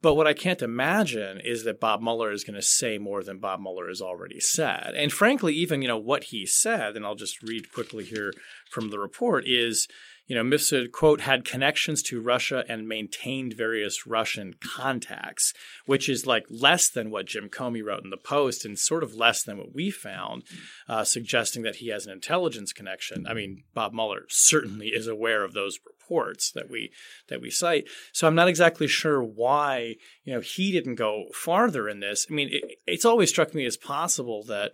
But 0.03 0.15
what 0.15 0.27
I 0.27 0.33
can't 0.33 0.63
imagine 0.63 1.41
is 1.41 1.65
that 1.65 1.81
Bob 1.81 2.01
Mueller 2.01 2.33
is 2.33 2.43
going 2.43 2.57
to 2.57 2.63
say 2.63 2.99
more 2.99 3.23
than 3.23 3.39
Bob 3.39 3.61
Mueller 3.61 3.89
has 3.89 4.01
already 4.01 4.41
said. 4.41 4.95
And 4.97 5.13
frankly, 5.13 5.55
even 5.55 5.83
you 5.83 5.89
know 5.89 5.99
what 5.99 6.25
he 6.25 6.47
said, 6.47 6.97
and 6.97 7.05
I'll 7.05 7.15
just 7.15 7.43
read 7.43 7.71
quickly 7.71 8.05
here 8.05 8.33
from 8.71 8.91
the 8.91 8.99
report 8.99 9.45
is 9.47 9.87
you 10.27 10.35
know, 10.35 10.43
Mifsud, 10.43 10.91
quote, 10.91 11.21
had 11.21 11.45
connections 11.45 12.03
to 12.05 12.21
Russia 12.21 12.65
and 12.67 12.89
maintained 12.89 13.55
various 13.55 14.07
Russian 14.07 14.55
contacts, 14.55 15.53
which 15.85 16.09
is 16.09 16.27
like 16.27 16.47
less 16.49 16.89
than 16.89 17.11
what 17.11 17.27
Jim 17.27 17.51
Comey 17.51 17.85
wrote 17.85 18.05
in 18.05 18.11
the 18.11 18.17
Post 18.17 18.65
and 18.65 18.79
sort 18.79 19.03
of 19.03 19.15
less 19.15 19.43
than 19.43 19.59
what 19.59 19.75
we 19.75 19.91
found, 19.91 20.45
uh, 20.89 21.05
suggesting 21.05 21.63
that 21.63 21.77
he 21.77 21.89
has 21.89 22.07
an 22.07 22.13
intelligence 22.13 22.73
connection. 22.73 23.27
I 23.27 23.35
mean, 23.35 23.65
Bob 23.75 23.93
Mueller 23.93 24.25
certainly 24.29 24.89
is 24.89 25.07
aware 25.07 25.45
of 25.45 25.53
those 25.53 25.79
reports 25.87 26.51
that 26.53 26.71
we 26.71 26.91
that 27.29 27.43
we 27.43 27.51
cite. 27.51 27.85
So 28.13 28.27
I'm 28.27 28.35
not 28.35 28.49
exactly 28.49 28.87
sure 28.87 29.23
why, 29.23 29.97
you 30.25 30.33
know, 30.33 30.41
he 30.41 30.73
didn't 30.73 30.95
go 30.95 31.27
farther 31.35 31.87
in 31.87 32.01
this. 32.01 32.27
I 32.31 32.35
mean, 32.35 32.49
it, 32.51 32.79
it's 32.87 33.05
always 33.05 33.29
struck 33.29 33.55
me 33.55 33.67
as 33.67 33.77
possible 33.77 34.43
that 34.45 34.73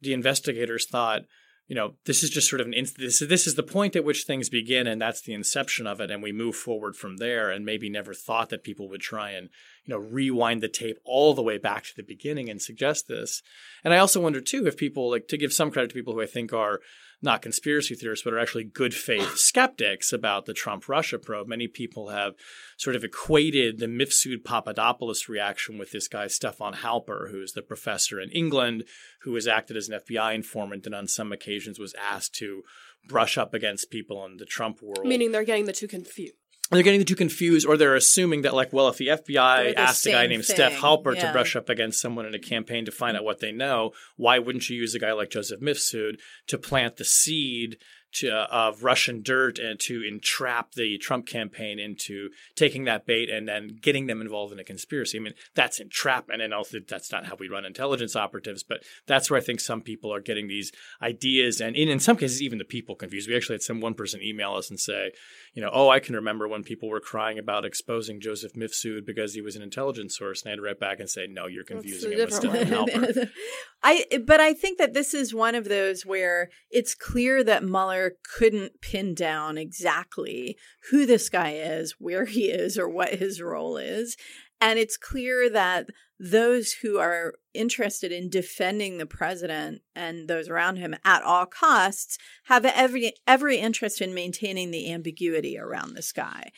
the 0.00 0.12
investigators 0.12 0.86
thought– 0.86 1.22
you 1.66 1.74
know, 1.74 1.94
this 2.04 2.22
is 2.22 2.30
just 2.30 2.48
sort 2.50 2.60
of 2.60 2.66
an 2.66 2.74
inst- 2.74 2.98
this 2.98 3.20
this 3.20 3.46
is 3.46 3.54
the 3.54 3.62
point 3.62 3.96
at 3.96 4.04
which 4.04 4.24
things 4.24 4.50
begin, 4.50 4.86
and 4.86 5.00
that's 5.00 5.22
the 5.22 5.32
inception 5.32 5.86
of 5.86 6.00
it, 6.00 6.10
and 6.10 6.22
we 6.22 6.32
move 6.32 6.56
forward 6.56 6.94
from 6.94 7.16
there. 7.16 7.50
And 7.50 7.64
maybe 7.64 7.88
never 7.88 8.12
thought 8.12 8.50
that 8.50 8.64
people 8.64 8.88
would 8.90 9.00
try 9.00 9.30
and 9.30 9.48
you 9.84 9.94
know 9.94 9.98
rewind 9.98 10.62
the 10.62 10.68
tape 10.68 10.98
all 11.04 11.32
the 11.34 11.42
way 11.42 11.56
back 11.56 11.84
to 11.84 11.96
the 11.96 12.02
beginning 12.02 12.50
and 12.50 12.60
suggest 12.60 13.08
this. 13.08 13.42
And 13.82 13.94
I 13.94 13.98
also 13.98 14.20
wonder 14.20 14.40
too 14.40 14.66
if 14.66 14.76
people 14.76 15.10
like 15.10 15.26
to 15.28 15.38
give 15.38 15.52
some 15.52 15.70
credit 15.70 15.88
to 15.88 15.94
people 15.94 16.12
who 16.12 16.22
I 16.22 16.26
think 16.26 16.52
are 16.52 16.80
not 17.24 17.42
conspiracy 17.42 17.94
theorists, 17.94 18.22
but 18.22 18.32
are 18.32 18.38
actually 18.38 18.64
good 18.64 18.94
faith 18.94 19.36
skeptics 19.36 20.12
about 20.12 20.46
the 20.46 20.54
Trump 20.54 20.88
Russia 20.88 21.18
probe. 21.18 21.48
Many 21.48 21.66
people 21.66 22.10
have 22.10 22.34
sort 22.76 22.94
of 22.94 23.02
equated 23.02 23.78
the 23.78 23.86
Mifsud 23.86 24.44
Papadopoulos 24.44 25.28
reaction 25.28 25.78
with 25.78 25.90
this 25.90 26.06
guy, 26.06 26.26
Stefan 26.28 26.74
Halper, 26.74 27.30
who's 27.30 27.52
the 27.52 27.62
professor 27.62 28.20
in 28.20 28.30
England 28.30 28.84
who 29.22 29.34
has 29.34 29.48
acted 29.48 29.76
as 29.76 29.88
an 29.88 29.98
FBI 29.98 30.34
informant 30.34 30.86
and 30.86 30.94
on 30.94 31.08
some 31.08 31.32
occasions 31.32 31.78
was 31.78 31.94
asked 31.94 32.34
to 32.36 32.62
brush 33.08 33.36
up 33.36 33.54
against 33.54 33.90
people 33.90 34.24
in 34.24 34.36
the 34.36 34.44
Trump 34.44 34.82
world. 34.82 35.06
Meaning 35.06 35.32
they're 35.32 35.44
getting 35.44 35.66
the 35.66 35.72
two 35.72 35.88
confused 35.88 36.34
they're 36.70 36.82
getting 36.82 37.04
too 37.04 37.14
confused, 37.14 37.66
or 37.66 37.76
they're 37.76 37.94
assuming 37.94 38.42
that, 38.42 38.54
like, 38.54 38.72
well, 38.72 38.88
if 38.88 38.96
the 38.96 39.08
FBI 39.08 39.74
the 39.74 39.78
asked 39.78 40.06
a 40.06 40.10
guy 40.10 40.26
named 40.26 40.44
thing. 40.44 40.56
Steph 40.56 40.72
Halper 40.74 41.14
Yeah. 41.14 41.26
to 41.26 41.32
brush 41.32 41.54
up 41.56 41.68
against 41.68 42.00
someone 42.00 42.26
in 42.26 42.34
a 42.34 42.38
campaign 42.38 42.84
to 42.86 42.90
find 42.92 43.16
out 43.16 43.24
what 43.24 43.40
they 43.40 43.52
know, 43.52 43.92
why 44.16 44.38
wouldn't 44.38 44.68
you 44.70 44.76
use 44.76 44.94
a 44.94 44.98
guy 44.98 45.12
like 45.12 45.30
Joseph 45.30 45.60
Mifsud 45.60 46.18
to 46.46 46.58
plant 46.58 46.96
the 46.96 47.04
seed 47.04 47.76
to, 48.14 48.30
uh, 48.30 48.46
of 48.48 48.84
Russian 48.84 49.22
dirt 49.22 49.58
and 49.58 49.78
to 49.80 50.00
entrap 50.06 50.72
the 50.74 50.96
Trump 50.98 51.26
campaign 51.26 51.80
into 51.80 52.30
taking 52.54 52.84
that 52.84 53.06
bait 53.06 53.28
and 53.28 53.48
then 53.48 53.76
getting 53.82 54.06
them 54.06 54.20
involved 54.20 54.52
in 54.52 54.60
a 54.60 54.64
conspiracy? 54.64 55.18
I 55.18 55.20
mean, 55.20 55.34
that's 55.56 55.80
entrapment, 55.80 56.40
and 56.40 56.54
also 56.54 56.78
that's 56.86 57.10
not 57.10 57.26
how 57.26 57.34
we 57.36 57.48
run 57.48 57.64
intelligence 57.64 58.14
operatives. 58.14 58.62
But 58.62 58.84
that's 59.06 59.30
where 59.30 59.40
I 59.40 59.42
think 59.42 59.58
some 59.58 59.82
people 59.82 60.14
are 60.14 60.20
getting 60.20 60.46
these 60.46 60.70
ideas, 61.02 61.60
and 61.60 61.74
in, 61.74 61.88
in 61.88 61.98
some 61.98 62.16
cases, 62.16 62.40
even 62.40 62.58
the 62.58 62.64
people 62.64 62.94
confused. 62.94 63.28
We 63.28 63.36
actually 63.36 63.54
had 63.56 63.62
some 63.62 63.80
one 63.80 63.94
person 63.94 64.22
email 64.22 64.54
us 64.54 64.70
and 64.70 64.78
say, 64.78 65.10
you 65.54 65.62
know, 65.62 65.70
oh, 65.72 65.88
I 65.88 66.00
can 66.00 66.16
remember 66.16 66.48
when 66.48 66.64
people 66.64 66.88
were 66.88 67.00
crying 67.00 67.38
about 67.38 67.64
exposing 67.64 68.20
Joseph 68.20 68.54
Mifsud 68.54 69.06
because 69.06 69.34
he 69.34 69.40
was 69.40 69.54
an 69.54 69.62
intelligence 69.62 70.18
source, 70.18 70.42
and 70.42 70.48
I 70.48 70.50
had 70.50 70.56
to 70.56 70.62
write 70.62 70.80
back 70.80 70.98
and 70.98 71.08
say, 71.08 71.28
no, 71.28 71.46
you're 71.46 71.64
confusing 71.64 72.10
him 72.10 72.18
with 72.18 72.34
Stefan. 72.34 72.66
Halper. 72.66 73.30
I 73.82 74.04
but 74.26 74.40
I 74.40 74.52
think 74.52 74.78
that 74.78 74.94
this 74.94 75.14
is 75.14 75.32
one 75.32 75.54
of 75.54 75.68
those 75.68 76.04
where 76.04 76.50
it's 76.70 76.96
clear 76.96 77.44
that 77.44 77.62
Mueller 77.62 78.14
couldn't 78.36 78.80
pin 78.80 79.14
down 79.14 79.56
exactly 79.56 80.56
who 80.90 81.06
this 81.06 81.28
guy 81.28 81.52
is, 81.52 81.94
where 81.98 82.24
he 82.24 82.50
is, 82.50 82.76
or 82.76 82.88
what 82.88 83.14
his 83.14 83.40
role 83.40 83.76
is. 83.76 84.16
And 84.60 84.78
it's 84.78 84.96
clear 84.96 85.48
that 85.50 85.86
those 86.18 86.72
who 86.82 86.98
are 86.98 87.34
interested 87.54 88.12
in 88.12 88.28
defending 88.28 88.98
the 88.98 89.06
president 89.06 89.82
and 89.94 90.28
those 90.28 90.48
around 90.48 90.76
him 90.76 90.94
at 91.04 91.22
all 91.22 91.46
costs 91.46 92.18
have 92.44 92.64
every 92.64 93.12
every 93.26 93.58
interest 93.58 94.00
in 94.00 94.14
maintaining 94.14 94.70
the 94.70 94.92
ambiguity 94.92 95.58
around 95.58 95.94
this 95.94 96.12
guy. 96.12 96.50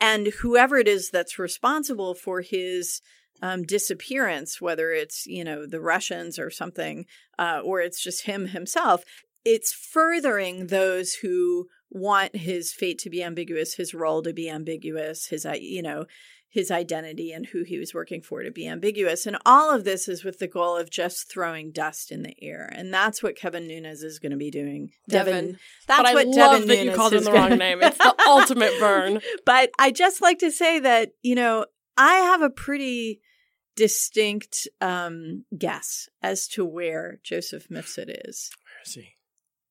And 0.00 0.28
whoever 0.40 0.76
it 0.78 0.88
is 0.88 1.10
that's 1.10 1.38
responsible 1.38 2.14
for 2.14 2.40
his 2.40 3.00
um, 3.42 3.62
disappearance, 3.64 4.60
whether 4.60 4.92
it's 4.92 5.26
you 5.26 5.44
know 5.44 5.66
the 5.66 5.80
Russians 5.80 6.38
or 6.38 6.50
something, 6.50 7.06
uh, 7.38 7.60
or 7.64 7.80
it's 7.80 8.02
just 8.02 8.24
him 8.24 8.48
himself, 8.48 9.04
it's 9.44 9.72
furthering 9.72 10.68
those 10.68 11.14
who 11.14 11.68
want 11.90 12.34
his 12.36 12.72
fate 12.72 12.98
to 12.98 13.10
be 13.10 13.22
ambiguous, 13.22 13.74
his 13.74 13.94
role 13.94 14.22
to 14.22 14.32
be 14.32 14.50
ambiguous, 14.50 15.26
his 15.26 15.46
i- 15.46 15.54
you 15.54 15.82
know 15.82 16.06
his 16.54 16.70
identity 16.70 17.32
and 17.32 17.46
who 17.46 17.64
he 17.64 17.80
was 17.80 17.92
working 17.92 18.22
for 18.22 18.44
to 18.44 18.50
be 18.52 18.68
ambiguous. 18.68 19.26
And 19.26 19.36
all 19.44 19.74
of 19.74 19.82
this 19.82 20.06
is 20.06 20.22
with 20.22 20.38
the 20.38 20.46
goal 20.46 20.76
of 20.76 20.88
just 20.88 21.28
throwing 21.28 21.72
dust 21.72 22.12
in 22.12 22.22
the 22.22 22.32
air. 22.40 22.72
And 22.72 22.94
that's 22.94 23.24
what 23.24 23.34
Kevin 23.34 23.66
Nunes 23.66 24.04
is 24.04 24.20
going 24.20 24.30
to 24.30 24.38
be 24.38 24.52
doing. 24.52 24.92
Devin. 25.08 25.58
That's 25.88 25.98
but 25.98 26.06
I 26.06 26.14
what 26.14 26.28
love 26.28 26.60
Devin 26.60 26.68
that 26.68 26.84
you 26.84 26.92
called 26.92 27.12
him 27.12 27.24
the 27.24 27.32
wrong 27.32 27.58
name. 27.58 27.82
It's 27.82 27.98
the 27.98 28.14
ultimate 28.28 28.70
burn. 28.78 29.20
but 29.44 29.72
I 29.80 29.90
just 29.90 30.22
like 30.22 30.38
to 30.38 30.52
say 30.52 30.78
that, 30.78 31.10
you 31.22 31.34
know, 31.34 31.66
I 31.96 32.18
have 32.18 32.40
a 32.40 32.50
pretty 32.50 33.20
distinct 33.74 34.68
um, 34.80 35.46
guess 35.58 36.08
as 36.22 36.46
to 36.50 36.64
where 36.64 37.18
Joseph 37.24 37.66
Mifsud 37.68 38.14
is. 38.28 38.52
Where 38.62 38.82
is 38.86 38.94
he? 38.94 39.08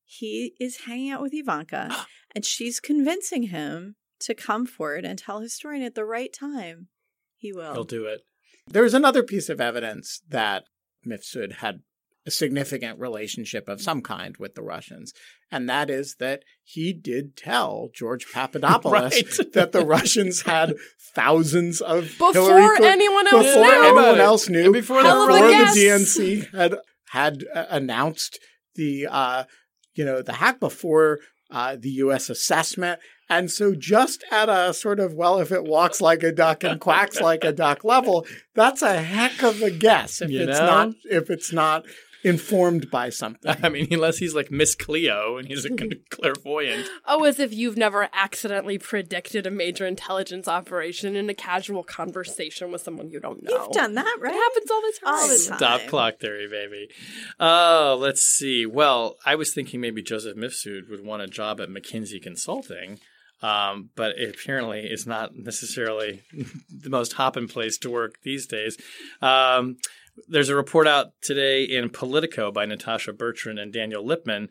He 0.04 0.54
is 0.60 0.82
hanging 0.82 1.12
out 1.12 1.22
with 1.22 1.34
Ivanka, 1.34 1.96
and 2.36 2.44
she's 2.44 2.82
convincing 2.82 3.44
him 3.44 3.96
to 4.26 4.34
come 4.34 4.66
forward 4.66 5.06
and 5.06 5.18
tell 5.20 5.40
his 5.40 5.54
story. 5.54 5.78
And 5.78 5.86
at 5.86 5.96
the 5.96 6.06
right 6.06 6.32
time, 6.34 6.88
he 7.38 7.52
will. 7.54 7.74
He'll 7.74 7.84
do 7.84 8.06
it. 8.06 8.22
There's 8.68 8.94
another 8.94 9.24
piece 9.24 9.50
of 9.50 9.60
evidence 9.60 10.22
that 10.30 10.64
Mifsud 11.06 11.56
had 11.58 11.82
a 12.26 12.32
significant 12.32 12.98
relationship 13.00 13.68
of 13.68 13.82
some 13.82 14.02
kind 14.02 14.38
with 14.38 14.56
the 14.56 14.62
Russians, 14.62 15.12
and 15.52 15.68
that 15.70 15.90
is 15.90 16.16
that 16.20 16.44
he 16.64 16.94
did 16.94 17.36
tell 17.36 17.90
George 17.94 18.26
Papadopoulos 18.32 18.94
Right. 19.40 19.52
that 19.54 19.74
the 19.74 19.86
Russians 19.86 20.44
had 20.44 20.76
thousands 21.14 21.82
of 21.82 22.04
Before 22.18 22.32
Hillary 22.32 22.78
Cl- 22.78 22.90
anyone 22.92 23.28
else 23.28 23.46
before 23.48 23.64
knew. 23.66 23.84
anyone 23.84 24.20
else 24.22 24.48
knew, 24.50 24.64
And 24.64 24.74
before 24.74 25.02
Hell 25.02 25.28
before 25.28 25.48
the. 25.50 25.54
DNC 25.76 26.54
had 26.56 26.76
had 27.10 27.44
uh, 27.54 27.66
announced 27.70 28.40
the 28.76 29.08
uh, 29.12 29.44
you 29.94 30.06
know 30.06 30.22
the 30.22 30.34
hack 30.34 30.62
before 30.62 31.20
uh, 31.52 31.76
the 31.78 31.90
U.S. 31.90 32.30
assessment. 32.30 33.00
And 33.30 33.50
so, 33.50 33.74
just 33.74 34.24
at 34.32 34.50
a 34.50 34.74
sort 34.74 35.00
of, 35.00 35.14
well, 35.14 35.40
if 35.40 35.52
it 35.52 35.64
walks 35.64 36.02
like 36.02 36.24
a 36.24 36.32
duck 36.32 36.64
and 36.64 36.80
quacks 36.80 37.20
like 37.22 37.44
a 37.44 37.52
duck 37.52 37.84
level, 37.84 38.26
that's 38.54 38.82
a 38.82 39.02
heck 39.02 39.42
of 39.44 39.62
a 39.62 39.72
guess 39.72 40.22
if 40.22 40.30
You 40.30 40.42
it's 40.42 40.60
know? 40.60 40.66
not 40.66 40.90
if 41.06 41.30
it's 41.30 41.52
not 41.54 41.86
informed 42.26 42.90
by 42.90 43.10
something. 43.10 43.54
I 43.62 43.70
mean, 43.70 43.88
unless 43.92 44.18
he's 44.18 44.34
like 44.34 44.50
Miss 44.50 44.76
Cleo 44.76 45.38
and 45.38 45.48
he's 45.48 45.66
a 45.66 45.70
clairvoyant. 46.10 46.88
Oh, 47.06 47.24
as 47.26 47.40
if 47.40 47.54
you've 47.54 47.76
never 47.78 48.08
accidentally 48.14 48.78
predicted 48.78 49.46
a 49.46 49.52
major 49.52 49.86
intelligence 49.86 50.48
operation 50.48 51.16
in 51.16 51.30
a 51.30 51.34
casual 51.34 51.84
conversation 51.84 52.72
with 52.72 52.82
someone 52.82 53.10
you 53.10 53.20
don't 53.20 53.44
know. 53.44 53.52
You've 53.52 53.72
done 53.72 53.96
that, 53.96 54.18
right? 54.22 54.34
It 54.34 54.38
happens 54.38 54.72
all 54.72 54.82
the 54.82 54.94
time. 55.04 55.14
All 55.14 55.28
the 55.28 55.46
time. 55.50 55.58
Stop 55.58 55.82
clock 55.88 56.20
theory, 56.20 56.48
baby. 56.48 56.90
Oh, 57.40 57.98
let's 58.00 58.22
see. 58.22 58.66
Well, 58.66 59.18
I 59.26 59.36
was 59.36 59.54
thinking 59.54 59.82
maybe 59.82 60.02
Joseph 60.02 60.38
Mifsud 60.38 60.90
would 60.90 61.04
want 61.06 61.24
a 61.24 61.28
job 61.28 61.60
at 61.60 61.70
McKinsey 61.70 62.22
Consulting, 62.22 63.00
um, 63.44 63.90
but 63.96 64.18
it 64.18 64.36
apparently 64.36 64.80
is 64.80 65.06
not 65.06 65.36
necessarily 65.36 66.24
the 66.70 66.90
most 66.90 67.14
hopping 67.14 67.48
place 67.48 67.78
to 67.80 67.92
work 67.92 68.16
these 68.24 68.48
days. 68.48 68.78
Um, 69.22 69.78
there's 70.28 70.50
a 70.50 70.56
report 70.56 70.88
out 70.88 71.12
today 71.22 71.64
in 71.64 71.90
Politico 71.90 72.52
by 72.52 72.66
Natasha 72.66 73.14
Bertrand 73.14 73.60
and 73.60 73.74
Daniel 73.74 74.06
Lippman 74.06 74.48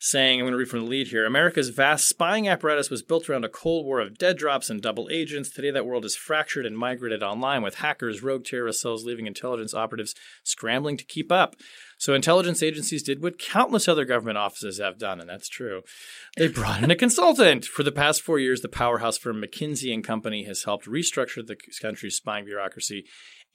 saying, 0.00 0.40
I'm 0.40 0.46
going 0.46 0.52
to 0.52 0.58
read 0.58 0.68
from 0.68 0.80
the 0.80 0.90
lead 0.90 1.08
here 1.08 1.24
America's 1.24 1.68
vast 1.68 2.08
spying 2.08 2.48
apparatus 2.48 2.90
was 2.90 3.04
built 3.04 3.30
around 3.30 3.44
a 3.44 3.48
Cold 3.48 3.86
War 3.86 4.00
of 4.00 4.18
dead 4.18 4.36
drops 4.36 4.68
and 4.68 4.82
double 4.82 5.08
agents. 5.12 5.48
Today, 5.48 5.70
that 5.70 5.86
world 5.86 6.04
is 6.04 6.16
fractured 6.16 6.66
and 6.66 6.76
migrated 6.76 7.22
online 7.22 7.62
with 7.62 7.76
hackers, 7.76 8.20
rogue 8.20 8.44
terrorist 8.44 8.80
cells, 8.80 9.04
leaving 9.04 9.28
intelligence 9.28 9.74
operatives 9.74 10.16
scrambling 10.42 10.96
to 10.96 11.04
keep 11.04 11.30
up. 11.30 11.54
So, 12.02 12.14
intelligence 12.14 12.64
agencies 12.64 13.04
did 13.04 13.22
what 13.22 13.38
countless 13.38 13.86
other 13.86 14.04
government 14.04 14.36
offices 14.36 14.80
have 14.80 14.98
done, 14.98 15.20
and 15.20 15.30
that's 15.30 15.48
true. 15.48 15.82
They 16.36 16.48
brought 16.48 16.82
in 16.82 16.90
a 16.90 16.96
consultant. 16.96 17.64
For 17.64 17.84
the 17.84 17.92
past 17.92 18.22
four 18.22 18.40
years, 18.40 18.60
the 18.60 18.68
powerhouse 18.68 19.16
firm 19.16 19.40
McKinsey 19.40 19.94
and 19.94 20.02
Company 20.02 20.42
has 20.46 20.64
helped 20.64 20.86
restructure 20.86 21.46
the 21.46 21.54
country's 21.80 22.16
spying 22.16 22.44
bureaucracy 22.44 23.04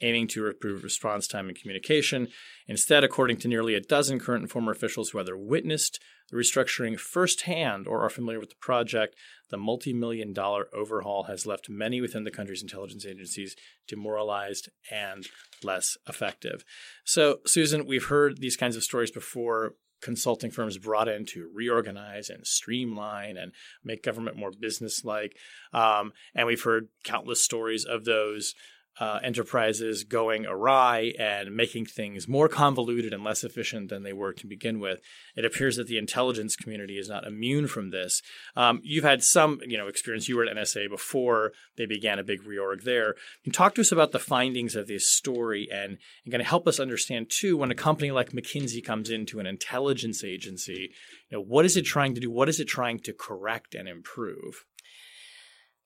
aiming 0.02 0.28
to 0.28 0.48
improve 0.48 0.84
response 0.84 1.28
time 1.28 1.48
and 1.48 1.60
communication. 1.60 2.28
Instead, 2.68 3.04
according 3.04 3.38
to 3.38 3.48
nearly 3.48 3.76
a 3.76 3.82
dozen 3.82 4.20
current 4.20 4.44
and 4.44 4.52
former 4.52 4.72
officials 4.72 5.10
who 5.10 5.20
either 5.20 5.38
witnessed 5.38 6.00
the 6.30 6.38
restructuring 6.38 7.00
firsthand 7.00 7.88
or 7.88 8.02
are 8.02 8.10
familiar 8.10 8.40
with 8.40 8.50
the 8.50 8.56
project, 8.56 9.16
the 9.50 9.58
multi 9.58 9.94
million 9.94 10.34
dollar 10.34 10.68
overhaul 10.74 11.24
has 11.24 11.46
left 11.46 11.70
many 11.70 12.02
within 12.02 12.26
the 12.26 12.32
country's 12.32 12.62
intelligence 12.62 13.06
agencies 13.06 13.56
demoralized 13.88 14.70
and 14.92 15.28
less 15.64 15.98
effective. 16.08 16.64
So, 17.06 17.40
Susan, 17.46 17.86
we've 17.86 18.06
heard 18.06 18.40
these 18.40 18.58
kinds 18.58 18.76
of 18.76 18.84
stories 18.84 19.12
before. 19.12 19.76
Consulting 20.00 20.52
firms 20.52 20.78
brought 20.78 21.08
in 21.08 21.26
to 21.26 21.50
reorganize 21.52 22.30
and 22.30 22.46
streamline 22.46 23.36
and 23.36 23.52
make 23.84 24.04
government 24.04 24.38
more 24.38 24.52
businesslike. 24.52 25.36
Um, 25.74 26.14
and 26.36 26.46
we've 26.46 26.62
heard 26.62 26.90
countless 27.04 27.44
stories 27.44 27.84
of 27.84 28.06
those 28.06 28.54
uh, 29.00 29.20
enterprises 29.24 30.04
going 30.04 30.46
awry 30.46 31.14
and 31.20 31.56
making 31.56 31.86
things 31.86 32.28
more 32.28 32.50
convoluted 32.50 33.14
and 33.14 33.24
less 33.24 33.44
efficient 33.44 33.90
than 33.90 34.04
they 34.04 34.14
were 34.14 34.34
to 34.34 34.48
begin 34.48 34.80
with. 34.80 35.00
It 35.36 35.46
appears 35.46 35.76
that 35.76 35.88
the 35.88 35.98
intelligence 35.98 36.56
community 36.56 36.98
is 36.98 37.08
not 37.08 37.26
immune 37.26 37.68
from 37.68 37.92
this. 37.92 38.22
Um, 38.56 38.82
you've 38.84 39.04
had 39.04 39.24
some, 39.24 39.60
you 39.66 39.78
know, 39.78 39.88
experience. 39.88 40.28
You 40.28 40.38
were 40.38 40.46
at 40.46 40.56
NSA 40.56 40.90
before 40.90 41.52
they 41.78 41.86
began 41.86 42.18
a 42.18 42.24
big 42.24 42.42
reorg 42.44 42.84
there. 42.84 43.16
Can 43.44 43.54
talk 43.54 43.76
to 43.76 43.82
us 43.82 43.92
about 43.92 44.12
the 44.12 44.20
findings 44.20 44.76
of 44.76 44.88
this 44.88 45.10
story 45.10 45.68
and, 45.72 45.98
and 46.26 46.32
kind 46.32 46.42
of 46.42 46.48
help 46.48 46.68
us 46.68 46.80
understand 46.80 47.30
too 47.30 47.58
when 47.58 47.72
a 47.72 47.76
company 47.76 48.12
like 48.12 48.32
McKinsey 48.32 48.84
comes 48.84 49.10
into 49.10 49.40
an 49.40 49.46
intelligence 49.46 50.24
agency, 50.24 50.92
you 51.30 51.38
know, 51.38 51.44
what 51.44 51.66
is 51.66 51.78
it 51.78 51.84
trying 51.84 52.16
to 52.16 52.22
do? 52.22 52.32
What 52.32 52.50
is 52.50 52.60
it 52.60 52.66
trying 52.66 53.00
to 53.02 53.14
correct 53.14 53.76
and 53.76 53.88
improve? 53.88 54.66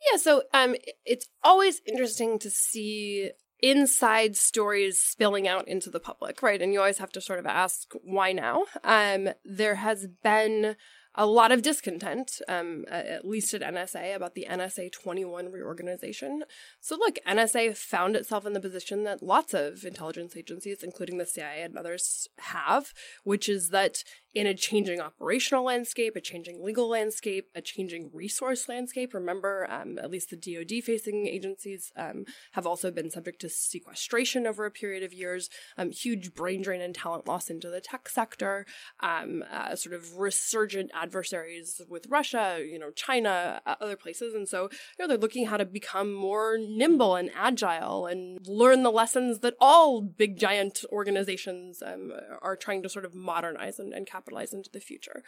Yeah, 0.09 0.17
so 0.17 0.43
um, 0.53 0.75
it's 1.05 1.27
always 1.43 1.81
interesting 1.85 2.39
to 2.39 2.49
see 2.49 3.31
inside 3.61 4.35
stories 4.35 4.99
spilling 4.99 5.47
out 5.47 5.67
into 5.67 5.89
the 5.89 5.99
public, 5.99 6.41
right? 6.41 6.61
And 6.61 6.73
you 6.73 6.79
always 6.79 6.97
have 6.97 7.11
to 7.11 7.21
sort 7.21 7.39
of 7.39 7.45
ask 7.45 7.91
why 8.03 8.31
now. 8.31 8.65
Um, 8.83 9.29
there 9.45 9.75
has 9.75 10.07
been 10.23 10.75
a 11.13 11.25
lot 11.25 11.51
of 11.51 11.61
discontent, 11.61 12.41
um, 12.47 12.85
at 12.89 13.27
least 13.27 13.53
at 13.53 13.61
NSA, 13.61 14.15
about 14.15 14.33
the 14.33 14.47
NSA 14.49 14.91
21 14.91 15.51
reorganization. 15.51 16.43
So, 16.79 16.95
look, 16.95 17.17
NSA 17.27 17.75
found 17.75 18.15
itself 18.15 18.45
in 18.45 18.53
the 18.53 18.61
position 18.61 19.03
that 19.03 19.21
lots 19.21 19.53
of 19.53 19.83
intelligence 19.83 20.37
agencies, 20.37 20.83
including 20.83 21.17
the 21.17 21.25
CIA 21.25 21.63
and 21.63 21.77
others, 21.77 22.27
have, 22.37 22.93
which 23.23 23.49
is 23.49 23.69
that 23.69 24.03
in 24.33 24.47
a 24.47 24.53
changing 24.53 25.01
operational 25.01 25.65
landscape, 25.65 26.15
a 26.15 26.21
changing 26.21 26.63
legal 26.63 26.87
landscape, 26.87 27.49
a 27.53 27.61
changing 27.61 28.09
resource 28.13 28.69
landscape. 28.69 29.13
Remember, 29.13 29.67
um, 29.69 29.99
at 29.99 30.09
least 30.09 30.29
the 30.29 30.37
DoD 30.37 30.81
facing 30.83 31.27
agencies 31.27 31.91
um, 31.97 32.23
have 32.53 32.65
also 32.65 32.91
been 32.91 33.11
subject 33.11 33.41
to 33.41 33.49
sequestration 33.49 34.47
over 34.47 34.65
a 34.65 34.71
period 34.71 35.03
of 35.03 35.13
years, 35.13 35.49
um, 35.77 35.91
huge 35.91 36.33
brain 36.33 36.61
drain 36.61 36.81
and 36.81 36.95
talent 36.95 37.27
loss 37.27 37.49
into 37.49 37.69
the 37.69 37.81
tech 37.81 38.07
sector, 38.07 38.65
um, 39.01 39.43
uh, 39.51 39.75
sort 39.75 39.93
of 39.93 40.17
resurgent 40.17 40.91
adversaries 40.93 41.81
with 41.89 42.07
Russia, 42.09 42.63
you 42.65 42.79
know, 42.79 42.91
China, 42.91 43.61
uh, 43.65 43.75
other 43.81 43.97
places. 43.97 44.33
And 44.33 44.47
so, 44.47 44.63
you 44.63 44.69
know, 44.99 45.07
they're 45.07 45.17
looking 45.17 45.47
how 45.47 45.57
to 45.57 45.65
become 45.65 46.13
more 46.13 46.57
nimble 46.57 47.15
and 47.15 47.31
agile 47.35 48.05
and 48.05 48.39
learn 48.47 48.83
the 48.83 48.91
lessons 48.91 49.39
that 49.39 49.55
all 49.59 50.01
big 50.01 50.39
giant 50.39 50.85
organizations 50.89 51.83
um, 51.85 52.13
are 52.41 52.55
trying 52.55 52.81
to 52.83 52.89
sort 52.89 53.03
of 53.03 53.13
modernize 53.13 53.77
and, 53.77 53.93
and 53.93 54.07
capitalize 54.07 54.20
into 54.53 54.69
the 54.71 54.79
future. 54.79 55.23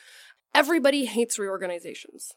Everybody 0.54 1.06
hates 1.06 1.40
reorganizations. 1.40 2.34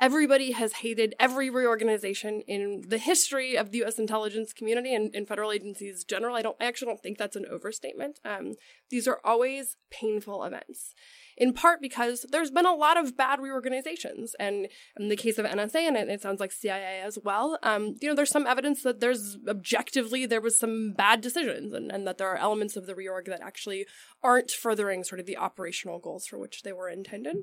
Everybody 0.00 0.52
has 0.52 0.74
hated 0.74 1.16
every 1.18 1.50
reorganization 1.50 2.42
in 2.42 2.84
the 2.86 2.98
history 2.98 3.56
of 3.56 3.72
the 3.72 3.78
U.S. 3.78 3.98
intelligence 3.98 4.52
community 4.52 4.94
and 4.94 5.12
in 5.12 5.26
federal 5.26 5.50
agencies 5.50 6.04
general. 6.04 6.36
I 6.36 6.42
don't, 6.42 6.56
I 6.60 6.66
actually 6.66 6.86
don't 6.86 7.02
think 7.02 7.18
that's 7.18 7.34
an 7.34 7.46
overstatement. 7.50 8.20
Um, 8.24 8.54
these 8.90 9.08
are 9.08 9.20
always 9.24 9.76
painful 9.90 10.44
events, 10.44 10.94
in 11.36 11.52
part 11.52 11.80
because 11.80 12.24
there's 12.30 12.52
been 12.52 12.64
a 12.64 12.74
lot 12.74 12.96
of 12.96 13.16
bad 13.16 13.40
reorganizations, 13.40 14.36
and 14.38 14.68
in 14.96 15.08
the 15.08 15.16
case 15.16 15.36
of 15.36 15.46
NSA, 15.46 15.88
and 15.88 15.96
it, 15.96 16.08
it 16.08 16.22
sounds 16.22 16.38
like 16.38 16.52
CIA 16.52 17.00
as 17.04 17.18
well. 17.24 17.58
Um, 17.64 17.96
you 18.00 18.08
know, 18.08 18.14
there's 18.14 18.30
some 18.30 18.46
evidence 18.46 18.84
that 18.84 19.00
there's 19.00 19.36
objectively 19.48 20.26
there 20.26 20.40
was 20.40 20.56
some 20.56 20.92
bad 20.92 21.20
decisions, 21.20 21.72
and, 21.72 21.90
and 21.90 22.06
that 22.06 22.18
there 22.18 22.28
are 22.28 22.36
elements 22.36 22.76
of 22.76 22.86
the 22.86 22.94
reorg 22.94 23.26
that 23.26 23.40
actually 23.42 23.84
aren't 24.22 24.52
furthering 24.52 25.02
sort 25.02 25.18
of 25.18 25.26
the 25.26 25.36
operational 25.36 25.98
goals 25.98 26.28
for 26.28 26.38
which 26.38 26.62
they 26.62 26.72
were 26.72 26.88
intended. 26.88 27.38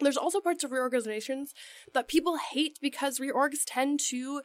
There's 0.00 0.16
also 0.16 0.40
parts 0.40 0.64
of 0.64 0.72
reorganizations 0.72 1.54
that 1.94 2.08
people 2.08 2.36
hate 2.36 2.78
because 2.80 3.18
reorgs 3.18 3.62
tend 3.66 4.00
to 4.08 4.42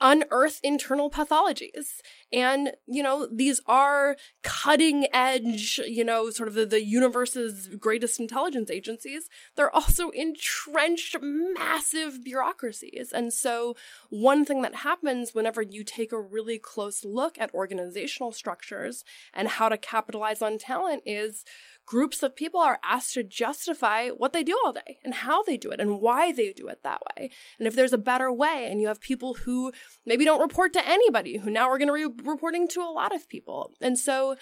unearth 0.00 0.60
internal 0.62 1.10
pathologies. 1.10 2.00
And, 2.32 2.72
you 2.86 3.02
know, 3.02 3.28
these 3.30 3.60
are 3.66 4.16
cutting 4.42 5.06
edge, 5.12 5.80
you 5.86 6.04
know, 6.04 6.30
sort 6.30 6.48
of 6.48 6.54
the, 6.54 6.64
the 6.64 6.82
universe's 6.82 7.68
greatest 7.78 8.18
intelligence 8.18 8.70
agencies. 8.70 9.28
They're 9.56 9.74
also 9.74 10.10
entrenched 10.10 11.16
massive 11.20 12.24
bureaucracies. 12.24 13.12
And 13.12 13.32
so 13.32 13.76
one 14.08 14.44
thing 14.44 14.62
that 14.62 14.76
happens 14.76 15.34
whenever 15.34 15.60
you 15.60 15.84
take 15.84 16.12
a 16.12 16.20
really 16.20 16.58
close 16.58 17.04
look 17.04 17.38
at 17.38 17.52
organizational 17.52 18.32
structures 18.32 19.04
and 19.34 19.48
how 19.48 19.68
to 19.68 19.76
capitalize 19.76 20.40
on 20.40 20.56
talent 20.56 21.02
is 21.04 21.44
groups 21.86 22.22
of 22.22 22.36
people 22.36 22.60
are 22.60 22.78
asked 22.84 23.14
to 23.14 23.22
justify 23.24 24.08
what 24.10 24.32
they 24.32 24.44
do 24.44 24.56
all 24.64 24.72
day 24.72 24.98
and 25.04 25.12
how 25.12 25.42
they 25.42 25.56
do 25.56 25.70
it 25.70 25.80
and 25.80 26.00
why 26.00 26.32
they 26.32 26.52
do 26.52 26.68
it 26.68 26.82
that 26.84 27.00
way. 27.16 27.30
And 27.58 27.66
if 27.66 27.74
there's 27.74 27.92
a 27.92 27.98
better 27.98 28.32
way, 28.32 28.68
and 28.70 28.80
you 28.80 28.88
have 28.88 29.00
people 29.00 29.34
who 29.34 29.72
maybe 30.06 30.24
don't 30.24 30.40
report 30.40 30.72
to 30.74 30.88
anybody, 30.88 31.38
who 31.38 31.50
now 31.50 31.68
are 31.68 31.78
going 31.78 31.88
to 31.88 32.08
be 32.08 32.28
reporting 32.28 32.68
to 32.68 32.80
a 32.80 32.92
lot 32.92 33.14
of 33.14 33.28
people. 33.28 33.72
And 33.80 33.98
so 33.98 34.36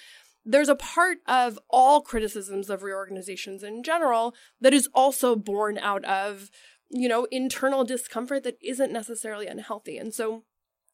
there's 0.45 0.69
a 0.69 0.77
part 0.77 1.19
of 1.27 1.59
all 1.69 2.01
criticisms 2.01 2.71
of 2.71 2.83
reorganizations 2.83 3.63
in 3.63 3.83
general 3.83 4.35
that 4.61 4.75
is 4.75 4.89
also 4.95 5.35
born 5.37 5.79
out 5.79 6.05
of, 6.05 6.51
you 6.91 7.09
know, 7.09 7.27
internal 7.31 7.85
discomfort 7.85 8.45
that 8.45 8.59
isn't 8.63 8.93
necessarily 8.93 9.47
unhealthy. 9.47 9.99
And 9.99 10.15
so 10.15 10.45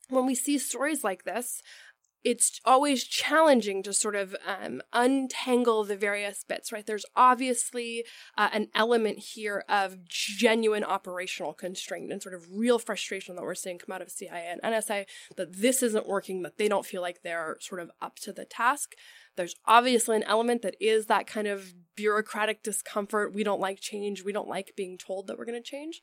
when 0.08 0.26
we 0.26 0.34
see 0.34 0.58
stories 0.58 1.04
like 1.04 1.24
this, 1.24 1.62
it's 2.24 2.58
always 2.64 3.04
challenging 3.04 3.82
to 3.82 3.92
sort 3.92 4.16
of 4.16 4.34
um, 4.46 4.80
untangle 4.94 5.84
the 5.84 5.96
various 5.96 6.42
bits, 6.42 6.72
right? 6.72 6.86
There's 6.86 7.04
obviously 7.14 8.04
uh, 8.38 8.48
an 8.52 8.68
element 8.74 9.18
here 9.18 9.62
of 9.68 10.08
genuine 10.08 10.84
operational 10.84 11.52
constraint 11.52 12.10
and 12.10 12.22
sort 12.22 12.34
of 12.34 12.46
real 12.50 12.78
frustration 12.78 13.36
that 13.36 13.42
we're 13.42 13.54
seeing 13.54 13.78
come 13.78 13.94
out 13.94 14.00
of 14.00 14.10
CIA 14.10 14.48
and 14.50 14.62
NSA 14.62 15.04
that 15.36 15.52
this 15.54 15.82
isn't 15.82 16.08
working, 16.08 16.42
that 16.42 16.56
they 16.56 16.66
don't 16.66 16.86
feel 16.86 17.02
like 17.02 17.22
they're 17.22 17.58
sort 17.60 17.82
of 17.82 17.90
up 18.00 18.16
to 18.20 18.32
the 18.32 18.46
task. 18.46 18.94
There's 19.36 19.56
obviously 19.66 20.16
an 20.16 20.22
element 20.22 20.62
that 20.62 20.76
is 20.80 21.06
that 21.06 21.26
kind 21.26 21.46
of 21.46 21.74
bureaucratic 21.94 22.62
discomfort. 22.62 23.34
We 23.34 23.44
don't 23.44 23.60
like 23.60 23.80
change. 23.80 24.24
We 24.24 24.32
don't 24.32 24.48
like 24.48 24.72
being 24.76 24.96
told 24.96 25.26
that 25.26 25.38
we're 25.38 25.44
going 25.44 25.62
to 25.62 25.70
change 25.70 26.00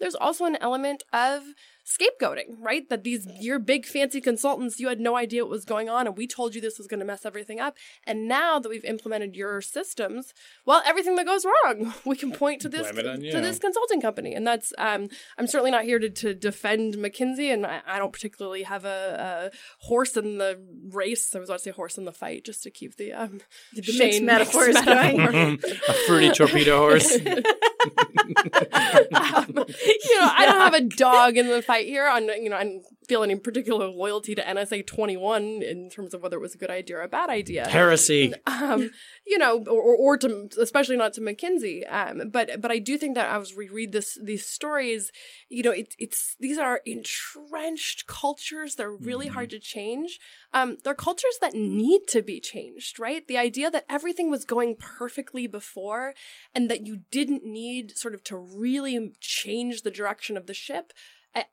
there's 0.00 0.14
also 0.14 0.44
an 0.44 0.56
element 0.60 1.02
of 1.12 1.42
scapegoating, 1.84 2.56
right? 2.60 2.88
That 2.88 3.04
these 3.04 3.26
your 3.40 3.58
big 3.58 3.84
fancy 3.84 4.20
consultants, 4.20 4.80
you 4.80 4.88
had 4.88 5.00
no 5.00 5.16
idea 5.16 5.44
what 5.44 5.50
was 5.50 5.64
going 5.64 5.88
on, 5.88 6.06
and 6.06 6.16
we 6.16 6.26
told 6.26 6.54
you 6.54 6.60
this 6.60 6.78
was 6.78 6.86
going 6.86 7.00
to 7.00 7.06
mess 7.06 7.26
everything 7.26 7.60
up. 7.60 7.76
And 8.06 8.26
now 8.26 8.58
that 8.58 8.68
we've 8.68 8.84
implemented 8.84 9.36
your 9.36 9.60
systems, 9.60 10.32
well, 10.64 10.82
everything 10.86 11.16
that 11.16 11.26
goes 11.26 11.44
wrong, 11.44 11.92
we 12.04 12.16
can 12.16 12.32
point 12.32 12.62
to 12.62 12.68
this 12.68 12.88
to 12.88 13.40
this 13.40 13.58
consulting 13.58 14.00
company, 14.00 14.34
and 14.34 14.46
that's 14.46 14.72
um, 14.78 15.08
I'm 15.38 15.46
certainly 15.46 15.70
not 15.70 15.84
here 15.84 15.98
to, 15.98 16.08
to 16.08 16.34
defend 16.34 16.94
McKinsey, 16.94 17.52
and 17.52 17.66
I, 17.66 17.80
I 17.86 17.98
don't 17.98 18.12
particularly 18.12 18.62
have 18.62 18.84
a, 18.84 19.50
a, 19.52 19.84
horse 19.86 20.16
in 20.16 20.38
the 20.38 20.58
race. 20.90 21.34
I 21.34 21.38
was 21.38 21.48
about 21.48 21.58
to 21.58 21.64
say 21.64 21.70
horse 21.70 21.98
in 21.98 22.04
the 22.04 22.12
fight, 22.12 22.44
just 22.44 22.62
to 22.62 22.70
keep 22.70 22.96
the 22.96 23.12
um, 23.12 23.40
the 23.74 23.82
Shane 23.82 24.24
metaphors 24.24 24.80
going. 24.80 25.20
a 25.88 25.92
fruity 26.06 26.30
torpedo 26.30 26.78
horse. 26.78 27.18
um, 29.12 29.48
you 29.56 30.20
know, 30.20 30.30
I 30.32 30.46
don't 30.46 30.60
have 30.60 30.74
a 30.74 30.80
dog 30.80 31.36
in 31.36 31.48
the 31.48 31.62
fight 31.62 31.86
here. 31.86 32.06
On 32.06 32.24
you 32.42 32.48
know, 32.48 32.56
don't 32.56 32.82
feel 33.06 33.22
any 33.22 33.36
particular 33.36 33.86
loyalty 33.86 34.34
to 34.34 34.42
NSA 34.42 34.86
21 34.86 35.62
in 35.62 35.90
terms 35.90 36.14
of 36.14 36.22
whether 36.22 36.36
it 36.36 36.40
was 36.40 36.54
a 36.54 36.58
good 36.58 36.70
idea 36.70 36.96
or 36.96 37.02
a 37.02 37.08
bad 37.08 37.30
idea. 37.30 37.68
Heresy. 37.68 38.32
Um, 38.46 38.90
you 39.26 39.38
know, 39.38 39.64
or, 39.66 39.96
or 39.96 40.16
to 40.18 40.48
especially 40.60 40.96
not 40.96 41.12
to 41.14 41.20
McKinsey. 41.20 41.82
Um, 41.92 42.30
but 42.30 42.60
but 42.60 42.70
I 42.70 42.78
do 42.78 42.96
think 42.98 43.14
that 43.16 43.34
as 43.34 43.54
we 43.54 43.68
read 43.68 43.92
this 43.92 44.18
these 44.22 44.46
stories, 44.46 45.10
you 45.48 45.62
know, 45.62 45.70
it, 45.70 45.94
it's 45.98 46.36
these 46.40 46.58
are 46.58 46.80
entrenched 46.86 48.06
cultures. 48.06 48.74
They're 48.74 48.90
really 48.90 49.26
mm-hmm. 49.26 49.34
hard 49.34 49.50
to 49.50 49.58
change. 49.58 50.18
Um, 50.52 50.78
they're 50.84 50.94
cultures 50.94 51.38
that 51.40 51.54
need 51.54 52.06
to 52.08 52.22
be 52.22 52.40
changed, 52.40 52.98
right? 52.98 53.26
The 53.26 53.38
idea 53.38 53.70
that 53.70 53.86
everything 53.88 54.30
was 54.30 54.44
going 54.44 54.76
perfectly 54.76 55.46
before 55.46 56.14
and 56.54 56.70
that 56.70 56.86
you 56.86 57.00
didn't 57.10 57.44
need 57.44 57.96
sort 57.96 58.14
of 58.14 58.22
to 58.24 58.36
really 58.36 59.12
change 59.20 59.82
the 59.82 59.90
direction 59.90 60.36
of 60.36 60.46
the 60.46 60.54
ship 60.54 60.92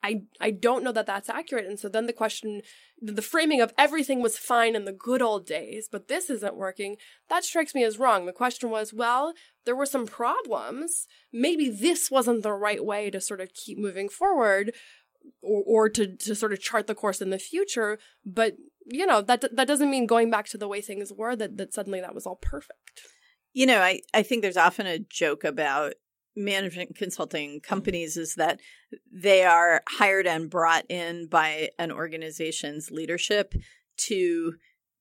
I, 0.03 0.23
I, 0.39 0.51
don't 0.51 0.83
know 0.83 0.91
that 0.91 1.07
that's 1.07 1.29
accurate. 1.29 1.65
And 1.65 1.79
so 1.79 1.89
then 1.89 2.05
the 2.05 2.13
question, 2.13 2.61
the 3.01 3.21
framing 3.21 3.61
of 3.61 3.73
everything 3.77 4.21
was 4.21 4.37
fine 4.37 4.75
in 4.75 4.85
the 4.85 4.91
good 4.91 5.21
old 5.21 5.45
days, 5.45 5.89
but 5.91 6.07
this 6.07 6.29
isn't 6.29 6.55
working, 6.55 6.97
that 7.29 7.43
strikes 7.43 7.73
me 7.73 7.83
as 7.83 7.97
wrong. 7.97 8.25
The 8.25 8.33
question 8.33 8.69
was, 8.69 8.93
well, 8.93 9.33
there 9.65 9.75
were 9.75 9.87
some 9.87 10.05
problems. 10.05 11.07
Maybe 11.33 11.69
this 11.69 12.11
wasn't 12.11 12.43
the 12.43 12.53
right 12.53 12.83
way 12.83 13.09
to 13.09 13.19
sort 13.19 13.41
of 13.41 13.53
keep 13.53 13.79
moving 13.79 14.07
forward 14.07 14.73
or, 15.41 15.63
or 15.65 15.89
to, 15.89 16.15
to 16.15 16.35
sort 16.35 16.53
of 16.53 16.61
chart 16.61 16.85
the 16.85 16.95
course 16.95 17.21
in 17.21 17.31
the 17.31 17.39
future. 17.39 17.97
But, 18.23 18.57
you 18.85 19.05
know, 19.07 19.21
that, 19.21 19.55
that 19.55 19.67
doesn't 19.67 19.89
mean 19.89 20.05
going 20.05 20.29
back 20.29 20.45
to 20.49 20.57
the 20.57 20.67
way 20.67 20.81
things 20.81 21.11
were 21.11 21.35
that, 21.35 21.57
that 21.57 21.73
suddenly 21.73 22.01
that 22.01 22.13
was 22.13 22.27
all 22.27 22.37
perfect. 22.39 23.01
You 23.53 23.65
know, 23.65 23.79
I, 23.79 24.01
I 24.13 24.23
think 24.23 24.41
there's 24.41 24.57
often 24.57 24.85
a 24.85 24.99
joke 24.99 25.43
about 25.43 25.93
management 26.35 26.95
consulting 26.95 27.59
companies 27.59 28.17
is 28.17 28.35
that 28.35 28.59
they 29.11 29.43
are 29.43 29.81
hired 29.87 30.27
and 30.27 30.49
brought 30.49 30.85
in 30.89 31.27
by 31.27 31.69
an 31.77 31.91
organization's 31.91 32.91
leadership 32.91 33.53
to 33.97 34.53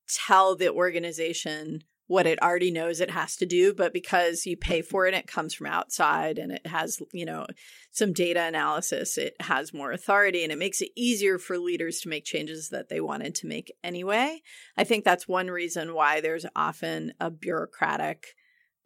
tell 0.08 0.56
the 0.56 0.70
organization 0.70 1.82
what 2.10 2.26
it 2.26 2.42
already 2.42 2.72
knows 2.72 3.00
it 3.00 3.12
has 3.12 3.36
to 3.36 3.46
do, 3.46 3.72
but 3.72 3.92
because 3.92 4.44
you 4.44 4.56
pay 4.56 4.82
for 4.82 5.06
it, 5.06 5.14
it 5.14 5.28
comes 5.28 5.54
from 5.54 5.68
outside 5.68 6.38
and 6.38 6.50
it 6.50 6.66
has, 6.66 7.00
you 7.12 7.24
know, 7.24 7.46
some 7.92 8.12
data 8.12 8.42
analysis, 8.42 9.16
it 9.16 9.36
has 9.38 9.72
more 9.72 9.92
authority 9.92 10.42
and 10.42 10.50
it 10.50 10.58
makes 10.58 10.82
it 10.82 10.90
easier 10.96 11.38
for 11.38 11.56
leaders 11.56 12.00
to 12.00 12.08
make 12.08 12.24
changes 12.24 12.70
that 12.70 12.88
they 12.88 13.00
wanted 13.00 13.36
to 13.36 13.46
make 13.46 13.72
anyway. 13.84 14.40
I 14.76 14.82
think 14.82 15.04
that's 15.04 15.28
one 15.28 15.52
reason 15.52 15.94
why 15.94 16.20
there's 16.20 16.46
often 16.56 17.12
a 17.20 17.30
bureaucratic 17.30 18.34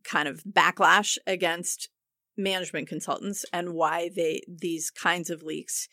kind 0.04 0.28
of 0.28 0.44
backlash 0.44 1.16
against 1.26 1.88
management 2.36 2.88
consultants 2.88 3.44
and 3.52 3.74
why 3.74 4.10
they 4.14 4.42
these 4.48 4.90
kinds 4.90 5.30
of 5.30 5.42
leaks 5.42 5.88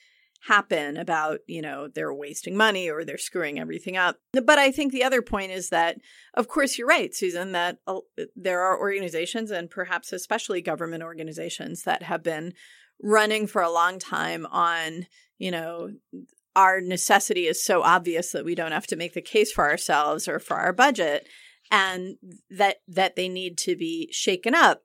happen 0.48 0.98
about, 0.98 1.40
you 1.48 1.62
know, 1.62 1.88
they're 1.94 2.14
wasting 2.14 2.58
money 2.58 2.90
or 2.90 3.06
they're 3.06 3.18
screwing 3.18 3.60
everything 3.60 3.96
up. 3.96 4.18
But 4.34 4.58
I 4.58 4.72
think 4.72 4.92
the 4.92 5.04
other 5.04 5.22
point 5.22 5.52
is 5.52 5.70
that, 5.70 5.98
of 6.34 6.48
course, 6.48 6.78
you're 6.78 6.88
right, 6.88 7.14
Susan, 7.14 7.52
that 7.52 7.78
uh, 7.86 8.00
there 8.36 8.62
are 8.62 8.80
organizations 8.80 9.52
and 9.52 9.70
perhaps 9.70 10.12
especially 10.12 10.62
government 10.62 11.04
organizations 11.04 11.84
that 11.84 12.04
have 12.04 12.24
been 12.24 12.54
running 13.04 13.46
for 13.46 13.62
a 13.62 13.72
long 13.72 14.00
time 14.00 14.48
on, 14.48 15.06
you 15.38 15.52
know, 15.52 15.90
our 16.56 16.82
necessity 16.82 17.46
is 17.48 17.64
so 17.64 17.82
obvious 17.84 18.32
that 18.32 18.46
we 18.46 18.56
don't 18.56 18.74
have 18.74 18.88
to 18.88 18.96
make 18.96 19.14
the 19.14 19.22
case 19.22 19.52
for 19.52 19.70
ourselves 19.70 20.28
or 20.28 20.40
for 20.40 20.58
our 20.58 20.74
budget 20.74 21.28
and 21.70 22.18
that 22.50 22.78
that 22.88 23.16
they 23.16 23.30
need 23.30 23.58
to 23.58 23.76
be 23.76 24.10
shaken 24.12 24.54
up. 24.54 24.82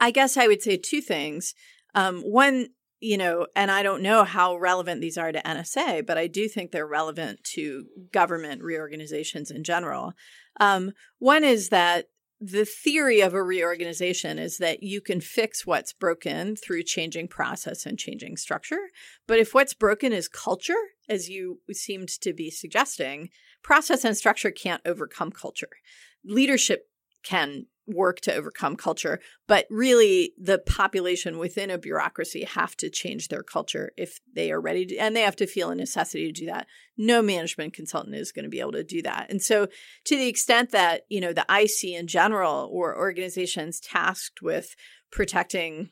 I 0.00 0.10
guess 0.10 0.36
I 0.36 0.46
would 0.46 0.62
say 0.62 0.76
two 0.76 1.00
things. 1.00 1.54
Um, 1.94 2.20
one 2.20 2.68
you 3.00 3.18
know, 3.18 3.46
and 3.54 3.70
I 3.70 3.82
don't 3.82 4.02
know 4.02 4.24
how 4.24 4.56
relevant 4.56 5.00
these 5.00 5.18
are 5.18 5.30
to 5.30 5.42
NSA, 5.42 6.06
but 6.06 6.16
I 6.16 6.26
do 6.26 6.48
think 6.48 6.70
they're 6.70 6.86
relevant 6.86 7.44
to 7.54 7.84
government 8.10 8.62
reorganizations 8.62 9.50
in 9.50 9.64
general. 9.64 10.14
Um, 10.58 10.92
one 11.18 11.44
is 11.44 11.68
that 11.68 12.06
the 12.40 12.64
theory 12.64 13.20
of 13.20 13.34
a 13.34 13.42
reorganization 13.42 14.38
is 14.38 14.58
that 14.58 14.82
you 14.82 15.00
can 15.00 15.20
fix 15.20 15.66
what's 15.66 15.92
broken 15.92 16.56
through 16.56 16.82
changing 16.82 17.28
process 17.28 17.86
and 17.86 17.98
changing 17.98 18.36
structure. 18.36 18.90
But 19.26 19.38
if 19.38 19.54
what's 19.54 19.74
broken 19.74 20.12
is 20.12 20.28
culture, 20.28 20.74
as 21.08 21.28
you 21.28 21.60
seemed 21.72 22.08
to 22.20 22.32
be 22.32 22.50
suggesting, 22.50 23.30
process 23.62 24.04
and 24.04 24.16
structure 24.16 24.50
can't 24.50 24.82
overcome 24.84 25.30
culture. 25.30 25.70
Leadership 26.24 26.88
can 27.22 27.66
work 27.86 28.20
to 28.20 28.34
overcome 28.34 28.76
culture, 28.76 29.20
but 29.46 29.66
really 29.70 30.32
the 30.38 30.58
population 30.58 31.38
within 31.38 31.70
a 31.70 31.78
bureaucracy 31.78 32.44
have 32.44 32.76
to 32.76 32.90
change 32.90 33.28
their 33.28 33.42
culture 33.42 33.92
if 33.96 34.20
they 34.34 34.50
are 34.50 34.60
ready 34.60 34.86
to, 34.86 34.96
and 34.96 35.14
they 35.14 35.20
have 35.20 35.36
to 35.36 35.46
feel 35.46 35.70
a 35.70 35.74
necessity 35.74 36.32
to 36.32 36.40
do 36.40 36.46
that. 36.46 36.66
No 36.96 37.22
management 37.22 37.74
consultant 37.74 38.16
is 38.16 38.32
going 38.32 38.44
to 38.44 38.48
be 38.48 38.60
able 38.60 38.72
to 38.72 38.84
do 38.84 39.02
that. 39.02 39.30
And 39.30 39.40
so 39.40 39.68
to 40.04 40.16
the 40.16 40.28
extent 40.28 40.70
that, 40.72 41.02
you 41.08 41.20
know, 41.20 41.32
the 41.32 41.46
IC 41.48 41.94
in 41.94 42.06
general 42.06 42.68
or 42.72 42.96
organizations 42.96 43.80
tasked 43.80 44.42
with 44.42 44.74
protecting 45.10 45.90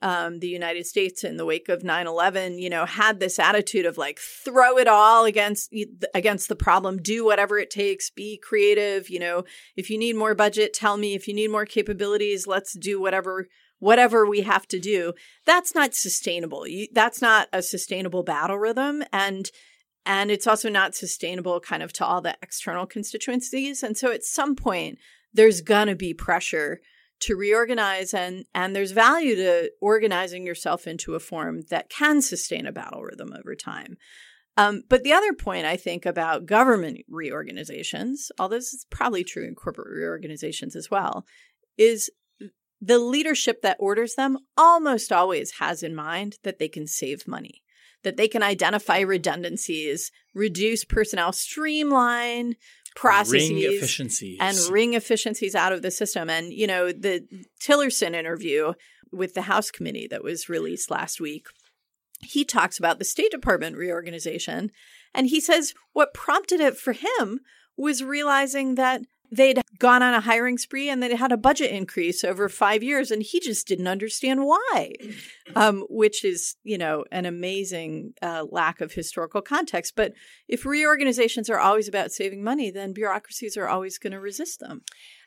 um, 0.00 0.38
the 0.38 0.48
United 0.48 0.86
States 0.86 1.24
in 1.24 1.36
the 1.36 1.44
wake 1.44 1.68
of 1.68 1.82
9-11, 1.82 2.60
you 2.60 2.70
know, 2.70 2.86
had 2.86 3.18
this 3.18 3.38
attitude 3.38 3.84
of 3.84 3.98
like 3.98 4.18
throw 4.18 4.78
it 4.78 4.86
all 4.86 5.24
against 5.24 5.74
against 6.14 6.48
the 6.48 6.56
problem, 6.56 6.98
do 6.98 7.24
whatever 7.24 7.58
it 7.58 7.70
takes, 7.70 8.10
be 8.10 8.38
creative, 8.38 9.10
you 9.10 9.18
know, 9.18 9.44
if 9.76 9.90
you 9.90 9.98
need 9.98 10.16
more 10.16 10.34
budget, 10.34 10.72
tell 10.72 10.96
me, 10.96 11.14
if 11.14 11.26
you 11.26 11.34
need 11.34 11.50
more 11.50 11.66
capabilities, 11.66 12.46
let's 12.46 12.74
do 12.74 13.00
whatever 13.00 13.48
whatever 13.80 14.26
we 14.26 14.40
have 14.42 14.66
to 14.68 14.78
do. 14.78 15.12
That's 15.46 15.74
not 15.74 15.94
sustainable. 15.94 16.66
You, 16.66 16.88
that's 16.92 17.22
not 17.22 17.48
a 17.52 17.62
sustainable 17.62 18.22
battle 18.22 18.58
rhythm 18.58 19.02
and 19.12 19.50
and 20.06 20.30
it's 20.30 20.46
also 20.46 20.70
not 20.70 20.94
sustainable 20.94 21.60
kind 21.60 21.82
of 21.82 21.92
to 21.94 22.06
all 22.06 22.22
the 22.22 22.34
external 22.40 22.86
constituencies. 22.86 23.82
And 23.82 23.96
so 23.96 24.10
at 24.10 24.24
some 24.24 24.56
point 24.56 24.98
there's 25.34 25.60
going 25.60 25.88
to 25.88 25.94
be 25.94 26.14
pressure 26.14 26.80
to 27.20 27.36
reorganize 27.36 28.14
and 28.14 28.44
and 28.54 28.74
there's 28.74 28.92
value 28.92 29.36
to 29.36 29.70
organizing 29.80 30.46
yourself 30.46 30.86
into 30.86 31.14
a 31.14 31.20
form 31.20 31.62
that 31.70 31.90
can 31.90 32.22
sustain 32.22 32.66
a 32.66 32.72
battle 32.72 33.02
rhythm 33.02 33.32
over 33.36 33.54
time. 33.54 33.96
Um, 34.56 34.82
but 34.88 35.04
the 35.04 35.12
other 35.12 35.32
point 35.34 35.66
i 35.66 35.76
think 35.76 36.04
about 36.04 36.46
government 36.46 36.98
reorganizations 37.08 38.32
although 38.38 38.56
this 38.56 38.74
is 38.74 38.86
probably 38.90 39.22
true 39.22 39.46
in 39.46 39.54
corporate 39.54 39.96
reorganizations 39.96 40.74
as 40.74 40.90
well 40.90 41.24
is 41.76 42.10
the 42.80 42.98
leadership 42.98 43.62
that 43.62 43.76
orders 43.78 44.14
them 44.14 44.38
almost 44.56 45.12
always 45.12 45.52
has 45.58 45.82
in 45.82 45.94
mind 45.94 46.38
that 46.42 46.58
they 46.58 46.68
can 46.68 46.88
save 46.88 47.28
money 47.28 47.62
that 48.02 48.16
they 48.16 48.26
can 48.26 48.42
identify 48.42 48.98
redundancies 48.98 50.10
reduce 50.34 50.84
personnel 50.84 51.32
streamline 51.32 52.56
processes 52.98 53.50
ring 53.50 53.58
efficiencies 53.60 54.38
and 54.40 54.58
ring 54.72 54.94
efficiencies 54.94 55.54
out 55.54 55.72
of 55.72 55.82
the 55.82 55.90
system. 55.90 56.28
And 56.28 56.52
you 56.52 56.66
know, 56.66 56.90
the 56.90 57.24
Tillerson 57.60 58.14
interview 58.14 58.72
with 59.12 59.34
the 59.34 59.42
House 59.42 59.70
committee 59.70 60.08
that 60.08 60.24
was 60.24 60.48
released 60.48 60.90
last 60.90 61.20
week, 61.20 61.46
he 62.20 62.44
talks 62.44 62.78
about 62.78 62.98
the 62.98 63.04
State 63.04 63.30
Department 63.30 63.76
reorganization, 63.76 64.72
and 65.14 65.28
he 65.28 65.40
says 65.40 65.74
what 65.92 66.12
prompted 66.12 66.60
it 66.60 66.76
for 66.76 66.92
him 66.92 67.40
was 67.76 68.02
realizing 68.02 68.74
that 68.74 69.02
they'd 69.30 69.60
gone 69.78 70.02
on 70.02 70.14
a 70.14 70.20
hiring 70.20 70.58
spree 70.58 70.88
and 70.88 71.02
they'd 71.02 71.16
had 71.16 71.32
a 71.32 71.36
budget 71.36 71.70
increase 71.70 72.24
over 72.24 72.48
five 72.48 72.82
years 72.82 73.10
and 73.10 73.22
he 73.22 73.40
just 73.40 73.66
didn't 73.66 73.88
understand 73.88 74.44
why 74.44 74.92
um, 75.56 75.84
which 75.88 76.24
is 76.24 76.56
you 76.64 76.78
know 76.78 77.04
an 77.12 77.26
amazing 77.26 78.12
uh, 78.22 78.44
lack 78.50 78.80
of 78.80 78.92
historical 78.92 79.42
context 79.42 79.94
but 79.96 80.12
if 80.48 80.64
reorganizations 80.64 81.50
are 81.50 81.58
always 81.58 81.88
about 81.88 82.12
saving 82.12 82.42
money 82.42 82.70
then 82.70 82.92
bureaucracies 82.92 83.56
are 83.56 83.68
always 83.68 83.98
going 83.98 84.12
to 84.12 84.20
resist 84.20 84.60
them 84.60 84.82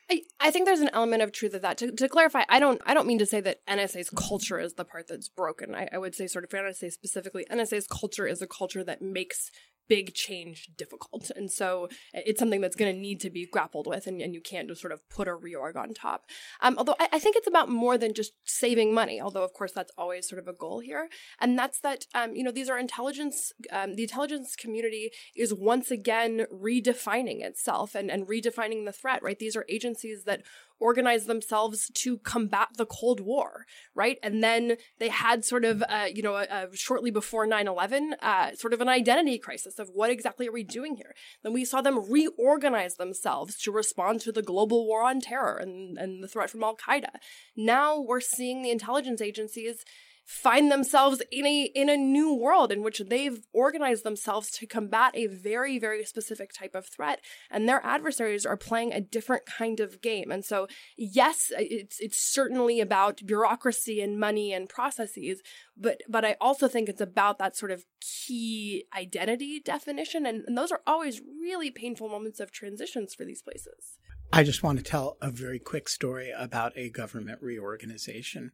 I, 0.10 0.24
I 0.42 0.52
think 0.52 0.66
there's 0.66 0.82
an 0.82 0.90
element 0.92 1.22
of 1.22 1.32
truth 1.32 1.54
of 1.54 1.62
that. 1.62 1.78
To, 1.78 1.90
to, 1.90 2.10
clarify, 2.10 2.44
I 2.50 2.60
don't 2.60 2.82
I 2.86 2.94
don't 2.94 3.08
mean 3.08 3.20
to 3.20 3.26
say 3.26 3.40
that 3.42 3.66
NSA's 3.66 4.10
culture 4.10 4.60
is 4.60 4.74
the 4.74 4.84
part 4.84 5.08
that's 5.08 5.30
broken. 5.30 5.74
I, 5.74 5.88
I 5.94 5.98
would 6.00 6.16
say 6.16 6.28
sort 6.28 6.44
of 6.44 6.50
for 6.50 6.58
NSA 6.58 6.92
specifically, 6.92 7.46
NSA's 7.50 7.88
culture 7.88 8.28
is 8.28 8.42
a 8.42 8.48
culture 8.48 8.84
that 8.84 9.02
makes 9.02 9.50
big 9.92 10.14
change 10.14 10.70
difficult. 10.78 11.32
And 11.36 11.52
so 11.52 11.90
it's 12.14 12.40
something 12.40 12.62
that's 12.62 12.78
going 12.78 12.96
to 12.96 12.98
need 12.98 13.20
to 13.20 13.30
be 13.30 13.46
grappled 13.46 13.88
with, 13.88 14.08
and, 14.08 14.22
and 14.22 14.34
you 14.34 14.40
can't 14.40 14.70
just 14.70 14.80
sort 14.80 14.94
of 14.94 15.02
put 15.10 15.28
a 15.28 15.32
reorg 15.32 15.76
on 15.76 15.94
top. 15.94 16.28
Um, 16.62 16.76
although 16.78 16.96
I, 16.98 17.10
I, 17.12 17.20
think 17.20 17.36
it's 17.36 17.46
about 17.46 17.68
more 17.68 17.98
than 17.98 18.14
just 18.14 18.32
saving 18.46 18.94
money, 18.94 19.20
although, 19.20 19.44
of 19.44 19.52
course, 19.52 19.74
that's 19.74 19.92
always 19.98 20.30
sort 20.30 20.42
of 20.42 20.48
a 20.48 20.54
goal 20.54 20.80
here. 20.80 21.10
And 21.42 21.60
that's 21.60 21.82
that, 21.82 22.06
um, 22.16 22.38
you 22.38 22.44
know, 22.46 22.54
these 22.54 22.70
are 22.70 22.80
intelligence, 22.80 23.52
um, 23.70 23.96
the 23.96 24.04
intelligence 24.04 24.56
community 24.56 25.12
is 25.36 25.54
once 25.54 25.92
again 25.92 26.46
redefining 26.54 27.44
itself 27.44 27.94
and, 27.94 28.10
and 28.10 28.28
redefining 28.28 28.86
the 28.86 28.94
threat, 28.94 29.22
right? 29.22 29.40
These 29.40 29.58
are 29.58 29.66
agencies 29.68 30.24
that 30.24 30.44
organized 30.82 31.28
themselves 31.28 31.90
to 31.94 32.18
combat 32.20 32.70
the 32.78 32.86
Cold 32.86 33.20
War, 33.22 33.66
right? 33.96 34.18
And 34.24 34.44
then 34.44 34.78
they 35.00 35.10
had 35.10 35.46
sort 35.46 35.64
of, 35.64 35.84
uh, 35.88 36.08
you 36.14 36.24
know, 36.24 36.36
uh 36.36 36.68
shortly 36.74 37.12
before 37.12 37.46
9 37.46 37.68
11, 37.68 38.16
uh, 38.22 38.56
sort 38.56 38.74
of 38.74 38.82
an 38.82 38.90
identity 38.90 39.38
crisis 39.38 39.80
of 39.80 39.90
what 39.94 40.10
exactly 40.10 40.48
are 40.48 40.52
we 40.52 40.64
doing 40.64 40.96
here? 40.96 41.14
Then 41.44 41.54
we 41.54 41.64
saw 41.64 41.82
them 41.82 42.12
reorganize 42.12 42.96
themselves 42.96 43.58
to 43.60 43.72
respond 43.72 44.22
to 44.22 44.32
the 44.32 44.42
global 44.42 44.88
war 44.88 45.04
on 45.04 45.22
terror 45.22 45.58
and, 45.58 45.98
and 45.98 46.24
the 46.24 46.28
threat 46.28 46.50
from 46.50 46.64
Al 46.64 46.76
Qaeda. 46.76 47.16
Now 47.56 48.00
we're 48.00 48.20
seeing 48.20 48.62
the 48.62 48.72
intelligence 48.72 49.22
agencies 49.22 49.86
find 50.32 50.72
themselves 50.72 51.22
in 51.30 51.46
a 51.46 51.64
in 51.76 51.90
a 51.90 51.98
new 51.98 52.34
world 52.34 52.72
in 52.72 52.82
which 52.82 53.00
they've 53.10 53.46
organized 53.52 54.06
themselves 54.06 54.50
to 54.50 54.66
combat 54.66 55.12
a 55.14 55.28
very 55.28 55.78
very 55.78 56.06
specific 56.06 56.54
type 56.54 56.74
of 56.74 56.88
threat 56.88 57.20
and 57.50 57.68
their 57.68 57.86
adversaries 57.86 58.46
are 58.46 58.56
playing 58.56 58.94
a 58.94 59.02
different 59.02 59.46
kind 59.46 59.82
of 59.82 60.02
game. 60.02 60.32
And 60.32 60.46
so 60.46 60.68
yes 60.98 61.52
it's 61.58 62.00
it's 62.00 62.18
certainly 62.18 62.80
about 62.80 63.26
bureaucracy 63.26 64.00
and 64.00 64.18
money 64.18 64.54
and 64.54 64.70
processes 64.70 65.42
but 65.76 66.00
but 66.08 66.24
I 66.24 66.38
also 66.40 66.70
think 66.70 66.88
it's 66.88 67.02
about 67.02 67.38
that 67.40 67.58
sort 67.58 67.72
of 67.72 67.84
key 68.00 68.86
identity 68.98 69.60
definition 69.60 70.26
and, 70.26 70.46
and 70.48 70.58
those 70.58 70.72
are 70.72 70.82
always 70.88 71.20
really 71.42 71.72
painful 71.72 72.08
moments 72.08 72.40
of 72.40 72.52
transitions 72.52 73.14
for 73.14 73.26
these 73.26 73.42
places. 73.42 73.98
I 74.32 74.44
just 74.44 74.64
want 74.64 74.78
to 74.78 74.84
tell 74.84 75.18
a 75.22 75.30
very 75.30 75.60
quick 75.60 75.90
story 75.90 76.32
about 76.32 76.72
a 76.78 76.90
government 76.90 77.40
reorganization 77.42 78.54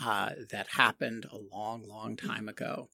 uh, 0.00 0.30
that 0.50 0.68
happened 0.70 1.26
a 1.30 1.38
long, 1.54 1.86
long 1.86 2.16
time 2.16 2.48
ago. 2.48 2.88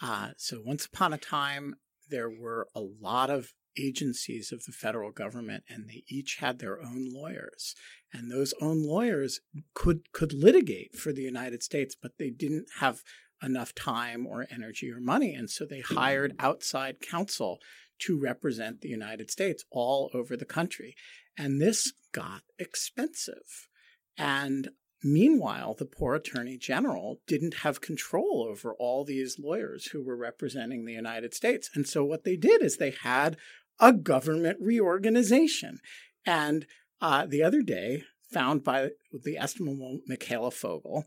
Uh, 0.00 0.30
so, 0.36 0.62
once 0.64 0.86
upon 0.86 1.12
a 1.12 1.18
time, 1.18 1.74
there 2.08 2.30
were 2.30 2.68
a 2.74 2.80
lot 2.80 3.30
of 3.30 3.52
agencies 3.78 4.50
of 4.52 4.64
the 4.64 4.72
federal 4.72 5.10
government, 5.10 5.64
and 5.68 5.88
they 5.88 6.04
each 6.08 6.36
had 6.36 6.58
their 6.58 6.80
own 6.80 7.10
lawyers. 7.12 7.74
And 8.12 8.30
those 8.30 8.54
own 8.60 8.82
lawyers 8.82 9.40
could 9.74 10.12
could 10.12 10.32
litigate 10.32 10.96
for 10.96 11.12
the 11.12 11.22
United 11.22 11.62
States, 11.62 11.94
but 12.00 12.12
they 12.18 12.30
didn't 12.30 12.66
have 12.80 13.02
enough 13.42 13.74
time 13.74 14.26
or 14.26 14.46
energy 14.50 14.90
or 14.90 15.00
money, 15.00 15.34
and 15.34 15.50
so 15.50 15.64
they 15.64 15.80
hired 15.80 16.34
outside 16.38 17.00
counsel 17.00 17.58
to 18.00 18.18
represent 18.18 18.80
the 18.80 18.88
United 18.88 19.30
States 19.30 19.64
all 19.70 20.10
over 20.14 20.36
the 20.36 20.44
country. 20.44 20.94
And 21.36 21.60
this 21.60 21.92
got 22.12 22.42
expensive. 22.58 23.68
And 24.16 24.70
Meanwhile, 25.02 25.74
the 25.78 25.84
poor 25.84 26.14
attorney 26.16 26.58
general 26.58 27.20
didn't 27.26 27.58
have 27.62 27.80
control 27.80 28.46
over 28.48 28.74
all 28.74 29.04
these 29.04 29.38
lawyers 29.38 29.86
who 29.86 30.02
were 30.02 30.16
representing 30.16 30.84
the 30.84 30.92
United 30.92 31.34
States. 31.34 31.70
And 31.74 31.86
so 31.86 32.04
what 32.04 32.24
they 32.24 32.36
did 32.36 32.62
is 32.62 32.76
they 32.76 32.94
had 33.02 33.36
a 33.78 33.92
government 33.92 34.58
reorganization. 34.60 35.78
And 36.26 36.66
uh, 37.00 37.26
the 37.26 37.44
other 37.44 37.62
day, 37.62 38.02
found 38.32 38.64
by 38.64 38.90
the 39.12 39.38
estimable 39.38 40.00
Mikhaila 40.10 40.52
Fogel, 40.52 41.04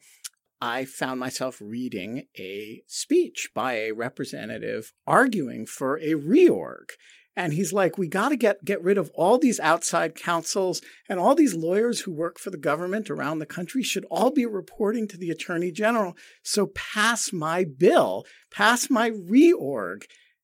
I 0.62 0.86
found 0.86 1.20
myself 1.20 1.58
reading 1.60 2.28
a 2.38 2.84
speech 2.88 3.50
by 3.54 3.74
a 3.74 3.92
representative 3.92 4.94
arguing 5.08 5.66
for 5.66 5.98
a 5.98 6.14
reorg. 6.14 6.92
And 7.36 7.54
he's 7.54 7.72
like, 7.72 7.98
we 7.98 8.08
got 8.08 8.30
to 8.30 8.36
get, 8.36 8.66
get 8.66 8.84
rid 8.84 8.98
of 8.98 9.10
all 9.16 9.38
these 9.38 9.60
outside 9.60 10.16
counsels 10.16 10.82
and 11.08 11.18
all 11.20 11.34
these 11.34 11.56
lawyers 11.56 12.02
who 12.02 12.12
work 12.12 12.38
for 12.38 12.50
the 12.50 12.58
government 12.58 13.10
around 13.10 13.40
the 13.40 13.46
country 13.46 13.84
should 13.84 14.06
all 14.12 14.32
be 14.32 14.46
reporting 14.46 15.08
to 15.08 15.18
the 15.18 15.30
attorney 15.30 15.72
general. 15.72 16.16
So 16.44 16.68
pass 16.68 17.32
my 17.32 17.64
bill, 17.64 18.26
pass 18.52 18.90
my 18.90 19.12
reorg. 19.12 20.04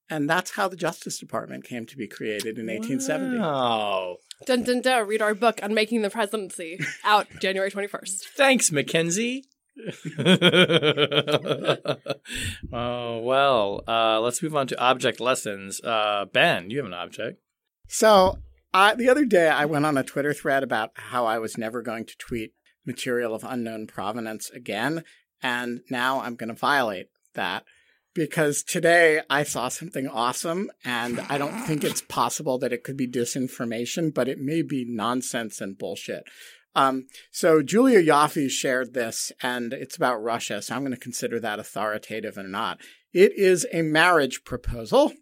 And 0.09 0.29
that's 0.29 0.51
how 0.51 0.69
the 0.69 0.77
Justice 0.77 1.19
Department 1.19 1.65
came 1.65 1.85
to 1.85 1.97
be 1.97 2.07
created 2.07 2.57
in 2.57 2.67
1870. 2.67 3.39
Oh, 3.41 4.15
Dun 4.45 4.63
dun 4.63 4.79
dun. 4.79 5.05
Read 5.05 5.21
our 5.21 5.35
book 5.35 5.59
on 5.61 5.73
making 5.73 6.01
the 6.03 6.09
presidency 6.09 6.79
out 7.03 7.27
January 7.41 7.69
21st. 7.69 8.21
thanks, 8.38 8.69
McKinsey. 8.69 9.41
oh 12.73 13.19
well, 13.19 13.84
uh, 13.88 14.19
let's 14.19 14.41
move 14.41 14.55
on 14.55 14.67
to 14.67 14.80
object 14.80 15.19
lessons. 15.19 15.82
Uh, 15.82 16.25
ben, 16.32 16.69
you 16.69 16.78
have 16.78 16.86
an 16.86 16.93
object. 16.93 17.39
So 17.88 18.39
the 18.73 19.07
other 19.09 19.25
day, 19.25 19.47
I 19.47 19.65
went 19.65 19.86
on 19.86 19.97
a 19.97 20.03
Twitter 20.03 20.34
thread 20.34 20.63
about 20.63 20.91
how 20.95 21.25
I 21.25 21.39
was 21.39 21.57
never 21.57 21.82
going 21.82 22.05
to 22.05 22.17
tweet 22.17 22.53
material 22.86 23.34
of 23.34 23.43
unknown 23.43 23.88
provenance 23.88 24.49
again. 24.49 25.03
And 25.41 25.82
now 25.89 26.21
I'm 26.21 26.36
going 26.36 26.49
to 26.49 26.55
violate 26.55 27.07
that 27.36 27.63
because 28.15 28.63
today 28.63 29.21
I 29.30 29.43
saw 29.43 29.67
something 29.67 30.07
awesome. 30.07 30.71
And 30.84 31.19
I 31.30 31.38
don't 31.38 31.65
think 31.65 31.84
it's 31.84 32.01
possible 32.01 32.57
that 32.59 32.73
it 32.73 32.84
could 32.84 32.97
be 32.97 33.07
disinformation, 33.07 34.13
but 34.13 34.28
it 34.28 34.39
may 34.39 34.61
be 34.61 34.86
nonsense 34.88 35.61
and 35.61 35.78
bullshit. 35.78 36.23
Um, 36.76 37.07
so 37.32 37.61
Julia 37.61 38.01
Ioffe 38.03 38.49
shared 38.49 38.93
this, 38.93 39.32
and 39.41 39.74
it's 39.74 39.95
about 39.95 40.22
Russia. 40.22 40.61
So 40.61 40.76
I'm 40.76 40.82
going 40.82 40.91
to 40.91 40.99
consider 40.99 41.39
that 41.39 41.59
authoritative 41.59 42.38
or 42.38 42.43
not. 42.43 42.80
It 43.13 43.34
is 43.36 43.65
a 43.74 43.82
marriage 43.82 44.43
proposal, 44.43 45.13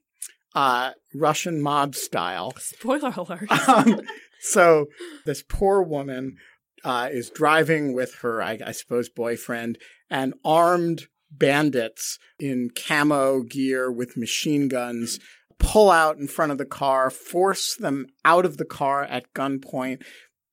uh, 0.53 0.91
Russian 1.13 1.61
mob 1.61 1.95
style. 1.95 2.53
Spoiler 2.57 3.13
alert. 3.15 3.49
Um, 3.67 4.01
so 4.41 4.87
this 5.25 5.43
poor 5.47 5.81
woman 5.81 6.35
uh, 6.83 7.09
is 7.11 7.29
driving 7.29 7.93
with 7.93 8.15
her, 8.21 8.43
I, 8.43 8.59
I 8.65 8.71
suppose, 8.71 9.09
boyfriend, 9.09 9.77
and 10.09 10.33
armed 10.43 11.07
bandits 11.31 12.19
in 12.39 12.69
camo 12.75 13.41
gear 13.41 13.91
with 13.91 14.17
machine 14.17 14.67
guns 14.67 15.19
pull 15.57 15.89
out 15.89 16.17
in 16.17 16.27
front 16.27 16.51
of 16.51 16.57
the 16.57 16.65
car, 16.65 17.09
force 17.09 17.75
them 17.75 18.07
out 18.23 18.45
of 18.45 18.57
the 18.57 18.65
car 18.65 19.03
at 19.03 19.33
gunpoint, 19.33 20.03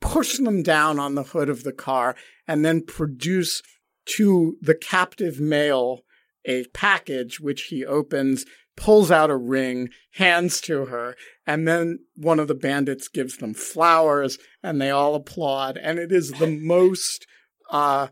push 0.02 0.36
them 0.36 0.62
down 0.62 0.98
on 0.98 1.14
the 1.14 1.22
hood 1.22 1.48
of 1.48 1.64
the 1.64 1.72
car, 1.72 2.14
and 2.46 2.64
then 2.64 2.82
produce 2.84 3.62
to 4.04 4.58
the 4.60 4.74
captive 4.74 5.40
male 5.40 6.00
a 6.44 6.64
package 6.74 7.40
which 7.40 7.64
he 7.64 7.86
opens, 7.86 8.44
pulls 8.76 9.10
out 9.10 9.30
a 9.30 9.36
ring, 9.36 9.88
hands 10.14 10.60
to 10.62 10.86
her, 10.86 11.14
and 11.46 11.66
then 11.68 12.00
one 12.16 12.40
of 12.40 12.48
the 12.48 12.54
bandits 12.54 13.08
gives 13.08 13.36
them 13.36 13.54
flowers 13.54 14.38
and 14.62 14.80
they 14.80 14.90
all 14.90 15.14
applaud. 15.14 15.76
And 15.76 15.98
it 15.98 16.10
is 16.10 16.32
the 16.32 16.48
most 16.48 17.26
uh, 17.70 18.08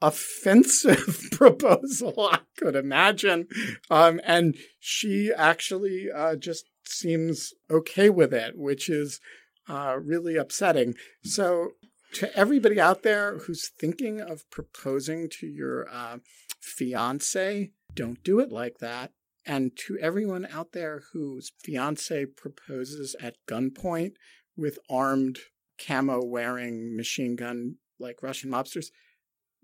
offensive 0.00 1.28
proposal 1.32 2.28
I 2.32 2.40
could 2.56 2.74
imagine. 2.74 3.46
Um, 3.90 4.20
and 4.24 4.56
she 4.80 5.32
actually 5.36 6.08
uh, 6.14 6.36
just 6.36 6.64
seems 6.84 7.52
okay 7.70 8.10
with 8.10 8.32
it, 8.32 8.56
which 8.56 8.88
is 8.88 9.20
uh, 9.68 9.96
really 10.00 10.36
upsetting. 10.36 10.94
So, 11.22 11.72
to 12.14 12.34
everybody 12.36 12.80
out 12.80 13.02
there 13.02 13.38
who's 13.38 13.68
thinking 13.78 14.20
of 14.20 14.48
proposing 14.50 15.28
to 15.40 15.46
your 15.46 15.86
uh, 15.92 16.18
fiance, 16.60 17.70
don't 17.94 18.22
do 18.22 18.40
it 18.40 18.50
like 18.50 18.78
that. 18.78 19.12
And 19.44 19.76
to 19.86 19.98
everyone 19.98 20.46
out 20.50 20.72
there 20.72 21.02
whose 21.12 21.52
fiance 21.62 22.26
proposes 22.26 23.14
at 23.20 23.36
gunpoint 23.46 24.12
with 24.56 24.78
armed 24.90 25.38
camo 25.78 26.22
wearing 26.24 26.96
machine 26.96 27.36
gun 27.36 27.76
like 27.98 28.22
Russian 28.22 28.50
mobsters, 28.50 28.86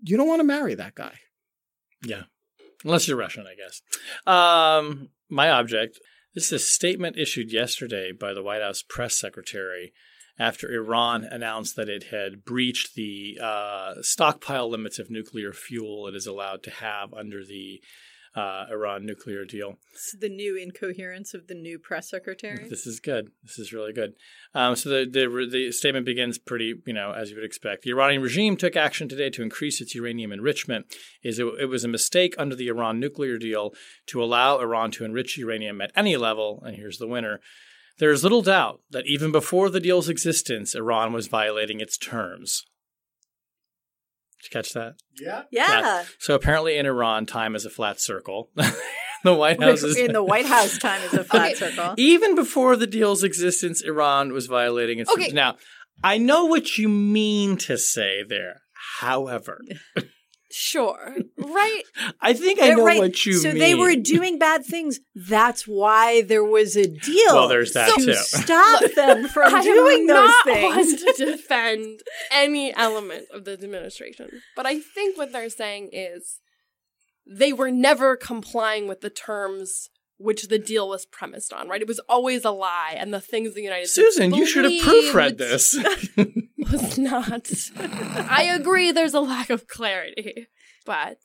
you 0.01 0.17
don't 0.17 0.27
want 0.27 0.39
to 0.39 0.45
marry 0.45 0.75
that 0.75 0.95
guy. 0.95 1.15
Yeah. 2.03 2.23
Unless 2.83 3.07
you're 3.07 3.17
Russian, 3.17 3.45
I 3.47 3.55
guess. 3.55 3.81
Um, 4.27 5.09
my 5.29 5.49
object 5.49 5.99
this 6.35 6.51
is 6.51 6.51
a 6.51 6.59
statement 6.59 7.17
issued 7.17 7.51
yesterday 7.51 8.11
by 8.11 8.33
the 8.33 8.43
White 8.43 8.61
House 8.61 8.83
press 8.87 9.17
secretary 9.17 9.93
after 10.37 10.69
Iran 10.69 11.23
announced 11.23 11.77
that 11.77 11.87
it 11.87 12.05
had 12.05 12.43
breached 12.43 12.95
the 12.95 13.39
uh, 13.41 13.95
stockpile 14.01 14.69
limits 14.69 14.99
of 14.99 15.09
nuclear 15.09 15.53
fuel 15.53 16.07
it 16.07 16.15
is 16.15 16.27
allowed 16.27 16.61
to 16.63 16.71
have 16.71 17.13
under 17.13 17.45
the 17.45 17.81
uh, 18.35 18.65
Iran 18.69 19.05
nuclear 19.05 19.45
deal. 19.45 19.77
It's 19.93 20.15
the 20.19 20.29
new 20.29 20.57
incoherence 20.57 21.33
of 21.33 21.47
the 21.47 21.53
new 21.53 21.79
press 21.79 22.09
secretary. 22.09 22.67
This 22.69 22.85
is 22.85 22.99
good. 22.99 23.31
This 23.43 23.57
is 23.57 23.71
really 23.71 23.93
good. 23.93 24.13
Um, 24.53 24.75
so 24.75 24.89
the, 24.89 25.05
the 25.05 25.47
the 25.49 25.71
statement 25.71 26.05
begins 26.05 26.37
pretty, 26.37 26.75
you 26.85 26.93
know, 26.93 27.11
as 27.11 27.29
you 27.29 27.37
would 27.37 27.45
expect. 27.45 27.83
The 27.83 27.91
Iranian 27.91 28.21
regime 28.21 28.57
took 28.57 28.75
action 28.75 29.07
today 29.07 29.29
to 29.31 29.41
increase 29.41 29.79
its 29.79 29.95
uranium 29.95 30.31
enrichment. 30.31 30.87
Is 31.23 31.39
it, 31.39 31.45
it 31.59 31.65
was 31.65 31.83
a 31.83 31.89
mistake 31.89 32.35
under 32.37 32.55
the 32.55 32.67
Iran 32.67 32.99
nuclear 32.99 33.37
deal 33.37 33.73
to 34.07 34.23
allow 34.23 34.59
Iran 34.59 34.91
to 34.91 35.05
enrich 35.05 35.37
uranium 35.37 35.81
at 35.81 35.91
any 35.95 36.17
level. 36.17 36.61
And 36.65 36.75
here's 36.75 36.97
the 36.97 37.07
winner. 37.07 37.39
There 37.97 38.11
is 38.11 38.23
little 38.23 38.41
doubt 38.41 38.81
that 38.91 39.07
even 39.07 39.31
before 39.31 39.69
the 39.69 39.79
deal's 39.79 40.09
existence, 40.09 40.75
Iran 40.75 41.13
was 41.13 41.27
violating 41.27 41.79
its 41.79 41.97
terms. 41.97 42.65
Did 44.45 44.53
you 44.53 44.61
catch 44.61 44.73
that? 44.73 44.95
Yeah. 45.19 45.43
Yeah. 45.51 46.03
So 46.19 46.35
apparently 46.35 46.77
in 46.77 46.85
Iran, 46.85 47.25
time 47.25 47.55
is 47.55 47.65
a 47.65 47.69
flat 47.69 47.99
circle. 47.99 48.49
the 49.23 49.33
White 49.33 49.61
House 49.61 49.81
is 49.81 49.97
in 49.97 50.11
the 50.13 50.23
White 50.23 50.45
House 50.45 50.77
time 50.77 51.01
is 51.01 51.13
a 51.13 51.23
flat 51.31 51.51
Okay. 51.51 51.55
circle. 51.55 51.95
even 51.97 52.35
before 52.35 52.75
the 52.75 52.85
deal's 52.87 53.23
existence, 53.23 53.81
Iran 53.81 54.33
was 54.33 54.45
violating 54.45 54.99
its 54.99 55.09
Okay. 55.11 55.29
Now, 55.31 55.55
I 56.03 56.17
know 56.19 56.45
what 56.45 56.77
you 56.77 56.87
mean 56.89 57.57
to 57.57 57.77
say 57.77 58.23
there. 58.27 58.61
However, 58.99 59.61
Sure. 60.57 61.17
Right? 61.37 61.81
I 62.21 62.31
think 62.31 62.61
I 62.61 62.67
Yeah, 62.69 62.75
know 62.75 62.85
right. 62.85 62.99
what 62.99 63.25
you 63.25 63.33
so 63.33 63.49
mean. 63.49 63.57
So 63.57 63.59
they 63.59 63.75
were 63.75 63.95
doing 63.97 64.39
bad 64.39 64.65
things. 64.65 65.01
That's 65.13 65.67
why 65.67 66.21
there 66.21 66.45
was 66.45 66.77
a 66.77 66.87
deal. 66.87 67.33
Well, 67.33 67.49
there's 67.49 67.73
that 67.73 67.93
to 67.99 68.05
too. 68.05 68.13
stop 68.13 68.83
them 68.95 69.27
from 69.27 69.53
I 69.53 69.61
doing 69.61 70.01
am 70.03 70.07
those 70.07 70.29
not 70.29 70.45
things. 70.45 70.75
one 70.75 70.97
to 70.97 71.13
defend 71.25 71.99
any 72.31 72.73
element 72.73 73.25
of 73.33 73.43
the 73.43 73.51
administration, 73.51 74.29
but 74.55 74.65
I 74.65 74.79
think 74.79 75.17
what 75.17 75.33
they're 75.33 75.49
saying 75.49 75.89
is 75.91 76.39
they 77.27 77.51
were 77.51 77.69
never 77.71 78.15
complying 78.15 78.87
with 78.87 79.01
the 79.01 79.09
terms 79.09 79.89
which 80.17 80.47
the 80.47 80.57
deal 80.57 80.87
was 80.87 81.05
premised 81.05 81.51
on. 81.51 81.67
Right? 81.67 81.81
It 81.81 81.87
was 81.89 81.99
always 82.07 82.45
a 82.45 82.51
lie, 82.51 82.95
and 82.97 83.13
the 83.13 83.19
things 83.19 83.55
the 83.55 83.61
United 83.61 83.87
States 83.87 84.15
Susan, 84.15 84.33
you 84.33 84.45
should 84.45 84.63
have 84.63 84.71
proofread 84.71 85.37
this. 85.37 85.77
Was 86.81 86.97
not. 86.97 87.49
I 88.29 88.43
agree. 88.43 88.91
There's 88.91 89.13
a 89.13 89.19
lack 89.19 89.49
of 89.49 89.67
clarity, 89.67 90.47
but 90.85 91.19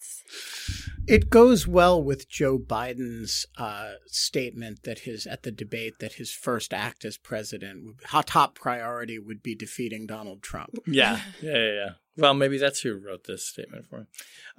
It 1.06 1.28
goes 1.30 1.66
well 1.66 2.02
with 2.02 2.28
Joe 2.28 2.58
Biden's 2.58 3.46
uh, 3.56 3.92
statement 4.06 4.84
that 4.84 5.00
his 5.00 5.26
at 5.26 5.42
the 5.42 5.50
debate 5.50 5.94
that 6.00 6.14
his 6.14 6.32
first 6.32 6.72
act 6.72 7.04
as 7.04 7.16
president, 7.16 7.84
would- 7.84 7.96
how 8.04 8.20
top 8.22 8.54
priority 8.54 9.18
would 9.18 9.42
be 9.42 9.54
defeating 9.54 10.06
Donald 10.06 10.42
Trump. 10.42 10.70
yeah, 10.86 11.20
yeah, 11.42 11.52
yeah, 11.56 11.72
yeah. 11.72 11.88
Well, 12.16 12.34
maybe 12.34 12.58
that's 12.58 12.80
who 12.80 12.94
wrote 12.96 13.24
this 13.24 13.46
statement 13.46 13.86
for 13.88 14.00
him. 14.00 14.06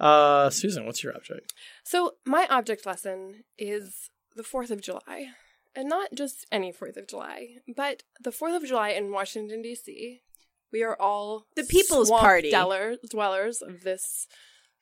Uh, 0.00 0.50
Susan, 0.50 0.84
what's 0.84 1.04
your 1.04 1.14
object? 1.14 1.52
So, 1.84 2.14
my 2.26 2.46
object 2.50 2.84
lesson 2.86 3.44
is 3.56 4.10
the 4.34 4.42
4th 4.42 4.70
of 4.70 4.80
July. 4.80 5.28
And 5.74 5.88
not 5.88 6.08
just 6.12 6.44
any 6.52 6.70
4th 6.72 6.96
of 6.98 7.06
July, 7.08 7.56
but 7.74 8.02
the 8.20 8.30
4th 8.30 8.56
of 8.56 8.66
July 8.66 8.90
in 8.90 9.10
Washington, 9.10 9.62
D.C. 9.62 10.20
We 10.72 10.82
are 10.82 10.96
all 10.98 11.46
The 11.56 11.64
People's 11.64 12.10
Party. 12.10 12.50
Dweller, 12.50 12.96
dwellers 13.10 13.62
of 13.62 13.82
this 13.82 14.26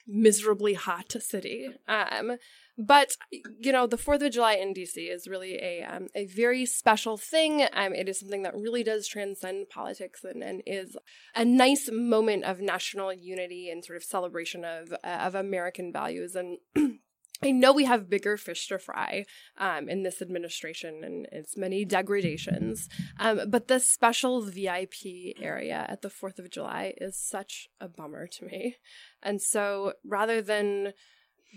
miserably 0.06 0.74
hot 0.74 1.14
city. 1.20 1.68
Um, 1.88 2.36
but 2.78 3.10
you 3.58 3.72
know, 3.72 3.86
the 3.86 3.98
Fourth 3.98 4.22
of 4.22 4.32
July 4.32 4.54
in 4.54 4.72
DC 4.72 4.96
is 4.96 5.28
really 5.28 5.56
a 5.56 5.82
um, 5.82 6.08
a 6.14 6.26
very 6.26 6.64
special 6.64 7.18
thing. 7.18 7.66
Um, 7.72 7.94
it 7.94 8.08
is 8.08 8.20
something 8.20 8.42
that 8.44 8.54
really 8.54 8.82
does 8.82 9.06
transcend 9.06 9.68
politics 9.68 10.24
and, 10.24 10.42
and 10.42 10.62
is 10.66 10.96
a 11.34 11.44
nice 11.44 11.90
moment 11.92 12.44
of 12.44 12.60
national 12.60 13.12
unity 13.12 13.68
and 13.68 13.84
sort 13.84 13.98
of 13.98 14.02
celebration 14.02 14.64
of 14.64 14.92
uh, 14.92 15.06
of 15.06 15.34
American 15.34 15.92
values. 15.92 16.34
And 16.34 16.58
I 17.42 17.52
know 17.52 17.72
we 17.72 17.84
have 17.84 18.10
bigger 18.10 18.36
fish 18.36 18.68
to 18.68 18.78
fry 18.78 19.24
um, 19.56 19.88
in 19.88 20.02
this 20.02 20.20
administration 20.20 21.02
and 21.04 21.26
its 21.32 21.56
many 21.56 21.84
degradations, 21.84 22.88
um, 23.18 23.42
but 23.48 23.68
this 23.68 23.90
special 23.90 24.42
VIP 24.42 25.34
area 25.40 25.86
at 25.88 26.02
the 26.02 26.10
Fourth 26.10 26.38
of 26.38 26.50
July 26.50 26.92
is 26.98 27.18
such 27.18 27.68
a 27.80 27.88
bummer 27.88 28.26
to 28.26 28.44
me. 28.44 28.76
And 29.22 29.40
so, 29.40 29.94
rather 30.04 30.42
than 30.42 30.92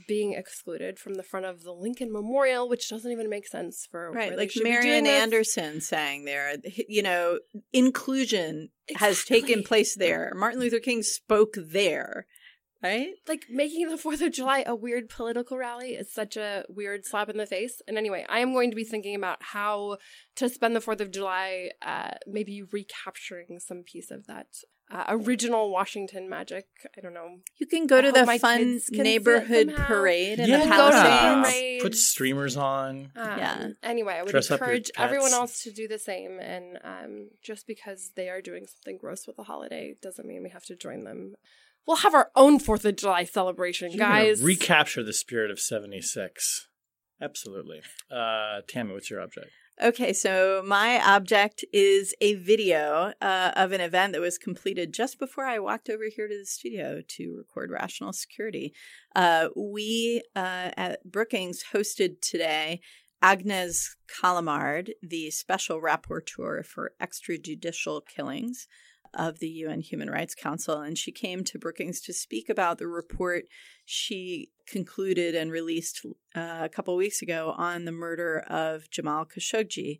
being 0.08 0.34
excluded 0.34 0.98
from 0.98 1.16
the 1.16 1.24
front 1.24 1.46
of 1.46 1.64
the 1.64 1.72
Lincoln 1.72 2.12
Memorial, 2.12 2.68
which 2.68 2.90
doesn't 2.90 3.12
even 3.12 3.30
make 3.30 3.48
sense 3.48 3.88
for 3.90 4.12
Right, 4.12 4.36
like 4.36 4.52
Marian. 4.62 5.06
Anderson 5.06 5.82
saying 5.82 6.26
there, 6.26 6.56
you 6.88 7.04
know, 7.04 7.40
inclusion 7.72 8.70
has 8.96 9.24
taken 9.24 9.64
place 9.64 9.96
there. 9.96 10.34
Martin 10.36 10.60
Luther 10.60 10.80
King 10.80 11.04
spoke 11.04 11.56
there, 11.58 12.26
right? 12.84 13.10
like 13.28 13.46
making 13.50 13.90
the 13.90 13.98
Fourth 13.98 14.22
of 14.22 14.32
July 14.32 14.64
a 14.66 14.76
weird 14.76 15.10
political 15.10 15.58
rally 15.58 15.92
is 15.92 16.12
such 16.12 16.38
a 16.38 16.66
weird 16.70 17.06
slap 17.06 17.30
in 17.30 17.38
the 17.38 17.46
face. 17.46 17.82
And 17.88 17.98
anyway, 17.98 18.26
I 18.30 18.40
am 18.40 18.54
going 18.54 18.70
to 18.72 18.76
be 18.76 18.84
thinking 18.84 19.16
about 19.16 19.38
how 19.42 19.98
to 20.36 20.50
spend 20.50 20.76
the 20.76 20.82
Fourth 20.82 21.02
of 21.02 21.12
July, 21.12 21.72
uh, 21.82 22.12
maybe 22.28 22.62
recapturing 22.62 23.60
some 23.60 23.84
piece 23.84 24.12
of 24.12 24.28
that 24.28 24.48
uh, 24.92 25.06
original 25.10 25.72
Washington 25.72 26.30
magic. 26.30 26.68
I 26.96 27.02
don't 27.02 27.14
know. 27.14 27.40
You 27.58 27.66
can 27.66 27.88
go 27.88 27.98
I 27.98 28.02
to 28.02 28.12
the 28.12 28.26
my 28.26 28.38
fun 28.38 28.60
kids 28.60 28.90
can 28.90 28.98
sit 28.98 29.04
neighborhood 29.04 29.74
parade 29.76 30.40
in 30.40 30.50
yeah, 30.50 30.58
the 30.58 30.64
go 30.66 30.92
to 30.92 30.92
Palisades. 30.92 31.48
parade. 31.48 31.82
put 31.82 31.96
streamers 31.96 32.58
on. 32.58 33.12
Um, 33.16 33.38
Yeah. 33.38 33.68
Anyway, 33.82 34.14
I 34.14 34.24
would 34.24 34.32
Dress 34.32 34.52
encourage 34.52 34.92
everyone 34.98 35.32
else 35.34 35.64
to 35.64 35.72
do 35.72 35.88
the 35.88 35.98
same. 36.00 36.40
And 36.40 36.80
um, 36.84 37.30
just 37.42 37.66
because 37.66 38.12
they 38.16 38.30
are 38.30 38.42
doing 38.42 38.68
something 38.68 38.98
gross 38.98 39.26
with 39.26 39.38
the 39.38 39.44
holiday 39.44 39.96
doesn't 40.02 40.28
mean 40.28 40.44
we 40.44 40.50
have 40.50 40.66
to 40.66 40.76
join 40.76 41.06
them. 41.06 41.36
We'll 41.86 41.98
have 41.98 42.14
our 42.14 42.32
own 42.36 42.60
Fourth 42.60 42.86
of 42.86 42.96
July 42.96 43.26
celebration, 43.26 43.92
You're 43.92 44.00
guys. 44.00 44.42
recapture 44.42 45.04
the 45.04 45.14
spirit 45.14 45.52
of 45.52 45.60
'76. 45.60 46.68
Absolutely. 47.22 47.82
Uh, 48.12 48.62
Tammy, 48.68 48.94
what's 48.94 49.10
your 49.10 49.22
object? 49.22 49.48
Okay, 49.82 50.14
so 50.14 50.62
my 50.66 51.02
object 51.04 51.66
is 51.74 52.14
a 52.22 52.36
video 52.36 53.14
uh, 53.22 53.52
of 53.56 53.72
an 53.72 53.82
event 53.82 54.14
that 54.14 54.22
was 54.22 54.38
completed 54.38 54.94
just 54.94 55.18
before 55.18 55.46
I 55.46 55.58
walked 55.58 55.90
over 55.90 56.04
here 56.16 56.28
to 56.28 56.38
the 56.38 56.46
studio 56.46 57.02
to 57.08 57.36
record 57.38 57.72
Rational 57.72 58.14
Security. 58.14 58.74
Uh, 59.16 59.48
we 59.56 60.22
uh, 60.36 60.70
at 60.78 61.04
Brookings 61.10 61.64
hosted 61.74 62.22
today 62.22 62.82
Agnes 63.24 63.96
Callamard, 64.08 64.92
the 65.02 65.32
special 65.32 65.82
rapporteur 65.82 66.64
for 66.64 66.92
extrajudicial 67.02 68.02
killings 68.06 68.68
of 69.14 69.40
the 69.40 69.50
UN 69.50 69.82
Human 69.82 70.10
Rights 70.10 70.36
Council, 70.36 70.82
and 70.82 70.98
she 70.98 71.12
came 71.12 71.44
to 71.44 71.60
Brookings 71.60 72.02
to 72.02 72.14
speak 72.14 72.50
about 72.50 72.78
the 72.78 72.88
report 72.88 73.46
she 73.86 74.50
concluded 74.68 75.36
and 75.36 75.52
released 75.52 76.06
uh, 76.36 76.60
a 76.62 76.70
couple 76.70 76.96
weeks 76.96 77.22
ago 77.22 77.54
on 77.58 77.86
the 77.86 77.92
murder 77.92 78.40
of 78.48 78.90
Jamal 78.90 79.26
Khashoggi. 79.26 80.00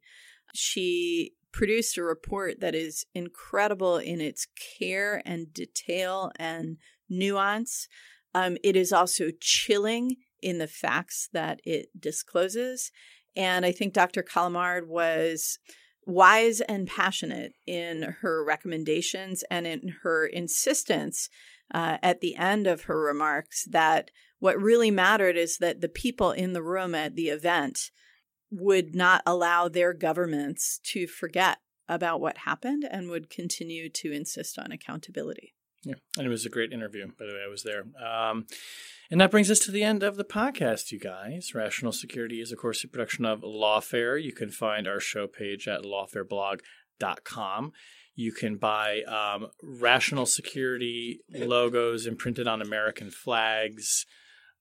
She 0.54 1.34
produced 1.52 1.98
a 1.98 2.04
report 2.04 2.60
that 2.60 2.76
is 2.76 3.06
incredible 3.14 3.98
in 3.98 4.20
its 4.20 4.48
care 4.80 5.22
and 5.26 5.54
detail 5.54 6.32
and 6.38 6.78
nuance. 7.10 7.88
Um, 8.34 8.58
it 8.64 8.76
is 8.76 8.92
also 8.92 9.30
chilling 9.40 10.16
in 10.42 10.58
the 10.58 10.68
facts 10.68 11.30
that 11.34 11.62
it 11.64 11.90
discloses. 11.98 12.92
And 13.36 13.66
I 13.66 13.72
think 13.72 13.94
Dr. 13.94 14.24
Callamard 14.24 14.88
was 14.88 15.60
wise 16.06 16.62
and 16.62 16.88
passionate 16.88 17.54
in 17.66 18.16
her 18.22 18.44
recommendations 18.44 19.44
and 19.50 19.66
in 19.66 19.96
her 20.04 20.26
insistence 20.26 21.30
uh, 21.74 21.98
at 22.04 22.22
the 22.22 22.36
end 22.36 22.68
of 22.68 22.84
her 22.84 23.00
remarks 23.00 23.66
that 23.66 24.12
what 24.40 24.62
really 24.62 24.92
mattered 24.92 25.38
is 25.38 25.58
that 25.58 25.82
the 25.82 25.90
people 25.90 26.32
in 26.32 26.54
the 26.54 26.64
room 26.64 26.94
at 26.94 27.16
the 27.16 27.30
event 27.30 27.92
would 28.52 28.94
not 28.94 29.24
allow 29.26 29.68
their 29.68 29.94
governments 29.94 30.80
to 30.84 31.08
forget 31.08 31.60
about 31.88 32.22
what 32.22 32.40
happened 32.40 32.86
and 32.90 33.10
would 33.10 33.30
continue 33.30 33.90
to 33.90 34.12
insist 34.12 34.60
on 34.60 34.72
accountability. 34.72 35.53
Yeah, 35.86 35.96
and 36.18 36.26
it 36.26 36.30
was 36.30 36.46
a 36.46 36.50
great 36.50 36.72
interview. 36.72 37.08
By 37.08 37.26
the 37.26 37.34
way, 37.34 37.42
I 37.46 37.50
was 37.50 37.64
there. 37.64 37.84
Um, 38.02 38.46
and 39.12 39.20
that 39.20 39.32
brings 39.32 39.52
us 39.52 39.60
to 39.60 39.72
the 39.72 39.84
end 39.84 40.02
of 40.02 40.16
the 40.16 40.24
podcast, 40.24 40.92
you 40.92 41.00
guys. 41.00 41.54
Rational 41.54 41.92
Security 41.92 42.40
is, 42.42 42.52
of 42.52 42.58
course, 42.58 42.84
a 42.84 42.88
production 42.88 43.26
of 43.26 43.42
Lawfare. 43.42 44.22
You 44.22 44.34
can 44.34 44.50
find 44.50 44.88
our 44.88 45.00
show 45.00 45.28
page 45.28 45.68
at 45.68 45.84
lawfareblog.com. 45.84 47.72
You 48.16 48.32
can 48.32 48.58
buy 48.58 49.02
um, 49.04 49.48
Rational 49.62 50.26
Security 50.26 51.20
logos 51.30 52.06
imprinted 52.06 52.48
on 52.48 52.62
American 52.62 53.12
flags, 53.12 54.06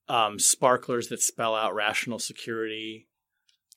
um, 0.09 0.39
sparklers 0.39 1.07
that 1.07 1.21
spell 1.21 1.55
out 1.55 1.73
Rational 1.73 2.19
Security. 2.19 3.07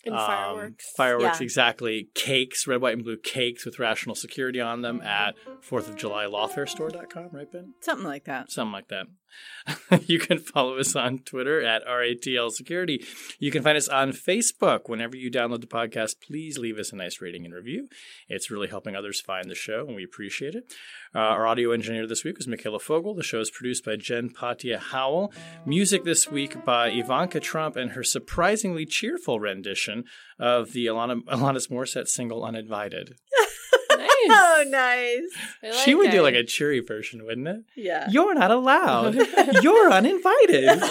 And 0.07 0.16
um, 0.16 0.26
fireworks. 0.26 0.92
Fireworks, 0.96 1.40
Yeah. 1.40 1.44
exactly. 1.44 2.09
Cakes, 2.14 2.66
red, 2.66 2.80
white, 2.80 2.94
and 2.94 3.04
blue 3.04 3.16
cakes 3.18 3.64
with 3.64 3.78
Rational 3.78 4.14
Security 4.14 4.61
on 4.61 4.82
them 4.82 5.00
at 5.02 5.34
4th 5.68 5.88
of 5.88 5.96
July 5.96 6.24
lawfarestore.com, 6.24 7.28
right, 7.32 7.50
Ben? 7.50 7.74
Something 7.80 8.07
like 8.07 8.24
that. 8.24 8.50
Something 8.50 8.72
like 8.72 8.88
that. 8.88 9.07
you 10.07 10.18
can 10.18 10.39
follow 10.39 10.79
us 10.79 10.95
on 10.95 11.18
Twitter 11.20 11.62
at 11.62 11.85
RATL 11.87 12.51
Security. 12.51 13.05
You 13.39 13.51
can 13.51 13.62
find 13.62 13.77
us 13.77 13.89
on 13.89 14.12
Facebook. 14.12 14.83
Whenever 14.87 15.16
you 15.16 15.31
download 15.31 15.61
the 15.61 15.66
podcast, 15.66 16.16
please 16.20 16.59
leave 16.59 16.79
us 16.79 16.93
a 16.93 16.97
nice 16.97 17.20
rating 17.20 17.45
and 17.45 17.55
review. 17.55 17.89
It's 18.29 18.51
really 18.51 18.68
helping 18.68 18.95
others 18.95 19.20
find 19.20 19.51
the 19.51 19.55
show, 19.55 19.87
and 19.87 19.97
we 19.97 20.05
appreciate 20.05 20.55
it. 20.55 20.72
Uh, 21.14 21.18
our 21.18 21.47
audio 21.47 21.72
engineer 21.72 22.07
this 22.07 22.24
week 22.24 22.37
was 22.37 22.47
Mikhaila 22.47 22.81
Fogel. 22.81 23.14
The 23.14 23.22
show 23.22 23.41
is 23.41 23.51
produced 23.51 23.85
by 23.85 23.97
Jen 23.97 24.31
Patja 24.31 24.79
Howell. 24.79 25.33
Music 25.64 26.05
this 26.05 26.31
week 26.31 26.64
by 26.64 26.89
Ivanka 26.91 27.41
Trump 27.41 27.77
and 27.77 27.93
her 27.93 28.05
surprisingly 28.05 28.87
cheerful 28.87 29.41
rendition 29.41 30.05
of 30.39 30.72
the 30.72 30.87
Alana, 30.87 31.22
Alanis 31.24 31.70
Morissette 31.70 32.09
single 32.09 32.45
Uninvited. 32.45 33.16
Oh, 34.29 34.64
nice. 34.69 35.21
Oh, 35.62 35.69
nice. 35.69 35.77
I 35.77 35.85
she 35.85 35.95
would 35.95 36.11
do 36.11 36.23
like 36.23 36.35
a 36.35 36.45
cheery 36.45 36.81
version, 36.81 37.25
wouldn't 37.25 37.49
it? 37.49 37.61
Yeah. 37.77 38.07
You're 38.11 38.35
not 38.35 38.51
allowed. 38.51 39.14
You're 39.62 39.91
uninvited. 39.91 40.83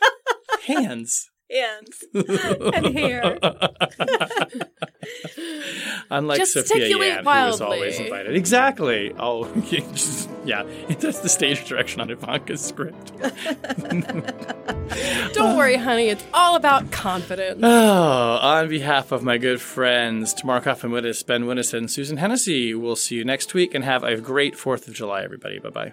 Hands. 0.66 1.30
Hands 1.50 2.04
and 2.14 2.86
hair. 2.98 3.38
Unlike 6.10 6.46
Sophia 6.46 6.62
Gesticulate 6.62 7.08
Yan, 7.08 7.18
who 7.18 7.24
was 7.24 7.60
wildly. 7.60 7.76
always 7.76 8.00
invited. 8.00 8.36
Exactly. 8.36 9.12
Oh, 9.18 9.46
yeah. 10.44 10.62
That's 10.88 11.20
the 11.20 11.28
stage 11.28 11.68
direction 11.68 12.00
on 12.00 12.10
Ivanka's 12.10 12.64
script. 12.64 13.12
Don't 15.34 15.56
worry, 15.56 15.76
honey. 15.76 16.08
It's 16.08 16.24
all 16.32 16.56
about 16.56 16.90
confidence. 16.90 17.60
Oh, 17.62 18.38
on 18.40 18.68
behalf 18.68 19.12
of 19.12 19.22
my 19.22 19.38
good 19.38 19.60
friends 19.60 20.32
Tamar 20.32 20.60
Cofman 20.60 20.90
Wittes, 20.90 21.24
Ben 21.24 21.44
Wittes, 21.44 21.74
and 21.74 21.90
Susan 21.90 22.16
Hennessey, 22.16 22.74
we'll 22.74 22.96
see 22.96 23.16
you 23.16 23.24
next 23.24 23.52
week 23.52 23.74
and 23.74 23.84
have 23.84 24.02
a 24.02 24.16
great 24.16 24.54
4th 24.54 24.88
of 24.88 24.94
July, 24.94 25.22
everybody. 25.22 25.58
Bye 25.58 25.70
bye 25.70 25.92